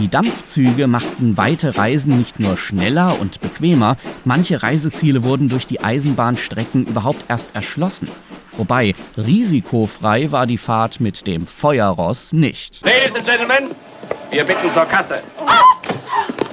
Die 0.01 0.09
Dampfzüge 0.09 0.87
machten 0.87 1.37
weite 1.37 1.77
Reisen 1.77 2.17
nicht 2.17 2.39
nur 2.39 2.57
schneller 2.57 3.19
und 3.19 3.39
bequemer, 3.39 3.97
manche 4.25 4.63
Reiseziele 4.63 5.23
wurden 5.23 5.47
durch 5.47 5.67
die 5.67 5.83
Eisenbahnstrecken 5.83 6.87
überhaupt 6.87 7.23
erst 7.27 7.53
erschlossen. 7.53 8.07
Wobei 8.57 8.95
risikofrei 9.15 10.31
war 10.31 10.47
die 10.47 10.57
Fahrt 10.57 11.01
mit 11.01 11.27
dem 11.27 11.45
Feuerross 11.45 12.33
nicht. 12.33 12.83
Ladies 12.83 13.15
and 13.15 13.25
Gentlemen, 13.25 13.75
wir 14.31 14.43
bitten 14.43 14.71
zur 14.73 14.85
Kasse. 14.85 15.21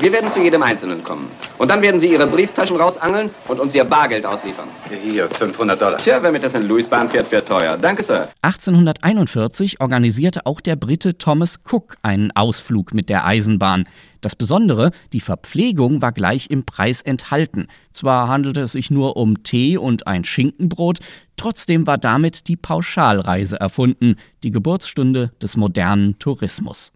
Wir 0.01 0.13
werden 0.13 0.31
zu 0.33 0.41
jedem 0.41 0.63
Einzelnen 0.63 1.03
kommen. 1.03 1.29
Und 1.59 1.69
dann 1.69 1.83
werden 1.83 1.99
Sie 1.99 2.07
Ihre 2.07 2.29
Brieftaschen 2.29 2.77
rausangeln 2.77 3.31
und 3.49 3.59
uns 3.59 3.75
Ihr 3.75 3.83
Bargeld 3.83 4.25
ausliefern. 4.25 4.69
Hier, 5.03 5.29
500 5.29 5.81
Dollar. 5.81 5.97
Tja, 5.97 6.23
wer 6.23 6.31
mit 6.31 6.43
der 6.43 6.51
St. 6.51 6.63
Louis 6.63 6.87
Bahn 6.87 7.11
fährt, 7.11 7.27
fährt 7.27 7.49
teuer. 7.49 7.77
Danke, 7.77 8.05
Sir. 8.05 8.29
1841 8.43 9.81
organisierte 9.81 10.47
auch 10.47 10.61
der 10.61 10.77
Brite 10.77 11.19
Thomas 11.19 11.59
Cook 11.69 11.97
einen 12.03 12.31
Ausflug 12.31 12.95
mit 12.95 13.09
der 13.09 13.27
Eisenbahn. 13.27 13.89
Das 14.21 14.37
Besondere, 14.37 14.93
die 15.13 15.21
Verpflegung 15.21 16.01
war 16.01 16.13
gleich 16.13 16.49
im 16.49 16.65
Preis 16.65 17.03
enthalten. 17.03 17.67
Zwar 17.91 18.29
handelte 18.29 18.61
es 18.61 18.73
sich 18.73 18.93
nur 18.93 19.17
um 19.17 19.43
Tee 19.43 19.79
und 19.79 20.07
ein 20.07 20.23
Schinkenbrot, 20.23 20.99
trotzdem 21.37 21.89
war 21.89 21.99
damit 21.99 22.47
die 22.47 22.57
Pauschalreise 22.57 23.59
erfunden, 23.59 24.15
die 24.45 24.53
Geburtsstunde 24.53 25.33
des 25.43 25.57
modernen 25.57 26.21
Tourismus. 26.21 26.93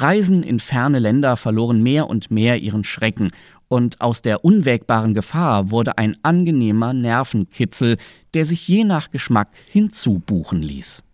Reisen 0.00 0.42
in 0.42 0.58
ferne 0.58 0.98
Länder 0.98 1.36
verloren 1.36 1.82
mehr 1.82 2.08
und 2.08 2.30
mehr 2.30 2.58
ihren 2.58 2.84
Schrecken, 2.84 3.28
und 3.68 4.00
aus 4.00 4.20
der 4.20 4.44
unwägbaren 4.44 5.14
Gefahr 5.14 5.70
wurde 5.70 5.96
ein 5.96 6.16
angenehmer 6.22 6.92
Nervenkitzel, 6.92 7.98
der 8.34 8.44
sich 8.44 8.66
je 8.66 8.82
nach 8.82 9.12
Geschmack 9.12 9.50
hinzubuchen 9.68 10.60
ließ. 10.60 11.04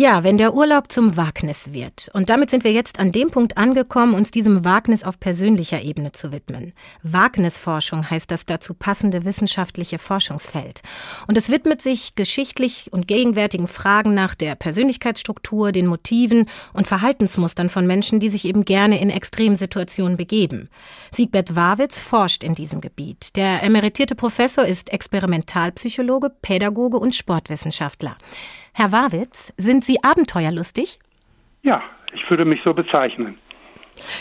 Ja, 0.00 0.22
wenn 0.22 0.38
der 0.38 0.54
Urlaub 0.54 0.92
zum 0.92 1.16
Wagnis 1.16 1.72
wird. 1.72 2.08
Und 2.12 2.30
damit 2.30 2.50
sind 2.50 2.62
wir 2.62 2.70
jetzt 2.70 3.00
an 3.00 3.10
dem 3.10 3.32
Punkt 3.32 3.56
angekommen, 3.56 4.14
uns 4.14 4.30
diesem 4.30 4.64
Wagnis 4.64 5.02
auf 5.02 5.18
persönlicher 5.18 5.82
Ebene 5.82 6.12
zu 6.12 6.30
widmen. 6.30 6.72
Wagnisforschung 7.02 8.08
heißt 8.08 8.30
das 8.30 8.46
dazu 8.46 8.74
passende 8.74 9.24
wissenschaftliche 9.24 9.98
Forschungsfeld. 9.98 10.82
Und 11.26 11.36
es 11.36 11.50
widmet 11.50 11.82
sich 11.82 12.14
geschichtlich 12.14 12.92
und 12.92 13.08
gegenwärtigen 13.08 13.66
Fragen 13.66 14.14
nach 14.14 14.36
der 14.36 14.54
Persönlichkeitsstruktur, 14.54 15.72
den 15.72 15.88
Motiven 15.88 16.46
und 16.72 16.86
Verhaltensmustern 16.86 17.68
von 17.68 17.84
Menschen, 17.84 18.20
die 18.20 18.30
sich 18.30 18.44
eben 18.44 18.64
gerne 18.64 19.00
in 19.00 19.10
Extremsituationen 19.10 20.16
begeben. 20.16 20.68
Siegbert 21.10 21.56
Wawitz 21.56 21.98
forscht 21.98 22.44
in 22.44 22.54
diesem 22.54 22.80
Gebiet. 22.80 23.34
Der 23.34 23.64
emeritierte 23.64 24.14
Professor 24.14 24.64
ist 24.64 24.92
Experimentalpsychologe, 24.92 26.30
Pädagoge 26.40 26.98
und 26.98 27.16
Sportwissenschaftler. 27.16 28.16
Herr 28.78 28.92
Wawitz, 28.92 29.52
sind 29.56 29.82
Sie 29.82 30.04
abenteuerlustig? 30.04 31.00
Ja, 31.64 31.82
ich 32.14 32.30
würde 32.30 32.44
mich 32.44 32.60
so 32.62 32.74
bezeichnen. 32.74 33.36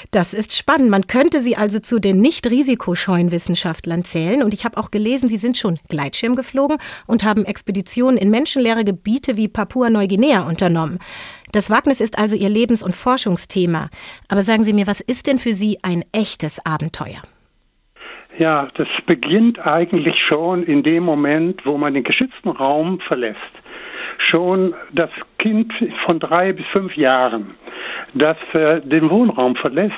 Das 0.10 0.34
ist 0.34 0.58
spannend. 0.58 0.90
Man 0.90 1.06
könnte 1.06 1.42
Sie 1.42 1.56
also 1.56 1.78
zu 1.78 2.00
den 2.00 2.22
nicht 2.22 2.50
risikoscheuen 2.50 3.32
Wissenschaftlern 3.32 4.04
zählen. 4.04 4.42
Und 4.42 4.56
ich 4.56 4.66
habe 4.66 4.78
auch 4.78 4.90
gelesen, 4.90 5.30
Sie 5.30 5.38
sind 5.38 5.58
schon 5.58 5.78
Gleitschirm 5.90 6.36
geflogen 6.36 6.78
und 7.06 7.24
haben 7.24 7.46
Expeditionen 7.46 8.18
in 8.18 8.32
menschenleere 8.32 8.84
Gebiete 8.84 9.38
wie 9.38 9.48
Papua-Neuguinea 9.48 10.48
unternommen. 10.48 10.98
Das 11.52 11.70
Wagnis 11.70 12.02
ist 12.02 12.18
also 12.18 12.36
Ihr 12.36 12.50
Lebens- 12.50 12.82
und 12.82 12.96
Forschungsthema. 12.96 13.92
Aber 14.28 14.42
sagen 14.42 14.64
Sie 14.64 14.74
mir, 14.74 14.88
was 14.88 15.02
ist 15.02 15.28
denn 15.28 15.38
für 15.38 15.54
Sie 15.54 15.78
ein 15.84 16.04
echtes 16.14 16.66
Abenteuer? 16.66 17.22
Ja, 18.40 18.70
das 18.74 18.88
beginnt 19.06 19.60
eigentlich 19.60 20.16
schon 20.28 20.64
in 20.64 20.82
dem 20.82 21.04
Moment, 21.04 21.64
wo 21.64 21.78
man 21.78 21.94
den 21.94 22.04
geschützten 22.04 22.50
Raum 22.50 23.00
verlässt 23.02 23.38
schon 24.18 24.74
das 24.92 25.10
Kind 25.40 25.74
von 26.06 26.20
drei 26.20 26.54
bis 26.54 26.66
fünf 26.68 26.96
Jahren, 26.96 27.56
das 28.14 28.38
äh, 28.54 28.82
den 28.82 29.10
Wohnraum 29.10 29.56
verlässt, 29.56 29.94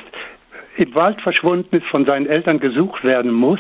im 0.80 0.96
Wald 0.96 1.22
verschwunden 1.22 1.76
ist, 1.76 1.86
von 1.88 2.06
seinen 2.06 2.26
Eltern 2.26 2.60
gesucht 2.60 3.04
werden 3.04 3.32
muss, 3.32 3.60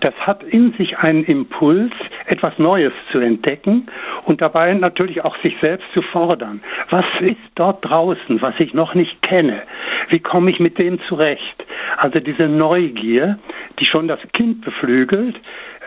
das 0.00 0.14
hat 0.20 0.42
in 0.42 0.72
sich 0.74 0.98
einen 0.98 1.24
Impuls, 1.24 1.92
etwas 2.26 2.58
Neues 2.58 2.92
zu 3.10 3.18
entdecken 3.18 3.86
und 4.26 4.42
dabei 4.42 4.74
natürlich 4.74 5.24
auch 5.24 5.36
sich 5.38 5.56
selbst 5.60 5.86
zu 5.94 6.02
fordern. 6.02 6.60
Was 6.90 7.06
ist 7.20 7.38
dort 7.54 7.82
draußen, 7.88 8.42
was 8.42 8.54
ich 8.58 8.74
noch 8.74 8.94
nicht 8.94 9.22
kenne? 9.22 9.62
Wie 10.10 10.20
komme 10.20 10.50
ich 10.50 10.60
mit 10.60 10.78
dem 10.78 11.00
zurecht? 11.08 11.64
Also 11.96 12.20
diese 12.20 12.46
Neugier, 12.46 13.38
die 13.78 13.86
schon 13.86 14.06
das 14.06 14.20
Kind 14.34 14.60
beflügelt, 14.62 15.40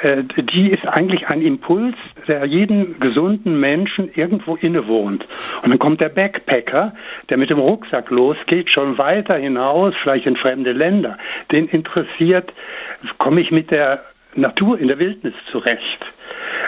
die 0.04 0.70
ist 0.70 0.86
eigentlich 0.86 1.28
ein 1.28 1.42
Impuls, 1.42 1.96
der 2.28 2.46
jeden 2.46 3.00
gesunden 3.00 3.60
Menschen 3.60 4.10
irgendwo 4.14 4.56
innewohnt. 4.56 5.26
Und 5.62 5.70
dann 5.70 5.80
kommt 5.80 6.02
der 6.02 6.10
Backpacker, 6.10 6.94
der 7.30 7.38
mit 7.38 7.50
dem 7.50 7.60
Rucksack 7.60 8.10
losgeht, 8.10 8.70
schon 8.70 8.98
weiter 8.98 9.36
hinaus, 9.36 9.94
vielleicht 10.02 10.26
in 10.26 10.36
fremde 10.36 10.74
Länder. 10.74 11.18
Den 11.52 11.68
interessiert, 11.68 12.52
komme 13.18 13.42
ich 13.42 13.52
mit 13.52 13.72
der 13.72 14.04
Natur 14.36 14.78
in 14.78 14.90
der 14.90 15.00
Wildnis 15.00 15.34
zurecht. 15.52 16.06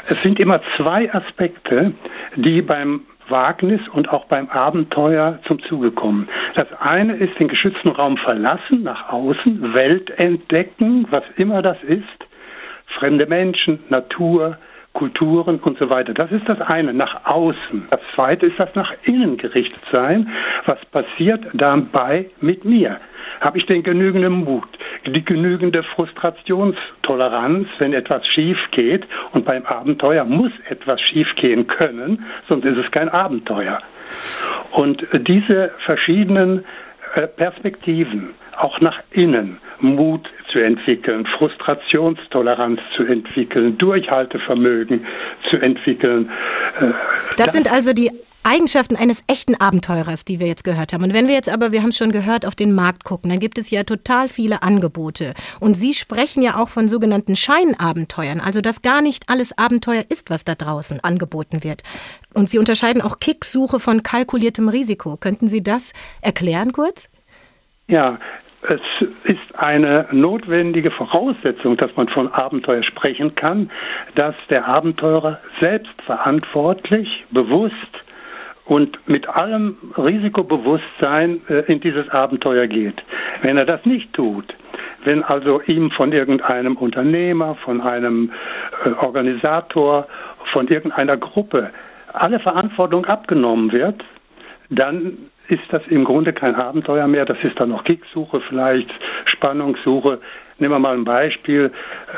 Es 0.10 0.22
sind 0.22 0.40
immer 0.40 0.62
zwei 0.78 1.14
Aspekte, 1.14 1.94
die 2.36 2.62
beim 2.62 3.02
Wagnis 3.28 3.82
und 3.92 4.10
auch 4.10 4.26
beim 4.26 4.50
Abenteuer 4.50 5.40
zum 5.48 5.62
Zuge 5.64 5.92
kommen. 5.92 6.30
Das 6.54 6.68
eine 6.80 7.16
ist 7.16 7.38
den 7.40 7.48
geschützten 7.48 7.90
Raum 7.90 8.18
verlassen, 8.18 8.84
nach 8.84 9.10
außen, 9.10 9.74
Welt 9.74 10.12
entdecken, 10.12 11.08
was 11.10 11.24
immer 11.36 11.62
das 11.62 11.82
ist 11.84 12.26
fremde 12.98 13.26
Menschen, 13.26 13.80
Natur, 13.90 14.58
Kulturen 14.96 15.60
und 15.60 15.78
so 15.78 15.90
weiter. 15.90 16.14
Das 16.14 16.32
ist 16.32 16.48
das 16.48 16.60
eine, 16.62 16.94
nach 16.94 17.26
außen. 17.26 17.86
Das 17.90 18.00
zweite 18.16 18.48
ist 18.48 18.58
das 18.58 18.74
nach 18.76 18.94
innen 19.04 19.38
gerichtet 19.38 19.82
sein. 19.92 20.30
Was 20.66 20.84
passiert 20.86 21.46
dabei 21.54 22.30
mit 22.40 22.66
mir? 22.66 23.00
Habe 23.42 23.58
ich 23.58 23.66
den 23.66 23.84
genügenden 23.84 24.46
Mut, 24.46 24.68
die 25.06 25.24
genügende 25.24 25.84
Frustrationstoleranz, 25.84 27.68
wenn 27.80 27.94
etwas 27.94 28.26
schief 28.28 28.58
geht? 28.72 29.06
Und 29.34 29.46
beim 29.46 29.66
Abenteuer 29.66 30.24
muss 30.24 30.52
etwas 30.70 31.02
schief 31.02 31.28
gehen 31.36 31.68
können, 31.68 32.26
sonst 32.48 32.64
ist 32.64 32.78
es 32.78 32.90
kein 32.92 33.10
Abenteuer. 33.10 33.80
Und 34.72 35.06
diese 35.28 35.72
verschiedenen 35.86 36.64
Perspektiven, 37.16 38.34
auch 38.58 38.80
nach 38.82 39.00
innen, 39.12 39.58
Mut 39.80 40.30
zu 40.52 40.60
entwickeln, 40.60 41.26
Frustrationstoleranz 41.38 42.80
zu 42.96 43.04
entwickeln, 43.04 43.78
Durchhaltevermögen 43.78 45.06
zu 45.50 45.58
entwickeln. 45.58 46.30
Äh, 46.80 46.92
das, 47.38 47.48
das 47.48 47.54
sind 47.54 47.72
also 47.72 47.94
die 47.94 48.12
Eigenschaften 48.46 48.96
eines 48.96 49.24
echten 49.28 49.56
Abenteurers, 49.60 50.24
die 50.24 50.40
wir 50.40 50.46
jetzt 50.48 50.64
gehört 50.64 50.94
haben. 50.94 51.04
Und 51.04 51.14
wenn 51.14 51.28
wir 51.28 51.34
jetzt 51.34 51.52
aber, 51.52 51.72
wir 51.72 51.82
haben 51.82 51.92
schon 51.92 52.12
gehört, 52.12 52.46
auf 52.46 52.56
den 52.56 52.74
Markt 52.74 53.04
gucken, 53.04 53.32
dann 53.32 53.40
gibt 53.40 53.58
es 53.58 53.72
ja 53.72 53.84
total 53.84 54.28
viele 54.28 54.62
Angebote. 54.62 55.34
Und 55.60 55.74
Sie 55.74 55.94
sprechen 55.94 56.44
ja 56.44 56.56
auch 56.58 56.70
von 56.70 56.88
sogenannten 56.88 57.36
Scheinabenteuern, 57.36 58.40
also 58.40 58.62
dass 58.62 58.84
gar 58.84 59.02
nicht 59.02 59.30
alles 59.30 59.58
Abenteuer 59.58 60.04
ist, 60.10 60.30
was 60.30 60.46
da 60.46 60.54
draußen 60.54 61.04
angeboten 61.04 61.64
wird. 61.64 61.82
Und 62.36 62.50
Sie 62.50 62.60
unterscheiden 62.60 63.02
auch 63.02 63.20
Kicksuche 63.20 63.80
von 63.80 64.04
kalkuliertem 64.04 64.70
Risiko. 64.70 65.18
Könnten 65.18 65.48
Sie 65.48 65.64
das 65.64 65.92
erklären 66.22 66.72
kurz? 66.72 67.10
Ja, 67.88 68.20
es 68.68 68.82
ist 69.26 69.60
eine 69.60 70.08
notwendige 70.12 70.92
Voraussetzung, 70.92 71.78
dass 71.78 71.96
man 71.96 72.10
von 72.10 72.32
Abenteuer 72.32 72.84
sprechen 72.84 73.36
kann, 73.36 73.72
dass 74.16 74.36
der 74.50 74.68
Abenteurer 74.68 75.40
selbstverantwortlich, 75.60 77.26
bewusst 77.32 77.76
und 78.66 78.98
mit 79.08 79.30
allem 79.30 79.78
Risikobewusstsein 79.98 81.42
äh, 81.50 81.72
in 81.72 81.80
dieses 81.80 82.10
Abenteuer 82.10 82.68
geht. 82.68 83.02
Wenn 83.42 83.58
er 83.58 83.66
das 83.66 83.86
nicht 83.86 84.14
tut, 84.14 84.46
wenn 85.04 85.24
also 85.24 85.62
ihm 85.62 85.92
von 85.92 86.12
irgendeinem 86.12 86.76
Unternehmer, 86.76 87.56
von 87.56 87.82
einem 87.82 88.32
äh, 88.84 88.90
Organisator, 89.04 90.08
von 90.52 90.68
irgendeiner 90.68 91.18
Gruppe 91.18 91.70
alle 92.14 92.40
Verantwortung 92.40 93.06
abgenommen 93.06 93.72
wird, 93.72 94.04
dann 94.70 95.18
ist 95.48 95.64
das 95.70 95.84
im 95.88 96.06
Grunde 96.06 96.34
kein 96.34 96.56
Abenteuer 96.56 97.08
mehr. 97.08 97.26
Das 97.26 97.38
ist 97.44 97.60
dann 97.60 97.70
noch 97.70 97.84
Kicksuche 97.84 98.42
vielleicht, 98.42 98.90
Spannungssuche. 99.26 100.20
Nehmen 100.58 100.74
wir 100.74 100.80
mal 100.80 100.96
ein 100.96 101.04
Beispiel. 101.04 101.72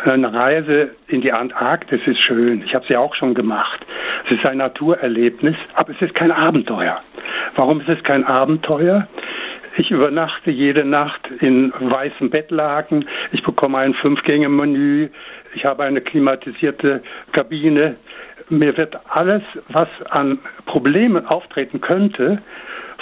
Eine 0.06 0.32
Reise 0.32 0.92
in 1.08 1.22
die 1.22 1.32
Antarktis 1.32 2.02
ist 2.06 2.20
schön. 2.20 2.62
Ich 2.64 2.76
habe 2.76 2.86
sie 2.88 2.96
auch 2.96 3.16
schon 3.16 3.34
gemacht. 3.34 3.84
Es 4.26 4.32
ist 4.38 4.46
ein 4.46 4.58
Naturerlebnis, 4.58 5.56
aber 5.74 5.92
es 5.94 6.02
ist 6.02 6.14
kein 6.14 6.32
Abenteuer. 6.32 7.02
Warum 7.56 7.82
ist 7.82 7.90
es 7.90 8.04
kein 8.04 8.24
Abenteuer? 8.24 9.08
Ich 9.78 9.90
übernachte 9.90 10.52
jede 10.52 10.86
Nacht 10.86 11.22
in 11.40 11.74
weißem 11.80 12.30
Bettlaken. 12.30 13.08
Ich 13.32 13.44
bekomme 13.44 13.80
ein 13.80 13.96
Fünf-Gänge-Menü. 13.96 15.10
Ich 15.56 15.66
habe 15.66 15.84
eine 15.84 16.02
klimatisierte 16.02 17.02
Kabine. 17.32 17.96
Mir 18.50 18.78
wird 18.78 18.98
alles, 19.10 19.42
was 19.70 19.90
an 20.10 20.40
Problemen 20.66 21.26
auftreten 21.26 21.82
könnte, 21.82 22.42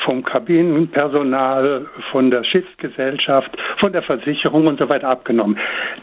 vom 0.05 0.23
Kabinenpersonal, 0.23 1.87
von 2.11 2.31
der 2.31 2.43
Schiffsgesellschaft, 2.43 3.51
von 3.79 3.91
der 3.91 4.03
Versicherung 4.03 4.67
und 4.67 4.79
so 4.79 4.87
weiter 4.87 5.09
abgenommen. 5.09 5.57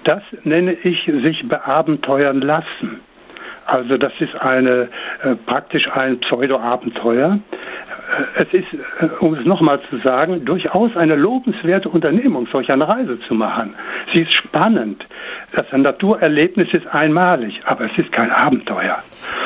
Das 0.04 0.22
nenne 0.44 0.74
ich 0.74 1.04
sich 1.22 1.48
beabenteuern 1.48 2.40
lassen. 2.40 3.00
Also 3.66 3.96
das 3.96 4.12
ist 4.18 4.34
eine 4.34 4.88
äh, 5.22 5.36
praktisch 5.46 5.88
ein 5.94 6.18
Pseudo-Abenteuer. 6.20 7.38
Äh, 8.36 8.42
es 8.42 8.52
ist, 8.52 8.66
äh, 9.00 9.06
um 9.20 9.34
es 9.34 9.44
nochmal 9.46 9.80
zu 9.88 9.98
sagen, 9.98 10.44
durchaus 10.44 10.96
eine 10.96 11.14
lobenswerte 11.14 11.88
Unternehmung, 11.88 12.48
solch 12.50 12.70
eine 12.72 12.88
Reise 12.88 13.20
zu 13.20 13.34
machen. 13.34 13.74
Sie 14.12 14.22
ist 14.22 14.32
spannend. 14.32 15.06
Das 15.52 15.66
Naturerlebnis 15.70 16.74
ist 16.74 16.86
einmalig, 16.88 17.60
aber 17.64 17.84
es 17.84 17.96
ist 17.96 18.10
kein 18.10 18.32
Abenteuer. 18.32 18.98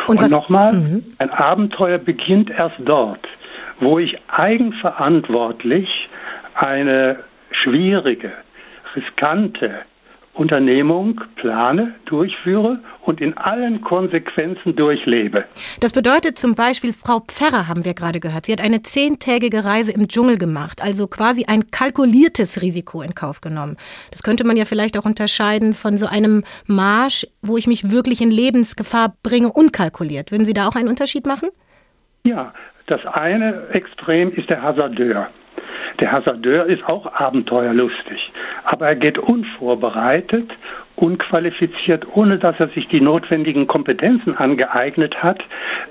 Und, 0.07 0.23
Und 0.23 0.31
nochmal, 0.31 0.73
mhm. 0.73 1.05
ein 1.19 1.31
Abenteuer 1.31 1.99
beginnt 1.99 2.51
erst 2.51 2.77
dort, 2.85 3.27
wo 3.81 3.99
ich 3.99 4.17
eigenverantwortlich 4.29 5.89
eine 6.55 7.21
schwierige, 7.51 8.33
riskante 8.95 9.83
Unternehmung 10.37 11.21
plane, 11.37 11.95
durchführe 12.05 12.81
und 13.03 13.21
in 13.21 13.37
allen 13.39 13.81
Konsequenzen 13.81 14.77
durchlebe. 14.77 15.45
Das 15.81 15.93
bedeutet 15.93 16.39
zum 16.39 16.55
Beispiel, 16.55 16.93
Frau 16.93 17.21
Pferrer 17.21 17.69
haben 17.69 17.85
wir 17.85 17.95
gerade 17.95 18.21
gehört, 18.21 18.47
sie 18.47 18.53
hat 18.53 18.61
eine 18.61 18.83
zehntägige 18.83 19.65
Reise 19.65 19.93
im 19.93 20.09
Dschungel 20.09 20.37
gemacht, 20.37 20.83
also 20.83 21.07
quasi 21.07 21.47
ein 21.47 21.71
kalkuliertes 21.71 22.61
Risiko 22.61 23.01
in 23.01 23.15
Kauf 23.15 23.41
genommen. 23.41 23.77
Das 24.11 24.23
könnte 24.23 24.47
man 24.47 24.57
ja 24.57 24.67
vielleicht 24.67 24.99
auch 24.99 25.07
unterscheiden 25.07 25.73
von 25.73 25.97
so 25.97 26.07
einem 26.07 26.45
Marsch, 26.67 27.27
wo 27.41 27.57
ich 27.57 27.67
mich 27.67 27.91
wirklich 27.91 28.21
in 28.21 28.31
Lebensgefahr 28.31 29.15
bringe, 29.23 29.51
unkalkuliert. 29.51 30.33
Würden 30.33 30.45
Sie 30.45 30.55
da 30.55 30.69
auch 30.69 30.77
einen 30.77 30.89
Unterschied 30.89 31.27
machen? 31.27 31.49
Ja, 32.27 32.53
das 32.87 33.05
eine 33.07 33.69
Extrem 33.73 34.33
ist 34.33 34.49
der 34.49 34.63
Hasardeur. 34.63 35.29
Der 36.01 36.13
Hasardeur 36.13 36.67
ist 36.67 36.85
auch 36.85 37.13
abenteuerlustig, 37.13 38.33
aber 38.65 38.89
er 38.89 38.97
geht 38.97 39.19
unvorbereitet, 39.19 40.51
unqualifiziert, 40.97 42.17
ohne 42.17 42.39
dass 42.39 42.59
er 42.59 42.69
sich 42.69 42.89
die 42.89 43.01
notwendigen 43.01 43.67
Kompetenzen 43.67 44.35
angeeignet 44.37 45.23
hat, 45.23 45.43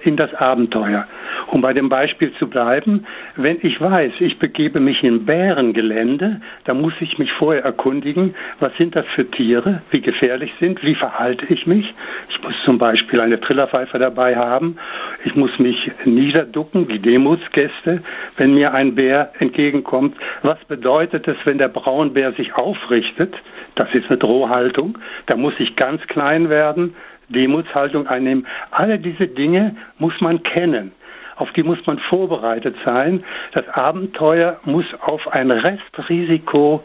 in 0.04 0.18
das 0.18 0.34
Abenteuer. 0.34 1.08
Um 1.48 1.62
bei 1.62 1.74
dem 1.74 1.90
Beispiel 1.90 2.34
zu 2.34 2.48
bleiben, 2.50 3.06
wenn 3.36 3.58
ich 3.62 3.80
weiß, 3.80 4.14
ich 4.20 4.40
begebe 4.40 4.80
mich 4.80 5.04
in 5.04 5.26
Bärengelände, 5.26 6.42
dann 6.66 6.82
muss 6.82 6.94
ich 7.00 7.18
mich 7.18 7.32
vorher 7.34 7.64
erkundigen, 7.64 8.36
was 8.60 8.76
sind 8.78 8.96
das 8.96 9.06
für 9.14 9.30
Tiere, 9.30 9.82
wie 9.92 10.02
gefährlich 10.02 10.52
sind, 10.60 10.84
wie 10.84 10.96
verhalte 10.96 11.46
ich 11.54 11.68
mich. 11.68 11.94
Ich 12.30 12.42
muss 12.42 12.54
zum 12.66 12.78
Beispiel 12.78 13.20
eine 13.22 13.40
Trillerpfeife 13.40 14.00
dabei 14.00 14.36
haben. 14.36 14.78
Ich 15.24 15.36
muss 15.36 15.58
mich 15.60 15.92
niederducken 16.04 16.88
wie 16.88 17.00
Demutsgäste, 17.00 18.02
wenn 18.38 18.54
mir 18.54 18.74
ein 18.74 18.96
Bär 18.96 19.32
entgegenkommt. 19.40 20.16
Was 20.42 20.64
bedeutet 20.66 21.28
es, 21.28 21.38
wenn 21.46 21.58
der 21.58 21.70
Braunbär 21.70 22.34
sich 22.34 22.56
aufrichtet? 22.56 23.36
Das 23.76 23.94
ist 23.94 24.08
eine 24.08 24.18
Drohhaltung. 24.18 24.98
Da 25.28 25.36
muss 25.36 25.54
ich 25.60 25.76
ganz 25.76 26.02
klein 26.08 26.50
werden, 26.50 26.96
Demutshaltung 27.30 28.08
einnehmen. 28.08 28.48
Alle 28.72 29.00
diese 29.00 29.28
Dinge 29.28 29.76
muss 29.98 30.20
man 30.22 30.44
kennen 30.44 30.92
auf 31.36 31.52
die 31.54 31.64
muss 31.64 31.80
man 31.86 32.00
vorbereitet 32.00 32.76
sein. 32.86 33.24
Das 33.54 33.68
Abenteuer 33.70 34.60
muss 34.64 34.86
auf 35.02 35.28
ein 35.28 35.52
Restrisiko 35.52 36.84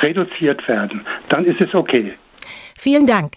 reduziert 0.00 0.66
werden. 0.68 1.04
Dann 1.28 1.44
ist 1.44 1.60
es 1.60 1.74
okay. 1.74 2.14
Vielen 2.78 3.06
Dank. 3.06 3.34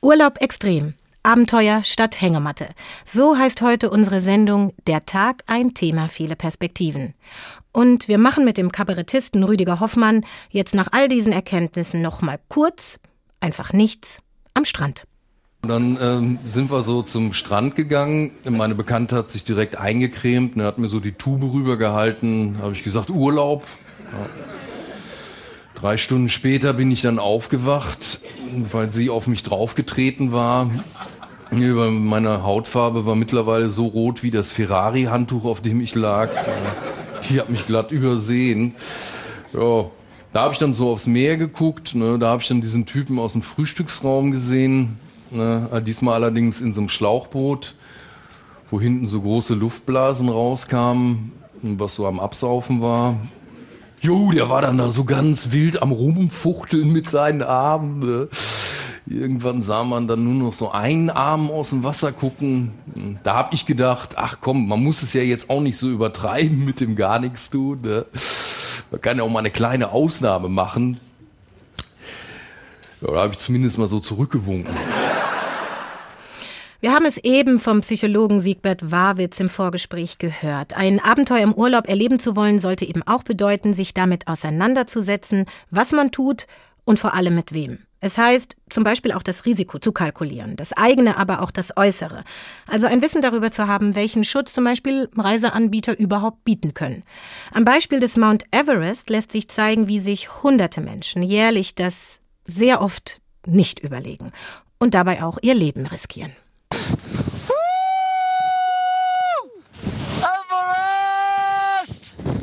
Urlaub 0.00 0.40
extrem. 0.40 0.94
Abenteuer 1.22 1.84
statt 1.84 2.20
Hängematte. 2.20 2.66
So 3.04 3.38
heißt 3.38 3.62
heute 3.62 3.90
unsere 3.90 4.20
Sendung 4.20 4.72
Der 4.88 5.06
Tag, 5.06 5.44
ein 5.46 5.72
Thema, 5.72 6.08
viele 6.08 6.34
Perspektiven. 6.34 7.14
Und 7.72 8.06
wir 8.06 8.18
machen 8.18 8.44
mit 8.44 8.58
dem 8.58 8.70
Kabarettisten 8.70 9.42
Rüdiger 9.44 9.80
Hoffmann 9.80 10.24
jetzt 10.50 10.74
nach 10.74 10.88
all 10.92 11.08
diesen 11.08 11.32
Erkenntnissen 11.32 12.02
nochmal 12.02 12.38
kurz, 12.48 12.98
einfach 13.40 13.72
nichts, 13.72 14.20
am 14.54 14.64
Strand. 14.64 15.04
Dann 15.62 15.96
ähm, 16.00 16.38
sind 16.44 16.70
wir 16.70 16.82
so 16.82 17.02
zum 17.02 17.32
Strand 17.32 17.76
gegangen. 17.76 18.32
Meine 18.48 18.74
Bekannte 18.74 19.16
hat 19.16 19.30
sich 19.30 19.44
direkt 19.44 19.76
eingecremt, 19.76 20.56
ne, 20.56 20.64
hat 20.64 20.78
mir 20.78 20.88
so 20.88 21.00
die 21.00 21.12
Tube 21.12 21.44
rübergehalten. 21.44 22.58
Habe 22.60 22.72
ich 22.72 22.82
gesagt, 22.82 23.10
Urlaub. 23.10 23.64
Ja. 24.12 24.26
Drei 25.80 25.96
Stunden 25.96 26.28
später 26.28 26.74
bin 26.74 26.90
ich 26.90 27.02
dann 27.02 27.18
aufgewacht, 27.18 28.20
weil 28.56 28.92
sie 28.92 29.08
auf 29.08 29.26
mich 29.26 29.42
draufgetreten 29.42 30.32
war. 30.32 30.70
Meine 31.50 32.42
Hautfarbe 32.42 33.04
war 33.04 33.14
mittlerweile 33.14 33.70
so 33.70 33.86
rot 33.86 34.22
wie 34.22 34.30
das 34.30 34.50
Ferrari-Handtuch, 34.50 35.44
auf 35.44 35.60
dem 35.60 35.80
ich 35.80 35.94
lag. 35.94 36.30
Ich 37.30 37.38
habe 37.38 37.52
mich 37.52 37.66
glatt 37.66 37.92
übersehen. 37.92 38.74
Ja, 39.52 39.86
da 40.32 40.42
habe 40.42 40.52
ich 40.52 40.58
dann 40.58 40.74
so 40.74 40.88
aufs 40.88 41.06
Meer 41.06 41.36
geguckt. 41.36 41.94
Ne, 41.94 42.18
da 42.18 42.28
habe 42.28 42.42
ich 42.42 42.48
dann 42.48 42.60
diesen 42.60 42.86
Typen 42.86 43.18
aus 43.18 43.32
dem 43.32 43.42
Frühstücksraum 43.42 44.32
gesehen. 44.32 44.98
Ne? 45.30 45.68
Äh, 45.72 45.82
diesmal 45.82 46.14
allerdings 46.14 46.60
in 46.60 46.72
so 46.72 46.80
einem 46.80 46.88
Schlauchboot, 46.88 47.74
wo 48.70 48.80
hinten 48.80 49.08
so 49.08 49.20
große 49.20 49.54
Luftblasen 49.54 50.28
rauskamen, 50.28 51.32
was 51.62 51.94
so 51.94 52.06
am 52.06 52.20
Absaufen 52.20 52.80
war. 52.80 53.16
Jo, 54.00 54.32
der 54.32 54.48
war 54.48 54.62
dann 54.62 54.78
da 54.78 54.90
so 54.90 55.04
ganz 55.04 55.52
wild 55.52 55.80
am 55.80 55.92
Rumfuchteln 55.92 56.92
mit 56.92 57.08
seinen 57.08 57.42
Armen. 57.42 58.00
Ne? 58.00 58.28
Irgendwann 59.06 59.62
sah 59.62 59.82
man 59.82 60.06
dann 60.06 60.22
nur 60.22 60.34
noch 60.34 60.52
so 60.52 60.70
einen 60.70 61.10
Arm 61.10 61.50
aus 61.50 61.70
dem 61.70 61.82
Wasser 61.82 62.12
gucken. 62.12 62.72
Da 63.24 63.34
hab 63.34 63.52
ich 63.52 63.66
gedacht, 63.66 64.10
ach 64.16 64.38
komm, 64.40 64.68
man 64.68 64.82
muss 64.82 65.02
es 65.02 65.12
ja 65.12 65.22
jetzt 65.22 65.50
auch 65.50 65.60
nicht 65.60 65.76
so 65.76 65.90
übertreiben 65.90 66.64
mit 66.64 66.80
dem 66.80 66.94
gar 66.94 67.18
nichts 67.18 67.50
tun. 67.50 67.78
Ne? 67.82 68.06
Man 68.92 69.00
kann 69.00 69.16
ja 69.16 69.24
auch 69.24 69.30
mal 69.30 69.40
eine 69.40 69.50
kleine 69.50 69.90
Ausnahme 69.90 70.48
machen. 70.48 71.00
Ja, 73.00 73.10
da 73.12 73.20
habe 73.22 73.32
ich 73.32 73.38
zumindest 73.38 73.78
mal 73.78 73.88
so 73.88 73.98
zurückgewunken. 73.98 74.72
Wir 76.80 76.92
haben 76.92 77.04
es 77.04 77.16
eben 77.18 77.60
vom 77.60 77.80
Psychologen 77.80 78.40
Siegbert 78.40 78.90
Warwitz 78.90 79.38
im 79.40 79.48
Vorgespräch 79.48 80.18
gehört. 80.18 80.76
Ein 80.76 80.98
Abenteuer 80.98 81.42
im 81.42 81.54
Urlaub 81.54 81.88
erleben 81.88 82.18
zu 82.18 82.34
wollen, 82.34 82.58
sollte 82.58 82.84
eben 82.84 83.02
auch 83.04 83.22
bedeuten, 83.22 83.72
sich 83.72 83.94
damit 83.94 84.26
auseinanderzusetzen, 84.26 85.46
was 85.70 85.92
man 85.92 86.10
tut 86.10 86.46
und 86.84 86.98
vor 86.98 87.14
allem 87.14 87.34
mit 87.36 87.54
wem. 87.54 87.78
Es 88.02 88.18
heißt 88.18 88.56
zum 88.68 88.82
Beispiel 88.82 89.12
auch 89.12 89.22
das 89.22 89.46
Risiko 89.46 89.78
zu 89.78 89.92
kalkulieren, 89.92 90.56
das 90.56 90.72
eigene, 90.72 91.16
aber 91.16 91.40
auch 91.40 91.52
das 91.52 91.76
äußere. 91.76 92.24
Also 92.66 92.88
ein 92.88 93.00
Wissen 93.00 93.22
darüber 93.22 93.52
zu 93.52 93.68
haben, 93.68 93.94
welchen 93.94 94.24
Schutz 94.24 94.52
zum 94.52 94.64
Beispiel 94.64 95.08
Reiseanbieter 95.16 95.96
überhaupt 95.96 96.44
bieten 96.44 96.74
können. 96.74 97.04
Am 97.52 97.64
Beispiel 97.64 98.00
des 98.00 98.16
Mount 98.16 98.44
Everest 98.50 99.08
lässt 99.08 99.30
sich 99.30 99.48
zeigen, 99.48 99.86
wie 99.86 100.00
sich 100.00 100.42
hunderte 100.42 100.80
Menschen 100.80 101.22
jährlich 101.22 101.76
das 101.76 101.94
sehr 102.44 102.82
oft 102.82 103.20
nicht 103.46 103.78
überlegen 103.78 104.32
und 104.80 104.94
dabei 104.94 105.22
auch 105.22 105.38
ihr 105.40 105.54
Leben 105.54 105.86
riskieren. 105.86 106.32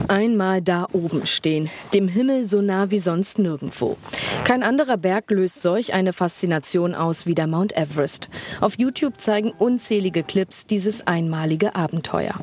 Einmal 0.10 0.64
da 0.64 0.88
oben 0.91 1.28
stehen, 1.28 1.70
dem 1.93 2.07
Himmel 2.07 2.43
so 2.43 2.64
nah 2.64 2.89
wie 2.89 2.97
sonst 2.97 3.38
nirgendwo. 3.38 3.95
Kein 4.43 4.64
anderer 4.64 4.97
Berg 4.97 5.30
löst 5.30 5.62
solch 5.62 5.93
eine 5.93 6.14
Faszination 6.14 6.95
aus 6.95 7.28
wie 7.28 7.36
der 7.36 7.45
Mount 7.45 7.78
Everest. 7.78 8.28
Auf 8.60 8.80
YouTube 8.80 9.22
zeigen 9.22 9.51
unzählige 9.51 10.24
Clips 10.24 10.66
dieses 10.66 11.05
einmalige 11.05 11.76
Abenteuer. 11.76 12.34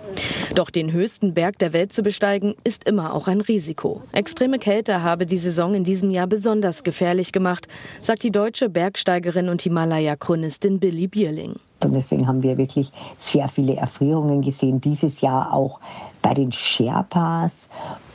Doch 0.55 0.71
den 0.71 0.93
höchsten 0.93 1.35
Berg 1.35 1.59
der 1.59 1.73
Welt 1.73 1.93
zu 1.93 2.05
besteigen, 2.05 2.55
ist 2.62 2.85
immer 2.85 3.12
auch 3.12 3.27
ein 3.27 3.41
Risiko. 3.41 4.01
Extreme 4.12 4.61
Kälte 4.61 5.03
habe 5.03 5.27
die 5.27 5.39
Saison 5.39 5.75
in 5.75 5.83
diesem 5.83 6.12
Jahr 6.12 6.29
besonders 6.29 6.85
gefährlich 6.85 7.33
gemacht, 7.33 7.67
sagt 8.01 8.23
die 8.23 8.31
deutsche 8.31 8.69
Bergsteigerin 8.69 9.49
und 9.49 9.62
Himalaya-Chronistin 9.62 10.79
Billy 10.79 11.09
Bierling. 11.09 11.57
Und 11.81 11.95
deswegen 11.95 12.27
haben 12.27 12.43
wir 12.43 12.57
wirklich 12.57 12.91
sehr 13.18 13.49
viele 13.49 13.77
Erfrierungen 13.77 14.43
gesehen, 14.43 14.81
dieses 14.81 15.20
Jahr 15.20 15.53
auch 15.53 15.81
bei 16.22 16.35
den 16.35 16.53
Sherpas. 16.53 17.68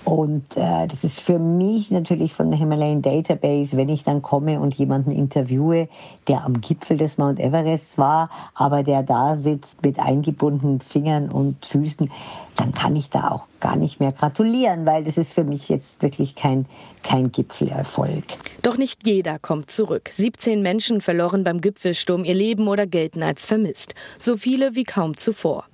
Und 0.03 0.57
äh, 0.57 0.87
das 0.87 1.03
ist 1.03 1.19
für 1.19 1.37
mich 1.37 1.91
natürlich 1.91 2.33
von 2.33 2.49
der 2.49 2.59
Himalayan 2.59 3.01
Database, 3.01 3.77
wenn 3.77 3.89
ich 3.89 4.03
dann 4.03 4.21
komme 4.21 4.59
und 4.59 4.73
jemanden 4.73 5.11
interviewe, 5.11 5.87
der 6.27 6.43
am 6.43 6.59
Gipfel 6.59 6.97
des 6.97 7.17
Mount 7.17 7.39
Everest 7.39 7.97
war, 7.97 8.29
aber 8.55 8.81
der 8.81 9.03
da 9.03 9.35
sitzt 9.35 9.83
mit 9.83 9.99
eingebundenen 9.99 10.81
Fingern 10.81 11.29
und 11.29 11.65
Füßen, 11.65 12.09
dann 12.57 12.73
kann 12.73 12.95
ich 12.95 13.09
da 13.09 13.29
auch 13.29 13.47
gar 13.59 13.75
nicht 13.75 13.99
mehr 13.99 14.11
gratulieren, 14.11 14.85
weil 14.85 15.03
das 15.03 15.17
ist 15.17 15.33
für 15.33 15.43
mich 15.43 15.69
jetzt 15.69 16.01
wirklich 16.01 16.35
kein, 16.35 16.65
kein 17.03 17.31
Gipfelerfolg. 17.31 18.23
Doch 18.63 18.77
nicht 18.77 19.05
jeder 19.05 19.39
kommt 19.39 19.69
zurück. 19.71 20.09
17 20.11 20.61
Menschen 20.61 21.01
verloren 21.01 21.43
beim 21.43 21.61
Gipfelsturm 21.61 22.23
ihr 22.23 22.35
Leben 22.35 22.67
oder 22.67 22.87
gelten 22.87 23.23
als 23.23 23.45
vermisst. 23.45 23.93
So 24.17 24.35
viele 24.35 24.75
wie 24.75 24.83
kaum 24.83 25.15
zuvor. 25.15 25.65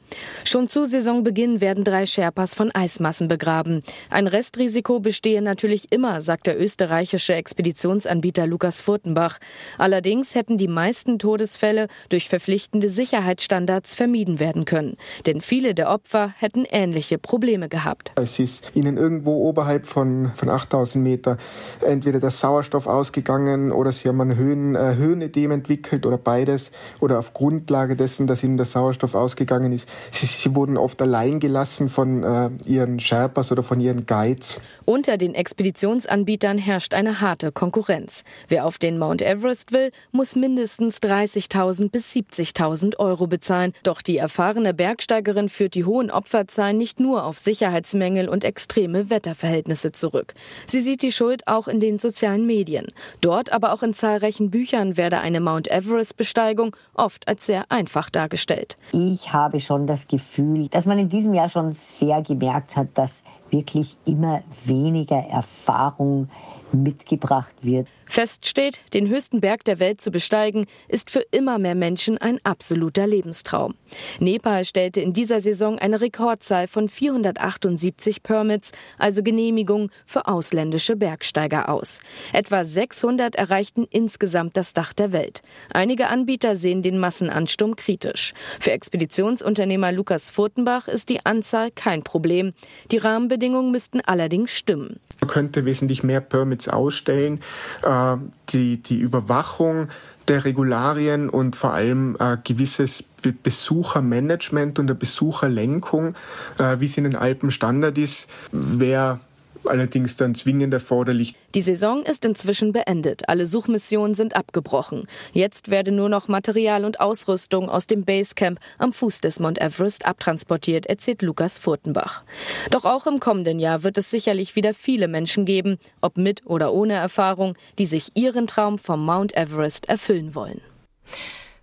Schon 0.44 0.70
zu 0.70 0.86
Saisonbeginn 0.86 1.62
werden 1.62 1.84
drei 1.84 2.06
Sherpas 2.06 2.54
von 2.54 2.72
Eismassen 2.72 3.28
begraben. 3.28 3.84
Ein 4.10 4.28
Restrisiko 4.28 5.00
bestehe 5.00 5.42
natürlich 5.42 5.92
immer, 5.92 6.22
sagt 6.22 6.48
der 6.48 6.60
österreichische 6.60 7.36
Expeditionsanbieter 7.36 8.48
Lukas 8.48 8.82
Furtenbach. 8.82 9.40
Allerdings 9.78 10.36
hätten 10.36 10.58
die 10.58 10.68
meisten 10.68 11.20
Todesfälle 11.20 11.88
durch 12.10 12.30
verpflichtende 12.30 12.90
Sicherheitsstandards 12.90 13.96
vermieden 13.96 14.40
werden 14.40 14.66
können. 14.66 14.98
Denn 15.26 15.42
viele 15.42 15.74
der 15.74 15.90
Opfer 15.90 16.34
hätten 16.38 16.66
ähnliche 16.70 17.18
Probleme 17.18 17.70
gehabt. 17.70 18.12
Es 18.16 18.40
ist 18.40 18.72
ihnen 18.76 18.98
irgendwo 18.98 19.48
oberhalb 19.48 19.86
von, 19.86 20.32
von 20.34 20.50
8000 20.50 21.04
Meter 21.04 21.38
entweder 21.86 22.20
der 22.20 22.32
Sauerstoff 22.32 22.88
ausgegangen 22.88 23.72
oder 23.72 23.92
sie 23.92 24.08
haben 24.08 24.22
ein 24.22 24.38
Höhen, 24.38 24.76
äh, 24.76 24.96
Höhenedem 24.96 25.52
entwickelt 25.52 26.06
oder 26.06 26.18
beides 26.18 26.72
oder 27.00 27.20
auf 27.20 27.34
Grundlage 27.34 27.96
dessen, 27.96 28.28
dass 28.28 28.44
ihnen 28.44 28.58
der 28.58 28.66
Sauerstoff 28.66 29.16
ausgegangen 29.16 29.72
ist, 29.72 29.90
sie, 30.12 30.26
sie 30.26 30.56
wurden 30.56 30.78
oft 30.78 31.02
allein 31.02 31.40
gelassen 31.40 31.90
von 31.90 32.24
äh, 32.24 32.50
ihren 32.66 33.00
Sherpas 33.00 33.52
oder 33.52 33.64
von 33.64 33.80
ihren 33.80 34.06
Guides. 34.06 34.62
Unter 34.86 35.18
den 35.18 35.36
Expeditionsanbietern 35.36 36.58
herrscht 36.58 36.94
eine 36.94 37.20
harte 37.20 37.52
Konkurrenz. 37.52 38.24
Wer 38.48 38.66
auf 38.66 38.78
den 38.78 38.98
Mount 38.98 39.22
Everest 39.22 39.72
will, 39.72 39.90
muss 40.12 40.36
mindestens 40.36 41.00
30.000 41.00 41.90
bis 41.90 42.12
70.000 42.14 42.98
Euro 42.98 43.28
bezahlen. 43.28 43.74
Doch 43.84 44.02
die 44.02 44.18
erfahrene 44.18 44.74
Bergsteigerin 44.74 45.50
führt 45.50 45.76
die 45.76 45.84
hohen 45.84 46.12
Opferzahlen 46.12 46.78
nicht 46.78 47.00
nur 47.00 47.26
auf 47.26 47.38
Sicherheitsmängel 47.38 48.30
und 48.30 48.44
extreme 48.44 49.10
Wetterverhältnisse 49.10 49.92
zurück. 49.92 50.34
Sie 50.66 50.82
sieht 50.82 51.02
die 51.02 51.12
Schuld 51.12 51.48
auch 51.48 51.68
in 51.68 51.80
den 51.80 52.00
sozialen 52.00 52.46
Medien. 52.46 52.88
Dort, 53.22 53.52
aber 53.52 53.74
auch 53.74 53.84
in 53.84 53.94
zahlreichen 53.94 54.52
Büchern 54.52 54.98
werde 54.98 55.20
eine 55.20 55.40
Mount 55.40 55.70
Everest-Besteigung 55.70 56.76
oft 56.94 57.28
als 57.28 57.46
sehr 57.46 57.72
einfach 57.72 58.10
dargestellt. 58.10 58.78
Ich 58.94 59.34
habe 59.34 59.60
schon 59.60 59.87
das 59.88 60.08
Gefühl, 60.08 60.68
dass 60.70 60.86
man 60.86 61.00
in 61.00 61.10
diesem 61.10 61.34
Jahr 61.34 61.50
schon 61.50 61.72
sehr 61.72 62.22
gemerkt 62.22 62.78
hat, 62.78 62.90
dass 62.96 63.24
wirklich 63.50 63.98
immer 64.06 64.42
weniger 64.66 65.18
Erfahrung 65.18 66.30
mitgebracht 66.74 67.56
wird. 67.62 67.88
Fest 68.06 68.48
steht, 68.48 68.82
den 68.94 69.10
höchsten 69.10 69.42
Berg 69.42 69.64
der 69.66 69.80
Welt 69.80 70.00
zu 70.00 70.12
besteigen, 70.12 70.66
ist 70.88 71.12
für 71.12 71.24
immer 71.32 71.60
mehr 71.60 71.76
Menschen 71.76 72.18
ein 72.18 72.40
absoluter 72.44 73.06
Lebenstraum. 73.06 73.76
Nepal 74.20 74.66
stellte 74.66 75.02
in 75.02 75.14
dieser 75.14 75.42
Saison 75.42 75.78
eine 75.78 76.02
Rekordzahl 76.02 76.68
von 76.68 76.90
478 76.90 78.24
Permits, 78.24 78.72
also 78.98 79.24
Genehmigungen 79.24 79.92
für 80.06 80.28
ausländische 80.28 80.96
Bergsteiger 80.96 81.70
aus. 81.70 82.00
Etwa 82.34 82.64
600 82.64 83.36
erreichten 83.36 83.86
insgesamt 83.90 84.56
das 84.58 84.74
Dach 84.74 84.94
der 84.94 85.12
Welt. 85.12 85.42
Einige 85.74 86.08
Anbieter 86.08 86.56
sehen 86.56 86.82
den 86.82 87.00
Massenansturm 87.00 87.76
kritisch. 87.76 88.34
Für 88.60 88.72
Expeditionsunternehmer 88.72 89.92
Lukas 89.92 90.30
Furtenbach 90.32 90.88
ist 90.88 91.10
die 91.10 91.26
Anzahl 91.26 91.72
kein 91.72 92.04
Problem. 92.04 92.54
Die 92.92 92.98
Rahmenbedingungen 92.98 93.72
müssten 93.72 94.02
allerdings 94.02 94.52
stimmen. 94.52 95.00
Man 95.20 95.30
könnte 95.30 95.66
wesentlich 95.66 96.04
mehr 96.04 96.22
Permits 96.22 96.57
ausstellen. 96.68 97.42
Äh, 97.84 98.18
die, 98.50 98.82
die 98.82 99.00
Überwachung 99.00 99.90
der 100.28 100.46
Regularien 100.46 101.30
und 101.30 101.56
vor 101.56 101.74
allem 101.74 102.18
äh, 102.20 102.38
gewisses 102.44 103.04
Be 103.22 103.32
Besuchermanagement 103.32 104.80
und 104.80 104.88
der 104.88 104.94
Besucherlenkung, 104.94 106.16
äh, 106.60 106.80
wie 106.80 106.86
es 106.86 106.98
in 106.98 107.06
den 107.06 107.16
Alpen 107.16 107.52
Standard 107.52 107.98
ist, 107.98 108.30
wäre 108.52 109.20
allerdings 109.68 110.16
dann 110.16 110.36
zwingend 110.36 110.74
erforderlich. 110.74 111.36
Die 111.56 111.62
Saison 111.62 112.04
ist 112.04 112.26
inzwischen 112.26 112.72
beendet. 112.72 113.30
Alle 113.30 113.46
Suchmissionen 113.46 114.16
sind 114.16 114.36
abgebrochen. 114.36 115.08
Jetzt 115.34 115.70
werde 115.70 115.92
nur 115.92 116.10
noch 116.10 116.28
Material 116.28 116.86
und 116.86 117.00
Ausrüstung 117.00 117.70
aus 117.70 117.88
dem 117.88 118.04
Basecamp 118.04 118.60
am 118.78 118.94
Fuß 118.94 119.22
des 119.22 119.40
Mount 119.40 119.60
Everest 119.62 120.06
abtransportiert, 120.06 120.86
erzählt 120.86 121.22
Lukas 121.22 121.60
Furtenbach. 121.60 122.24
Doch 122.72 122.86
auch 122.86 123.08
im 123.08 123.20
kommenden 123.20 123.60
Jahr 123.60 123.84
wird 123.84 123.98
es 123.98 124.10
sicherlich 124.10 124.56
wieder 124.56 124.74
viele 124.74 125.08
Menschen 125.08 125.46
geben, 125.46 125.78
ob 126.02 126.18
mit 126.18 126.46
oder 126.46 126.74
ohne 126.74 126.94
Erfahrung, 126.94 127.56
die 127.78 127.86
sich 127.86 128.12
ihren 128.16 128.48
Traum 128.48 128.78
vom 128.78 129.06
Mount 129.06 129.36
Everest 129.36 129.90
erfüllen 129.90 130.36
wollen. 130.36 130.62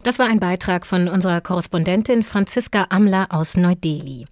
Das 0.02 0.18
war 0.18 0.28
ein 0.28 0.38
Beitrag 0.38 0.84
von 0.84 1.08
unserer 1.08 1.40
Korrespondentin 1.40 2.22
Franziska 2.22 2.86
Amler 2.90 3.26
aus 3.30 3.56
Neu-Delhi. 3.56 4.26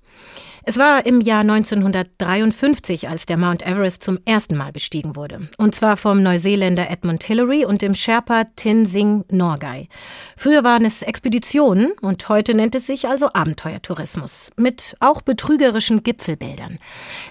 Es 0.64 0.78
war 0.78 1.04
im 1.06 1.20
Jahr 1.20 1.40
1953, 1.40 3.08
als 3.08 3.26
der 3.26 3.36
Mount 3.36 3.66
Everest 3.66 4.04
zum 4.04 4.20
ersten 4.24 4.56
Mal 4.56 4.70
bestiegen 4.70 5.16
wurde. 5.16 5.48
Und 5.58 5.74
zwar 5.74 5.96
vom 5.96 6.22
Neuseeländer 6.22 6.88
Edmund 6.88 7.24
Hillary 7.24 7.64
und 7.64 7.82
dem 7.82 7.96
Sherpa 7.96 8.44
Tenzing 8.54 9.24
Norgay. 9.28 9.88
Früher 10.36 10.62
waren 10.62 10.84
es 10.84 11.02
Expeditionen 11.02 11.92
und 12.00 12.28
heute 12.28 12.54
nennt 12.54 12.76
es 12.76 12.86
sich 12.86 13.08
also 13.08 13.28
Abenteuertourismus. 13.32 14.50
Mit 14.56 14.94
auch 15.00 15.22
betrügerischen 15.22 16.04
Gipfelbildern. 16.04 16.78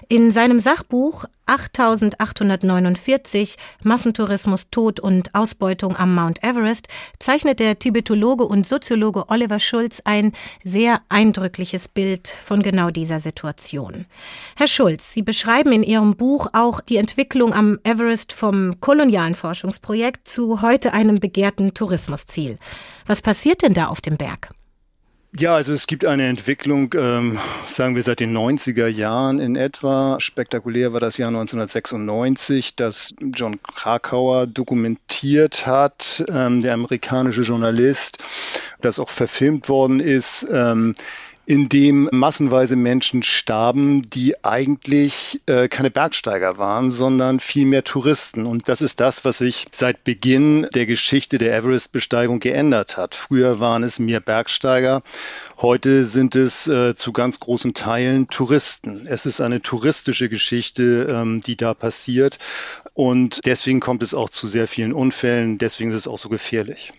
In 0.08 0.30
seinem 0.30 0.60
Sachbuch 0.60 1.24
8849 1.52 3.56
Massentourismus, 3.82 4.62
Tod 4.70 5.00
und 5.00 5.34
Ausbeutung 5.34 5.96
am 5.96 6.14
Mount 6.14 6.42
Everest 6.42 6.88
zeichnet 7.18 7.60
der 7.60 7.78
Tibetologe 7.78 8.44
und 8.44 8.66
Soziologe 8.66 9.28
Oliver 9.28 9.58
Schulz 9.58 10.00
ein 10.04 10.32
sehr 10.64 11.02
eindrückliches 11.10 11.88
Bild 11.88 12.28
von 12.28 12.62
genau 12.62 12.88
dieser 12.88 13.20
Situation. 13.20 14.06
Herr 14.56 14.68
Schulz, 14.68 15.12
Sie 15.12 15.22
beschreiben 15.22 15.72
in 15.72 15.82
Ihrem 15.82 16.16
Buch 16.16 16.46
auch 16.54 16.80
die 16.80 16.96
Entwicklung 16.96 17.52
am 17.52 17.78
Everest 17.84 18.32
vom 18.32 18.80
kolonialen 18.80 19.34
Forschungsprojekt 19.34 20.26
zu 20.26 20.62
heute 20.62 20.94
einem 20.94 21.20
begehrten 21.20 21.74
Tourismusziel. 21.74 22.58
Was 23.04 23.20
passiert 23.20 23.60
denn 23.60 23.74
da 23.74 23.88
auf 23.88 24.00
dem 24.00 24.16
Berg? 24.16 24.54
Ja, 25.34 25.54
also 25.54 25.72
es 25.72 25.86
gibt 25.86 26.04
eine 26.04 26.26
Entwicklung, 26.28 26.92
ähm, 26.94 27.38
sagen 27.66 27.96
wir 27.96 28.02
seit 28.02 28.20
den 28.20 28.36
90er 28.36 28.86
Jahren 28.86 29.38
in 29.38 29.56
etwa. 29.56 30.20
Spektakulär 30.20 30.92
war 30.92 31.00
das 31.00 31.16
Jahr 31.16 31.28
1996, 31.28 32.76
das 32.76 33.14
John 33.18 33.58
Krakauer 33.62 34.46
dokumentiert 34.46 35.66
hat, 35.66 36.22
ähm, 36.28 36.60
der 36.60 36.74
amerikanische 36.74 37.42
Journalist, 37.42 38.18
das 38.82 38.98
auch 38.98 39.08
verfilmt 39.08 39.70
worden 39.70 40.00
ist. 40.00 40.46
Ähm, 40.52 40.94
in 41.44 41.68
dem 41.68 42.08
massenweise 42.12 42.76
Menschen 42.76 43.22
starben, 43.22 44.02
die 44.02 44.44
eigentlich 44.44 45.40
äh, 45.46 45.68
keine 45.68 45.90
Bergsteiger 45.90 46.56
waren, 46.56 46.92
sondern 46.92 47.40
vielmehr 47.40 47.82
Touristen. 47.82 48.46
Und 48.46 48.68
das 48.68 48.80
ist 48.80 49.00
das, 49.00 49.24
was 49.24 49.38
sich 49.38 49.66
seit 49.72 50.04
Beginn 50.04 50.68
der 50.72 50.86
Geschichte 50.86 51.38
der 51.38 51.54
Everest-Besteigung 51.54 52.38
geändert 52.38 52.96
hat. 52.96 53.16
Früher 53.16 53.58
waren 53.58 53.82
es 53.82 53.98
mehr 53.98 54.20
Bergsteiger, 54.20 55.02
heute 55.60 56.04
sind 56.04 56.36
es 56.36 56.68
äh, 56.68 56.94
zu 56.94 57.12
ganz 57.12 57.40
großen 57.40 57.74
Teilen 57.74 58.28
Touristen. 58.28 59.06
Es 59.06 59.26
ist 59.26 59.40
eine 59.40 59.60
touristische 59.60 60.28
Geschichte, 60.28 61.08
ähm, 61.10 61.40
die 61.40 61.56
da 61.56 61.74
passiert. 61.74 62.38
Und 62.94 63.40
deswegen 63.44 63.80
kommt 63.80 64.02
es 64.02 64.14
auch 64.14 64.28
zu 64.28 64.46
sehr 64.46 64.68
vielen 64.68 64.92
Unfällen, 64.92 65.58
deswegen 65.58 65.90
ist 65.90 65.96
es 65.96 66.08
auch 66.08 66.18
so 66.18 66.28
gefährlich. 66.28 66.92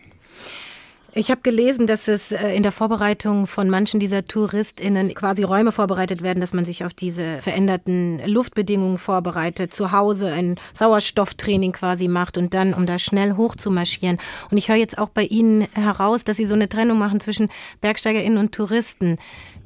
Ich 1.16 1.30
habe 1.30 1.42
gelesen, 1.42 1.86
dass 1.86 2.08
es 2.08 2.32
äh, 2.32 2.56
in 2.56 2.64
der 2.64 2.72
Vorbereitung 2.72 3.46
von 3.46 3.70
manchen 3.70 4.00
dieser 4.00 4.26
TouristInnen 4.26 5.14
quasi 5.14 5.44
Räume 5.44 5.72
vorbereitet 5.72 6.24
werden, 6.24 6.40
dass 6.42 6.54
man 6.54 6.66
sich 6.66 6.86
auf 6.86 6.94
diese 6.96 7.40
veränderten 7.40 8.20
Luftbedingungen 8.26 8.98
vorbereitet, 8.98 9.72
zu 9.72 9.92
Hause 9.92 10.32
ein 10.32 10.56
Sauerstofftraining 10.74 11.72
quasi 11.72 12.08
macht 12.08 12.36
und 12.40 12.56
dann, 12.56 12.74
um 12.74 12.88
da 12.88 12.98
schnell 12.98 13.34
hoch 13.34 13.56
zu 13.56 13.70
marschieren. 13.70 14.18
Und 14.50 14.58
ich 14.58 14.70
höre 14.70 14.76
jetzt 14.76 14.98
auch 14.98 15.10
bei 15.10 15.26
Ihnen 15.26 15.68
heraus, 15.74 16.24
dass 16.24 16.38
Sie 16.38 16.48
so 16.48 16.56
eine 16.56 16.68
Trennung 16.68 16.98
machen 16.98 17.20
zwischen 17.20 17.50
BergsteigerInnen 17.82 18.40
und 18.40 18.56
Touristen. 18.56 19.18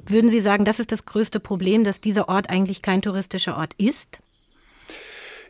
Würden 0.04 0.28
Sie 0.28 0.40
sagen, 0.40 0.66
das 0.66 0.80
ist 0.80 0.92
das 0.92 1.06
größte 1.06 1.40
Problem, 1.40 1.82
dass 1.82 2.02
dieser 2.02 2.28
Ort 2.28 2.50
eigentlich 2.50 2.82
kein 2.82 3.00
touristischer 3.00 3.56
Ort 3.56 3.72
ist? 3.78 4.18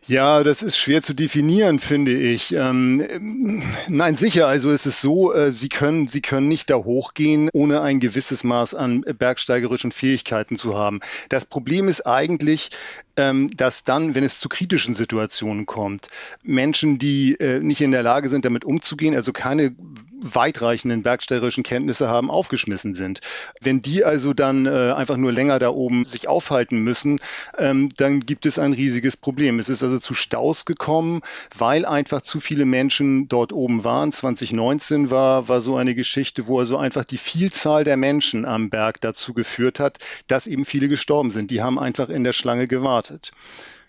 Ja, 0.09 0.43
das 0.43 0.63
ist 0.63 0.79
schwer 0.79 1.03
zu 1.03 1.13
definieren, 1.13 1.79
finde 1.79 2.15
ich. 2.15 2.55
Ähm, 2.55 3.63
nein, 3.89 4.17
sicher. 4.17 4.49
Also 4.49 4.71
es 4.71 4.87
ist 4.87 5.03
so, 5.03 5.35
äh, 5.35 5.53
Sie 5.53 5.69
können, 5.69 6.09
Sie 6.09 6.23
können 6.23 6.49
nicht 6.49 6.71
da 6.71 6.77
hochgehen, 6.77 7.51
ohne 7.53 7.83
ein 7.83 8.01
gewisses 8.01 8.43
Maß 8.43 8.75
an 8.75 9.03
bergsteigerischen 9.03 9.93
Fähigkeiten 9.93 10.57
zu 10.57 10.79
haben. 10.79 11.01
Das 11.29 11.45
Problem 11.45 11.89
ist 11.89 12.07
eigentlich, 12.07 12.71
ähm, 13.19 13.51
dass 13.55 13.85
dann, 13.85 14.15
wenn 14.15 14.25
es 14.25 14.41
zu 14.41 14.49
kritischen 14.49 14.95
Situationen 14.95 15.67
kommt, 15.67 16.07
Menschen, 16.43 16.97
die 16.97 17.35
äh, 17.35 17.61
nicht 17.61 17.83
in 17.83 17.91
der 17.91 18.03
Lage 18.03 18.31
sind, 18.31 18.47
damit 18.47 18.65
umzugehen, 18.65 19.15
also 19.15 19.35
keine 19.35 19.77
weitreichenden 20.21 21.03
bergsteigerischen 21.03 21.63
Kenntnisse 21.63 22.09
haben, 22.09 22.31
aufgeschmissen 22.31 22.95
sind. 22.95 23.21
Wenn 23.61 23.83
die 23.83 24.05
also 24.05 24.35
dann 24.35 24.67
äh, 24.67 24.93
einfach 24.93 25.17
nur 25.17 25.33
länger 25.33 25.59
da 25.59 25.69
oben 25.69 26.05
sich 26.05 26.29
aufhalten 26.29 26.79
müssen, 26.79 27.21
ähm, 27.59 27.91
dann 27.97 28.21
gibt 28.21 28.47
es 28.47 28.59
ein 28.59 28.73
riesiges 28.73 29.17
Problem. 29.17 29.59
Es 29.59 29.69
ist 29.69 29.83
also 29.83 29.98
zu 30.01 30.15
Staus 30.15 30.65
gekommen, 30.65 31.21
weil 31.57 31.85
einfach 31.85 32.23
zu 32.23 32.41
viele 32.41 32.65
Menschen 32.65 33.29
dort 33.29 33.53
oben 33.53 33.85
waren. 33.85 34.13
2019 34.13 35.11
war, 35.11 35.49
war 35.49 35.61
so 35.61 35.77
eine 35.77 35.95
Geschichte, 35.95 36.47
wo 36.47 36.59
also 36.59 36.77
einfach 36.77 37.05
die 37.05 37.19
Vielzahl 37.19 37.85
der 37.85 37.97
Menschen 37.97 38.45
am 38.45 38.71
Berg 38.71 39.01
dazu 39.01 39.35
geführt 39.35 39.81
hat, 39.81 39.99
dass 40.27 40.47
eben 40.47 40.65
viele 40.65 40.89
gestorben 40.89 41.31
sind. 41.31 41.51
Die 41.51 41.63
haben 41.63 41.79
einfach 41.79 42.09
in 42.09 42.25
der 42.25 42.33
Schlange 42.33 42.69
gewartet. 42.69 43.33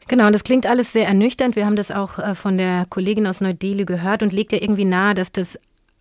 Genau, 0.08 0.26
und 0.26 0.34
das 0.34 0.44
klingt 0.44 0.66
alles 0.66 0.92
sehr 0.92 1.08
ernüchternd. 1.08 1.56
Wir 1.56 1.68
haben 1.68 1.76
das 1.76 1.92
auch 1.92 2.18
äh, 2.18 2.34
von 2.34 2.58
der 2.58 2.88
Kollegin 2.90 3.28
aus 3.28 3.42
Neu-Delhi 3.42 3.86
gehört 3.86 4.24
und 4.24 4.34
legt 4.34 4.52
ja 4.52 4.60
irgendwie 4.60 4.86
nahe, 4.86 5.14
dass 5.14 5.32
das 5.32 5.60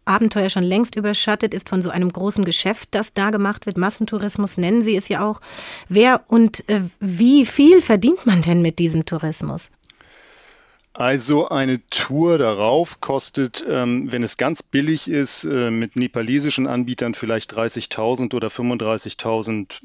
Abenteuer 0.09 0.49
schon 0.49 0.63
längst 0.63 0.97
überschattet 0.97 1.55
ist 1.55 1.69
von 1.69 1.83
so 1.83 1.91
einem 1.91 2.11
großen 2.11 2.45
Geschäft, 2.45 2.89
das 2.93 3.13
da 3.13 3.31
gemacht 3.31 3.67
wird. 3.67 3.77
Massentourismus 3.77 4.57
nennen 4.57 4.83
Sie 4.83 4.97
es 4.97 5.09
ja 5.09 5.23
auch. 5.23 5.41
Wer 5.89 6.23
und 6.29 6.67
äh, 6.69 6.81
wie 6.99 7.45
viel 7.45 7.83
verdient 7.83 8.25
man 8.25 8.43
denn 8.43 8.63
mit 8.63 8.79
diesem 8.79 9.05
Tourismus? 9.05 9.71
Also 10.95 11.49
eine 11.49 11.81
Tour 11.91 12.39
darauf 12.39 13.01
kostet, 13.01 13.65
ähm, 13.69 14.11
wenn 14.11 14.25
es 14.25 14.37
ganz 14.37 14.63
billig 14.65 15.09
ist, 15.09 15.45
äh, 15.45 15.71
mit 15.71 15.95
nepalesischen 15.95 16.67
Anbietern 16.67 17.15
vielleicht 17.15 17.55
30.000 17.55 18.35
oder 18.35 18.49
35.000 18.49 19.79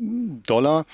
Dollar 0.48 0.86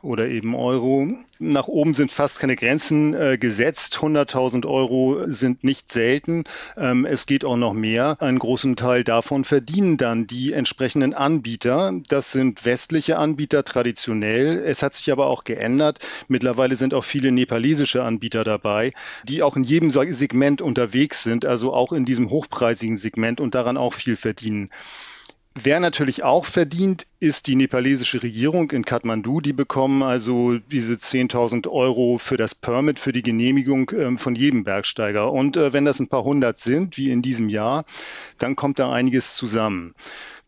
oder 0.00 0.28
eben 0.28 0.54
Euro. 0.54 1.08
Nach 1.38 1.68
oben 1.68 1.92
sind 1.92 2.10
fast 2.10 2.40
keine 2.40 2.56
Grenzen 2.56 3.12
äh, 3.12 3.36
gesetzt. 3.36 3.98
100.000 3.98 4.66
Euro 4.66 5.24
sind 5.26 5.64
nicht 5.64 5.92
selten. 5.92 6.44
Ähm, 6.78 7.04
es 7.04 7.26
geht 7.26 7.44
auch 7.44 7.58
noch 7.58 7.74
mehr. 7.74 8.16
Einen 8.20 8.38
großen 8.38 8.76
Teil 8.76 9.04
davon 9.04 9.44
verdienen 9.44 9.98
dann 9.98 10.26
die 10.26 10.54
entsprechenden 10.54 11.12
Anbieter. 11.12 11.92
Das 12.08 12.32
sind 12.32 12.64
westliche 12.64 13.18
Anbieter 13.18 13.64
traditionell. 13.64 14.56
Es 14.58 14.82
hat 14.82 14.96
sich 14.96 15.12
aber 15.12 15.26
auch 15.26 15.44
geändert. 15.44 15.98
Mittlerweile 16.28 16.76
sind 16.76 16.94
auch 16.94 17.04
viele 17.04 17.30
nepalesische 17.32 18.02
Anbieter 18.02 18.44
dabei, 18.44 18.92
die 19.24 19.42
auch 19.42 19.55
in 19.56 19.64
jedem 19.64 19.90
Segment 19.90 20.62
unterwegs 20.62 21.22
sind, 21.22 21.44
also 21.44 21.72
auch 21.72 21.92
in 21.92 22.04
diesem 22.04 22.30
hochpreisigen 22.30 22.96
Segment 22.96 23.40
und 23.40 23.54
daran 23.54 23.76
auch 23.76 23.94
viel 23.94 24.16
verdienen. 24.16 24.70
Wer 25.58 25.80
natürlich 25.80 26.22
auch 26.22 26.44
verdient, 26.44 27.06
ist 27.18 27.46
die 27.46 27.56
nepalesische 27.56 28.22
Regierung 28.22 28.70
in 28.72 28.84
Kathmandu. 28.84 29.40
Die 29.40 29.54
bekommen 29.54 30.02
also 30.02 30.58
diese 30.58 30.94
10.000 30.94 31.66
Euro 31.66 32.18
für 32.18 32.36
das 32.36 32.54
Permit, 32.54 32.98
für 32.98 33.12
die 33.12 33.22
Genehmigung 33.22 33.90
ähm, 33.96 34.18
von 34.18 34.34
jedem 34.34 34.64
Bergsteiger. 34.64 35.32
Und 35.32 35.56
äh, 35.56 35.72
wenn 35.72 35.86
das 35.86 35.98
ein 35.98 36.08
paar 36.08 36.24
hundert 36.24 36.60
sind, 36.60 36.98
wie 36.98 37.10
in 37.10 37.22
diesem 37.22 37.48
Jahr, 37.48 37.86
dann 38.36 38.54
kommt 38.54 38.78
da 38.78 38.92
einiges 38.92 39.34
zusammen. 39.34 39.94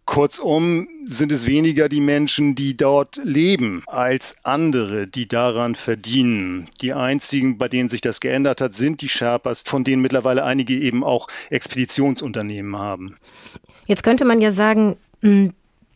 Kurzum 0.09 0.88
sind 1.04 1.32
es 1.32 1.46
weniger 1.46 1.90
die 1.90 2.00
Menschen, 2.00 2.54
die 2.54 2.74
dort 2.74 3.20
leben, 3.22 3.82
als 3.86 4.38
andere, 4.42 5.06
die 5.06 5.28
daran 5.28 5.74
verdienen. 5.74 6.66
Die 6.80 6.94
einzigen, 6.94 7.59
bei 7.59 7.68
denen 7.68 7.90
sich 7.90 8.00
das 8.00 8.18
geändert 8.18 8.62
hat, 8.62 8.72
sind 8.72 9.02
die 9.02 9.11
Sherpas, 9.11 9.61
von 9.61 9.84
denen 9.84 10.00
mittlerweile 10.00 10.44
einige 10.44 10.72
eben 10.72 11.04
auch 11.04 11.28
Expeditionsunternehmen 11.50 12.78
haben. 12.78 13.16
Jetzt 13.84 14.02
könnte 14.02 14.24
man 14.24 14.40
ja 14.40 14.50
sagen, 14.50 14.96
hm, 15.20 15.52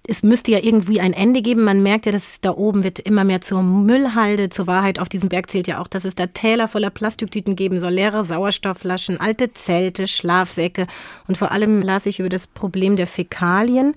es 0.06 0.24
müsste 0.24 0.50
ja 0.50 0.58
irgendwie 0.60 1.00
ein 1.00 1.12
Ende 1.12 1.42
geben. 1.42 1.62
Man 1.62 1.82
merkt 1.82 2.06
ja, 2.06 2.12
dass 2.12 2.28
es 2.28 2.40
da 2.40 2.50
oben 2.50 2.82
wird 2.82 2.98
immer 2.98 3.22
mehr 3.22 3.40
zur 3.40 3.62
Müllhalde. 3.62 4.50
Zur 4.50 4.66
Wahrheit 4.66 4.98
auf 4.98 5.08
diesem 5.08 5.28
Berg 5.28 5.48
zählt 5.48 5.68
ja 5.68 5.80
auch, 5.80 5.86
dass 5.86 6.04
es 6.04 6.16
da 6.16 6.26
Täler 6.26 6.66
voller 6.66 6.90
Plastiktüten 6.90 7.54
geben 7.54 7.80
soll, 7.80 7.92
leere 7.92 8.24
Sauerstoffflaschen, 8.24 9.20
alte 9.20 9.52
Zelte, 9.52 10.08
Schlafsäcke 10.08 10.86
und 11.28 11.38
vor 11.38 11.52
allem 11.52 11.82
las 11.82 12.06
ich 12.06 12.18
über 12.18 12.28
das 12.28 12.46
Problem 12.46 12.96
der 12.96 13.06
Fäkalien. 13.06 13.94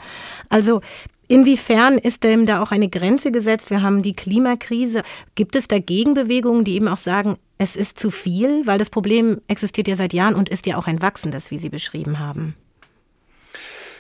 Also 0.50 0.82
Inwiefern 1.28 1.98
ist 1.98 2.24
dem 2.24 2.46
da 2.46 2.62
auch 2.62 2.70
eine 2.70 2.88
Grenze 2.88 3.32
gesetzt? 3.32 3.72
Wir 3.72 3.82
haben 3.82 4.04
die 4.04 4.14
Klimakrise. 4.14 5.02
Gibt 5.34 5.56
es 5.56 5.68
da 5.68 5.80
Gegenbewegungen, 5.80 6.66
die 6.66 6.76
eben 6.76 6.88
auch 6.88 6.98
sagen, 6.98 7.38
es 7.58 7.76
ist 7.76 7.98
zu 7.98 8.12
viel? 8.12 8.68
Weil 8.68 8.78
das 8.78 8.92
Problem 8.92 9.42
existiert 9.48 9.88
ja 9.88 9.96
seit 9.96 10.14
Jahren 10.14 10.36
und 10.36 10.50
ist 10.50 10.68
ja 10.68 10.78
auch 10.78 10.86
ein 10.86 11.02
wachsendes, 11.02 11.50
wie 11.50 11.58
Sie 11.58 11.70
beschrieben 11.70 12.20
haben. 12.20 12.54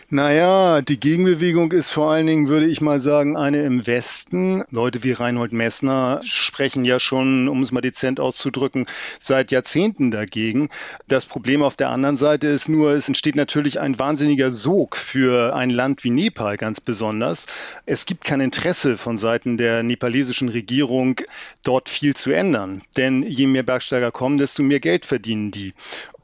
Naja, 0.10 0.82
die 0.82 1.00
Gegenbewegung 1.00 1.72
ist 1.72 1.90
vor 1.90 2.12
allen 2.12 2.28
Dingen, 2.28 2.48
würde 2.48 2.68
ich 2.68 2.80
mal 2.80 3.00
sagen, 3.00 3.36
eine 3.38 3.64
im 3.66 3.88
Westen. 3.88 4.64
Leute 4.70 5.04
wie 5.04 5.14
Reinhold 5.14 5.52
Messner 5.52 6.22
sprechen 6.24 6.86
ja 6.86 7.00
schon, 7.00 7.48
um 7.48 7.64
es 7.64 7.72
mal 7.72 7.82
dezent 7.82 8.20
auszudrücken, 8.20 8.86
seit 9.20 9.50
Jahrzehnten 9.50 10.12
dagegen. 10.12 10.70
Das 11.08 11.26
Problem 11.26 11.64
auf 11.64 11.76
der 11.76 11.90
anderen 11.90 12.18
Seite 12.18 12.48
ist 12.48 12.70
nur, 12.70 12.92
es 12.92 13.08
entsteht 13.08 13.36
natürlich 13.36 13.80
ein 13.80 13.98
wahnsinniger 13.98 14.52
Sog 14.52 14.96
für 14.96 15.56
ein 15.56 15.72
Land 15.72 16.04
wie 16.04 16.12
Nepal 16.12 16.58
ganz 16.58 16.80
besonders. 16.80 17.48
Es 17.88 18.06
gibt 18.06 18.26
kein 18.26 18.42
Interesse 18.42 18.98
von 18.98 19.18
Seiten 19.18 19.58
der 19.58 19.82
nepalesischen 19.82 20.50
Regierung, 20.50 21.20
dort 21.64 21.90
viel 21.90 22.16
zu 22.16 22.30
ändern. 22.30 22.84
Denn 22.96 23.24
je 23.24 23.48
mehr 23.48 23.64
Bergsteiger 23.64 24.12
kommen, 24.12 24.38
desto 24.38 24.62
mehr 24.62 24.80
Geld 24.80 25.04
verdienen 25.04 25.50
die. 25.50 25.74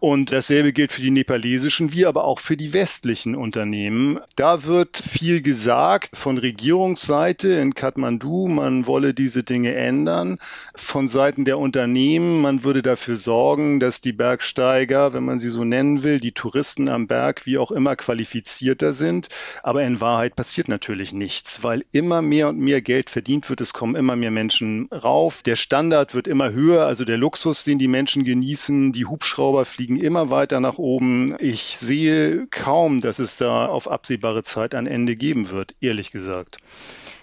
Und 0.03 0.31
dasselbe 0.31 0.73
gilt 0.73 0.93
für 0.93 1.03
die 1.03 1.11
nepalesischen 1.11 1.93
wie 1.93 2.07
aber 2.07 2.25
auch 2.25 2.39
für 2.39 2.57
die 2.57 2.73
westlichen 2.73 3.35
Unternehmen. 3.35 4.19
Da 4.35 4.63
wird 4.63 4.97
viel 4.97 5.43
gesagt 5.43 6.17
von 6.17 6.39
Regierungsseite 6.39 7.49
in 7.49 7.75
Kathmandu, 7.75 8.47
man 8.47 8.87
wolle 8.87 9.13
diese 9.13 9.43
Dinge 9.43 9.75
ändern. 9.75 10.39
Von 10.73 11.07
Seiten 11.07 11.45
der 11.45 11.59
Unternehmen, 11.59 12.41
man 12.41 12.63
würde 12.63 12.81
dafür 12.81 13.15
sorgen, 13.15 13.79
dass 13.79 14.01
die 14.01 14.11
Bergsteiger, 14.11 15.13
wenn 15.13 15.23
man 15.23 15.39
sie 15.39 15.51
so 15.51 15.63
nennen 15.63 16.01
will, 16.01 16.19
die 16.19 16.31
Touristen 16.31 16.89
am 16.89 17.05
Berg, 17.05 17.45
wie 17.45 17.59
auch 17.59 17.69
immer 17.69 17.95
qualifizierter 17.95 18.93
sind. 18.93 19.29
Aber 19.61 19.83
in 19.83 20.01
Wahrheit 20.01 20.35
passiert 20.35 20.67
natürlich 20.67 21.13
nichts, 21.13 21.63
weil 21.63 21.85
immer 21.91 22.23
mehr 22.23 22.49
und 22.49 22.57
mehr 22.57 22.81
Geld 22.81 23.11
verdient 23.11 23.51
wird. 23.51 23.61
Es 23.61 23.71
kommen 23.71 23.95
immer 23.95 24.15
mehr 24.15 24.31
Menschen 24.31 24.87
rauf. 24.91 25.43
Der 25.43 25.55
Standard 25.55 26.15
wird 26.15 26.27
immer 26.27 26.51
höher, 26.51 26.87
also 26.87 27.05
der 27.05 27.17
Luxus, 27.19 27.63
den 27.63 27.77
die 27.77 27.87
Menschen 27.87 28.23
genießen. 28.23 28.93
Die 28.93 29.05
Hubschrauber 29.05 29.63
fliegen 29.63 29.90
fliegen 29.91 30.05
immer 30.05 30.29
weiter 30.29 30.59
nach 30.59 30.77
oben. 30.77 31.35
Ich 31.39 31.77
sehe 31.77 32.47
kaum, 32.47 33.01
dass 33.01 33.19
es 33.19 33.37
da 33.37 33.65
auf 33.65 33.89
absehbare 33.89 34.43
Zeit 34.43 34.73
ein 34.75 34.87
Ende 34.87 35.15
geben 35.15 35.49
wird, 35.49 35.75
ehrlich 35.81 36.11
gesagt. 36.11 36.57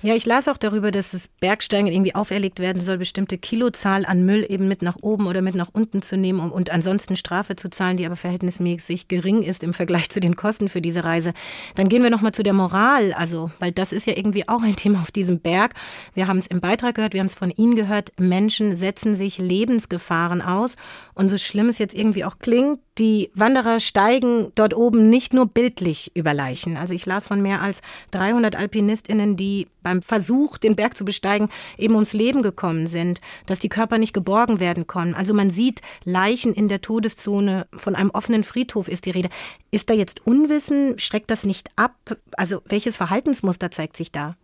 Ja, 0.01 0.15
ich 0.15 0.27
las 0.27 0.47
auch 0.47 0.59
darüber, 0.59 0.93
dass 0.93 1.13
es 1.13 1.27
Bergsteigen 1.27 1.89
irgendwie 1.89 2.15
auferlegt 2.15 2.61
werden 2.61 2.81
soll, 2.81 2.99
bestimmte 2.99 3.37
Kilozahl 3.37 4.07
an 4.07 4.25
Müll 4.25 4.47
eben 4.49 4.69
mit 4.69 4.81
nach 4.81 4.97
oben 5.03 5.27
oder 5.27 5.43
mit 5.43 5.57
nach 5.57 5.71
unten 5.73 6.03
zu 6.03 6.17
nehmen 6.17 6.39
um, 6.39 6.53
und 6.53 6.71
ansonsten 6.71 7.17
Strafe 7.17 7.57
zu 7.57 7.69
zahlen, 7.69 7.97
die 7.97 8.07
aber 8.07 8.15
verhältnismäßig 8.15 9.09
gering 9.09 9.43
ist 9.43 9.65
im 9.65 9.73
Vergleich 9.73 10.09
zu 10.09 10.21
den 10.21 10.37
Kosten 10.37 10.69
für 10.69 10.81
diese 10.81 11.03
Reise. 11.03 11.33
Dann 11.75 11.89
gehen 11.89 12.05
wir 12.05 12.11
nochmal 12.11 12.31
zu 12.31 12.45
der 12.45 12.53
Moral, 12.53 13.13
also, 13.13 13.51
weil 13.59 13.73
das 13.73 13.93
ist 13.93 14.07
ja 14.07 14.17
irgendwie 14.17 14.49
auch 14.49 14.63
ein 14.63 14.77
Thema 14.77 15.01
auf 15.03 15.11
diesem 15.11 15.41
Berg. 15.41 15.75
Wir 16.15 16.29
haben 16.29 16.39
es 16.39 16.47
im 16.47 16.61
Beitrag 16.61 16.95
gehört, 16.95 17.13
wir 17.13 17.21
haben 17.21 17.27
es 17.27 17.35
von 17.35 17.51
Ihnen 17.51 17.75
gehört, 17.75 18.13
Menschen 18.21 18.77
setzen 18.77 19.17
sich 19.17 19.39
Lebensgefahren 19.39 20.43
aus. 20.43 20.77
Und 21.15 21.29
so 21.29 21.39
schlimm 21.39 21.69
es 21.69 21.79
jetzt 21.79 21.97
irgendwie 21.97 22.25
auch 22.25 22.39
klingt, 22.39 22.79
die 22.99 23.31
Wanderer 23.35 23.81
steigen 23.81 24.51
dort 24.55 24.75
oben 24.75 25.09
nicht 25.09 25.33
nur 25.33 25.47
bildlich 25.47 26.11
über 26.15 26.35
Leichen. 26.35 26.77
Also 26.77 26.95
ich 26.95 27.07
las 27.07 27.29
von 27.29 27.41
mehr 27.41 27.63
als 27.63 27.81
300 28.11 28.57
Alpinistinnen, 28.57 29.37
die 29.37 29.69
beim 29.89 30.03
Versuch, 30.03 30.59
den 30.59 30.77
Berg 30.77 30.97
zu 30.97 31.05
besteigen, 31.05 31.49
eben 31.79 31.95
ums 31.95 32.13
Leben 32.13 32.43
gekommen 32.43 32.87
sind, 32.87 33.21
dass 33.47 33.59
die 33.59 33.71
Körper 33.71 33.97
nicht 33.97 34.13
geborgen 34.13 34.61
werden 34.61 34.87
konnten. 34.87 35.15
Also 35.15 35.33
man 35.33 35.51
sieht 35.51 35.81
Leichen 36.05 36.53
in 36.53 36.69
der 36.69 36.83
Todeszone, 36.83 37.67
von 37.75 37.95
einem 37.95 38.11
offenen 38.11 38.45
Friedhof 38.45 38.89
ist 38.89 39.07
die 39.07 39.11
Rede. 39.11 39.31
Ist 39.71 39.89
da 39.89 39.95
jetzt 39.95 40.27
Unwissen? 40.27 40.99
Schreckt 40.99 41.31
das 41.31 41.45
nicht 41.45 41.71
ab? 41.77 41.95
Also 42.37 42.61
welches 42.67 42.97
Verhaltensmuster 42.97 43.71
zeigt 43.71 43.97
sich 43.97 44.13
da? 44.13 44.37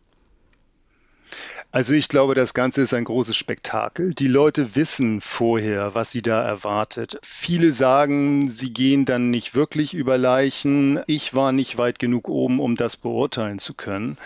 Also 1.70 1.92
ich 1.94 2.08
glaube, 2.08 2.34
das 2.34 2.54
Ganze 2.54 2.82
ist 2.82 2.94
ein 2.94 3.04
großes 3.04 3.36
Spektakel. 3.36 4.14
Die 4.14 4.28
Leute 4.28 4.76
wissen 4.76 5.20
vorher, 5.20 5.94
was 5.94 6.10
sie 6.10 6.22
da 6.22 6.42
erwartet. 6.42 7.18
Viele 7.22 7.72
sagen, 7.72 8.48
sie 8.48 8.72
gehen 8.72 9.04
dann 9.04 9.30
nicht 9.30 9.54
wirklich 9.54 9.94
über 9.94 10.16
Leichen. 10.16 11.00
Ich 11.06 11.34
war 11.34 11.52
nicht 11.52 11.76
weit 11.76 11.98
genug 11.98 12.28
oben, 12.28 12.60
um 12.60 12.76
das 12.76 12.96
beurteilen 12.96 13.58
zu 13.58 13.74
können. 13.74 14.18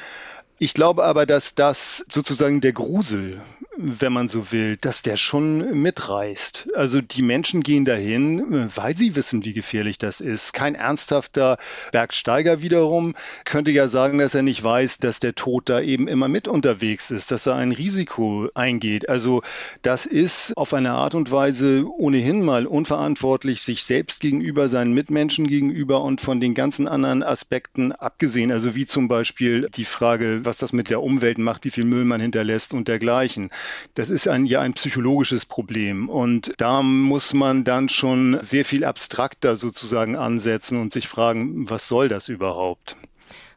Ich 0.60 0.74
glaube 0.74 1.04
aber, 1.04 1.24
dass 1.24 1.54
das 1.54 2.04
sozusagen 2.10 2.60
der 2.60 2.72
Grusel, 2.72 3.40
wenn 3.76 4.12
man 4.12 4.26
so 4.26 4.50
will, 4.50 4.76
dass 4.76 5.02
der 5.02 5.16
schon 5.16 5.82
mitreißt. 5.82 6.70
Also 6.74 7.00
die 7.00 7.22
Menschen 7.22 7.62
gehen 7.62 7.84
dahin, 7.84 8.68
weil 8.74 8.96
sie 8.96 9.14
wissen, 9.14 9.44
wie 9.44 9.52
gefährlich 9.52 9.98
das 9.98 10.20
ist. 10.20 10.52
Kein 10.52 10.74
ernsthafter 10.74 11.58
Bergsteiger 11.92 12.60
wiederum 12.60 13.14
könnte 13.44 13.70
ja 13.70 13.88
sagen, 13.88 14.18
dass 14.18 14.34
er 14.34 14.42
nicht 14.42 14.64
weiß, 14.64 14.98
dass 14.98 15.20
der 15.20 15.36
Tod 15.36 15.68
da 15.68 15.80
eben 15.80 16.08
immer 16.08 16.26
mit 16.26 16.48
unterwegs 16.48 17.12
ist, 17.12 17.30
dass 17.30 17.46
er 17.46 17.54
ein 17.54 17.70
Risiko 17.70 18.48
eingeht. 18.54 19.08
Also 19.08 19.42
das 19.82 20.06
ist 20.06 20.56
auf 20.56 20.74
eine 20.74 20.90
Art 20.90 21.14
und 21.14 21.30
Weise 21.30 21.84
ohnehin 21.86 22.44
mal 22.44 22.66
unverantwortlich, 22.66 23.62
sich 23.62 23.84
selbst 23.84 24.18
gegenüber, 24.18 24.68
seinen 24.68 24.92
Mitmenschen 24.92 25.46
gegenüber 25.46 26.02
und 26.02 26.20
von 26.20 26.40
den 26.40 26.54
ganzen 26.54 26.88
anderen 26.88 27.22
Aspekten 27.22 27.92
abgesehen. 27.92 28.50
Also 28.50 28.74
wie 28.74 28.86
zum 28.86 29.06
Beispiel 29.06 29.68
die 29.70 29.84
Frage, 29.84 30.44
was 30.48 30.56
das 30.56 30.72
mit 30.72 30.88
der 30.88 31.02
Umwelt 31.02 31.36
macht, 31.36 31.66
wie 31.66 31.70
viel 31.70 31.84
Müll 31.84 32.06
man 32.06 32.22
hinterlässt 32.22 32.72
und 32.72 32.88
dergleichen. 32.88 33.50
Das 33.94 34.08
ist 34.08 34.28
ein, 34.28 34.46
ja 34.46 34.62
ein 34.62 34.72
psychologisches 34.72 35.44
Problem 35.44 36.08
und 36.08 36.54
da 36.56 36.82
muss 36.82 37.34
man 37.34 37.64
dann 37.64 37.90
schon 37.90 38.38
sehr 38.40 38.64
viel 38.64 38.86
abstrakter 38.86 39.56
sozusagen 39.56 40.16
ansetzen 40.16 40.78
und 40.78 40.90
sich 40.90 41.06
fragen, 41.06 41.68
was 41.68 41.86
soll 41.86 42.08
das 42.08 42.30
überhaupt? 42.30 42.96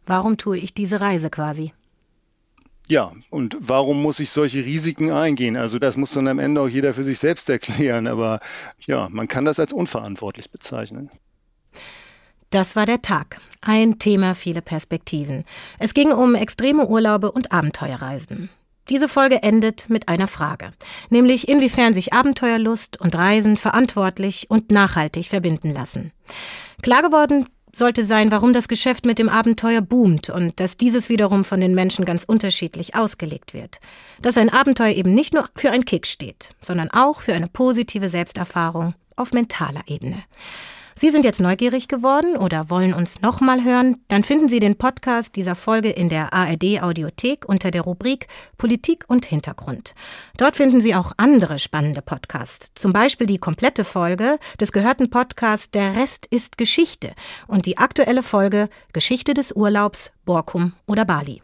Warum 0.05 0.35
tue 0.35 0.57
ich 0.57 0.73
diese 0.73 0.99
Reise 0.99 1.29
quasi? 1.29 1.71
Ja, 2.89 3.13
und 3.29 3.55
warum 3.57 4.01
muss 4.01 4.19
ich 4.19 4.31
solche 4.31 4.65
Risiken 4.65 5.11
eingehen? 5.11 5.55
Also 5.55 5.79
das 5.79 5.95
muss 5.95 6.11
dann 6.11 6.27
am 6.27 6.39
Ende 6.39 6.59
auch 6.59 6.67
jeder 6.67 6.93
für 6.93 7.05
sich 7.05 7.19
selbst 7.19 7.49
erklären, 7.49 8.05
aber 8.05 8.41
ja, 8.85 9.07
man 9.09 9.29
kann 9.29 9.45
das 9.45 9.61
als 9.61 9.71
unverantwortlich 9.71 10.51
bezeichnen. 10.51 11.09
Das 12.51 12.75
war 12.75 12.85
der 12.85 13.01
Tag. 13.01 13.39
Ein 13.61 13.97
Thema, 13.97 14.35
viele 14.35 14.61
Perspektiven. 14.61 15.45
Es 15.79 15.93
ging 15.93 16.11
um 16.11 16.35
extreme 16.35 16.85
Urlaube 16.85 17.31
und 17.31 17.53
Abenteuerreisen. 17.53 18.49
Diese 18.89 19.07
Folge 19.07 19.41
endet 19.41 19.89
mit 19.89 20.09
einer 20.09 20.27
Frage, 20.27 20.73
nämlich 21.09 21.47
inwiefern 21.47 21.93
sich 21.93 22.11
Abenteuerlust 22.11 22.99
und 22.99 23.15
Reisen 23.15 23.55
verantwortlich 23.55 24.47
und 24.49 24.69
nachhaltig 24.69 25.27
verbinden 25.27 25.73
lassen. 25.73 26.11
Klar 26.81 27.01
geworden 27.03 27.47
sollte 27.73 28.05
sein, 28.05 28.31
warum 28.31 28.51
das 28.51 28.67
Geschäft 28.67 29.05
mit 29.05 29.17
dem 29.17 29.29
Abenteuer 29.29 29.79
boomt 29.79 30.29
und 30.29 30.59
dass 30.59 30.75
dieses 30.75 31.07
wiederum 31.07 31.45
von 31.45 31.61
den 31.61 31.73
Menschen 31.73 32.03
ganz 32.03 32.25
unterschiedlich 32.25 32.95
ausgelegt 32.95 33.53
wird. 33.53 33.79
Dass 34.21 34.35
ein 34.35 34.49
Abenteuer 34.49 34.93
eben 34.93 35.13
nicht 35.13 35.33
nur 35.33 35.47
für 35.55 35.71
einen 35.71 35.85
Kick 35.85 36.05
steht, 36.05 36.49
sondern 36.61 36.91
auch 36.91 37.21
für 37.21 37.33
eine 37.33 37.47
positive 37.47 38.09
Selbsterfahrung 38.09 38.93
auf 39.15 39.31
mentaler 39.31 39.83
Ebene. 39.87 40.21
Sie 41.01 41.09
sind 41.09 41.25
jetzt 41.25 41.39
neugierig 41.39 41.87
geworden 41.87 42.37
oder 42.37 42.69
wollen 42.69 42.93
uns 42.93 43.21
nochmal 43.21 43.63
hören? 43.63 44.03
Dann 44.07 44.23
finden 44.23 44.47
Sie 44.47 44.59
den 44.59 44.77
Podcast 44.77 45.35
dieser 45.35 45.55
Folge 45.55 45.89
in 45.89 46.09
der 46.09 46.31
ARD 46.31 46.83
Audiothek 46.83 47.49
unter 47.49 47.71
der 47.71 47.81
Rubrik 47.81 48.27
Politik 48.59 49.05
und 49.07 49.25
Hintergrund. 49.25 49.95
Dort 50.37 50.57
finden 50.57 50.79
Sie 50.79 50.93
auch 50.93 51.13
andere 51.17 51.57
spannende 51.57 52.03
Podcasts. 52.03 52.71
Zum 52.75 52.93
Beispiel 52.93 53.25
die 53.25 53.39
komplette 53.39 53.83
Folge 53.83 54.37
des 54.59 54.71
gehörten 54.71 55.09
Podcasts 55.09 55.71
Der 55.71 55.95
Rest 55.95 56.27
ist 56.27 56.59
Geschichte 56.59 57.13
und 57.47 57.65
die 57.65 57.79
aktuelle 57.79 58.21
Folge 58.21 58.69
Geschichte 58.93 59.33
des 59.33 59.53
Urlaubs 59.53 60.11
Borkum 60.23 60.73
oder 60.85 61.03
Bali. 61.03 61.41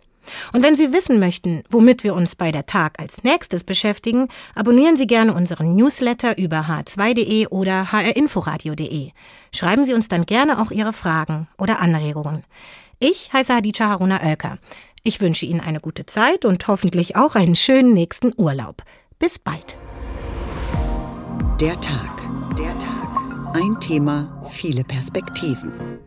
Und 0.53 0.63
wenn 0.63 0.75
Sie 0.75 0.93
wissen 0.93 1.19
möchten, 1.19 1.63
womit 1.69 2.03
wir 2.03 2.13
uns 2.13 2.35
bei 2.35 2.51
der 2.51 2.65
Tag 2.65 2.99
als 2.99 3.23
nächstes 3.23 3.63
beschäftigen, 3.63 4.27
abonnieren 4.55 4.97
Sie 4.97 5.07
gerne 5.07 5.33
unseren 5.33 5.75
Newsletter 5.75 6.37
über 6.37 6.61
h2.de 6.61 7.47
oder 7.47 7.91
hrinforadio.de. 7.91 9.11
Schreiben 9.53 9.85
Sie 9.85 9.93
uns 9.93 10.07
dann 10.07 10.25
gerne 10.25 10.61
auch 10.61 10.71
Ihre 10.71 10.93
Fragen 10.93 11.47
oder 11.57 11.79
Anregungen. 11.79 12.43
Ich 12.99 13.31
heiße 13.31 13.53
Hadija 13.53 13.89
Haruna 13.89 14.21
Oelker. 14.23 14.57
Ich 15.03 15.21
wünsche 15.21 15.45
Ihnen 15.45 15.61
eine 15.61 15.79
gute 15.79 16.05
Zeit 16.05 16.45
und 16.45 16.67
hoffentlich 16.67 17.15
auch 17.15 17.35
einen 17.35 17.55
schönen 17.55 17.93
nächsten 17.93 18.33
Urlaub. 18.35 18.83
Bis 19.19 19.39
bald. 19.39 19.77
Der 21.61 21.79
Tag. 21.79 22.27
Der 22.57 22.77
Tag. 22.79 22.97
Ein 23.53 23.79
Thema, 23.79 24.43
viele 24.49 24.83
Perspektiven. 24.83 26.06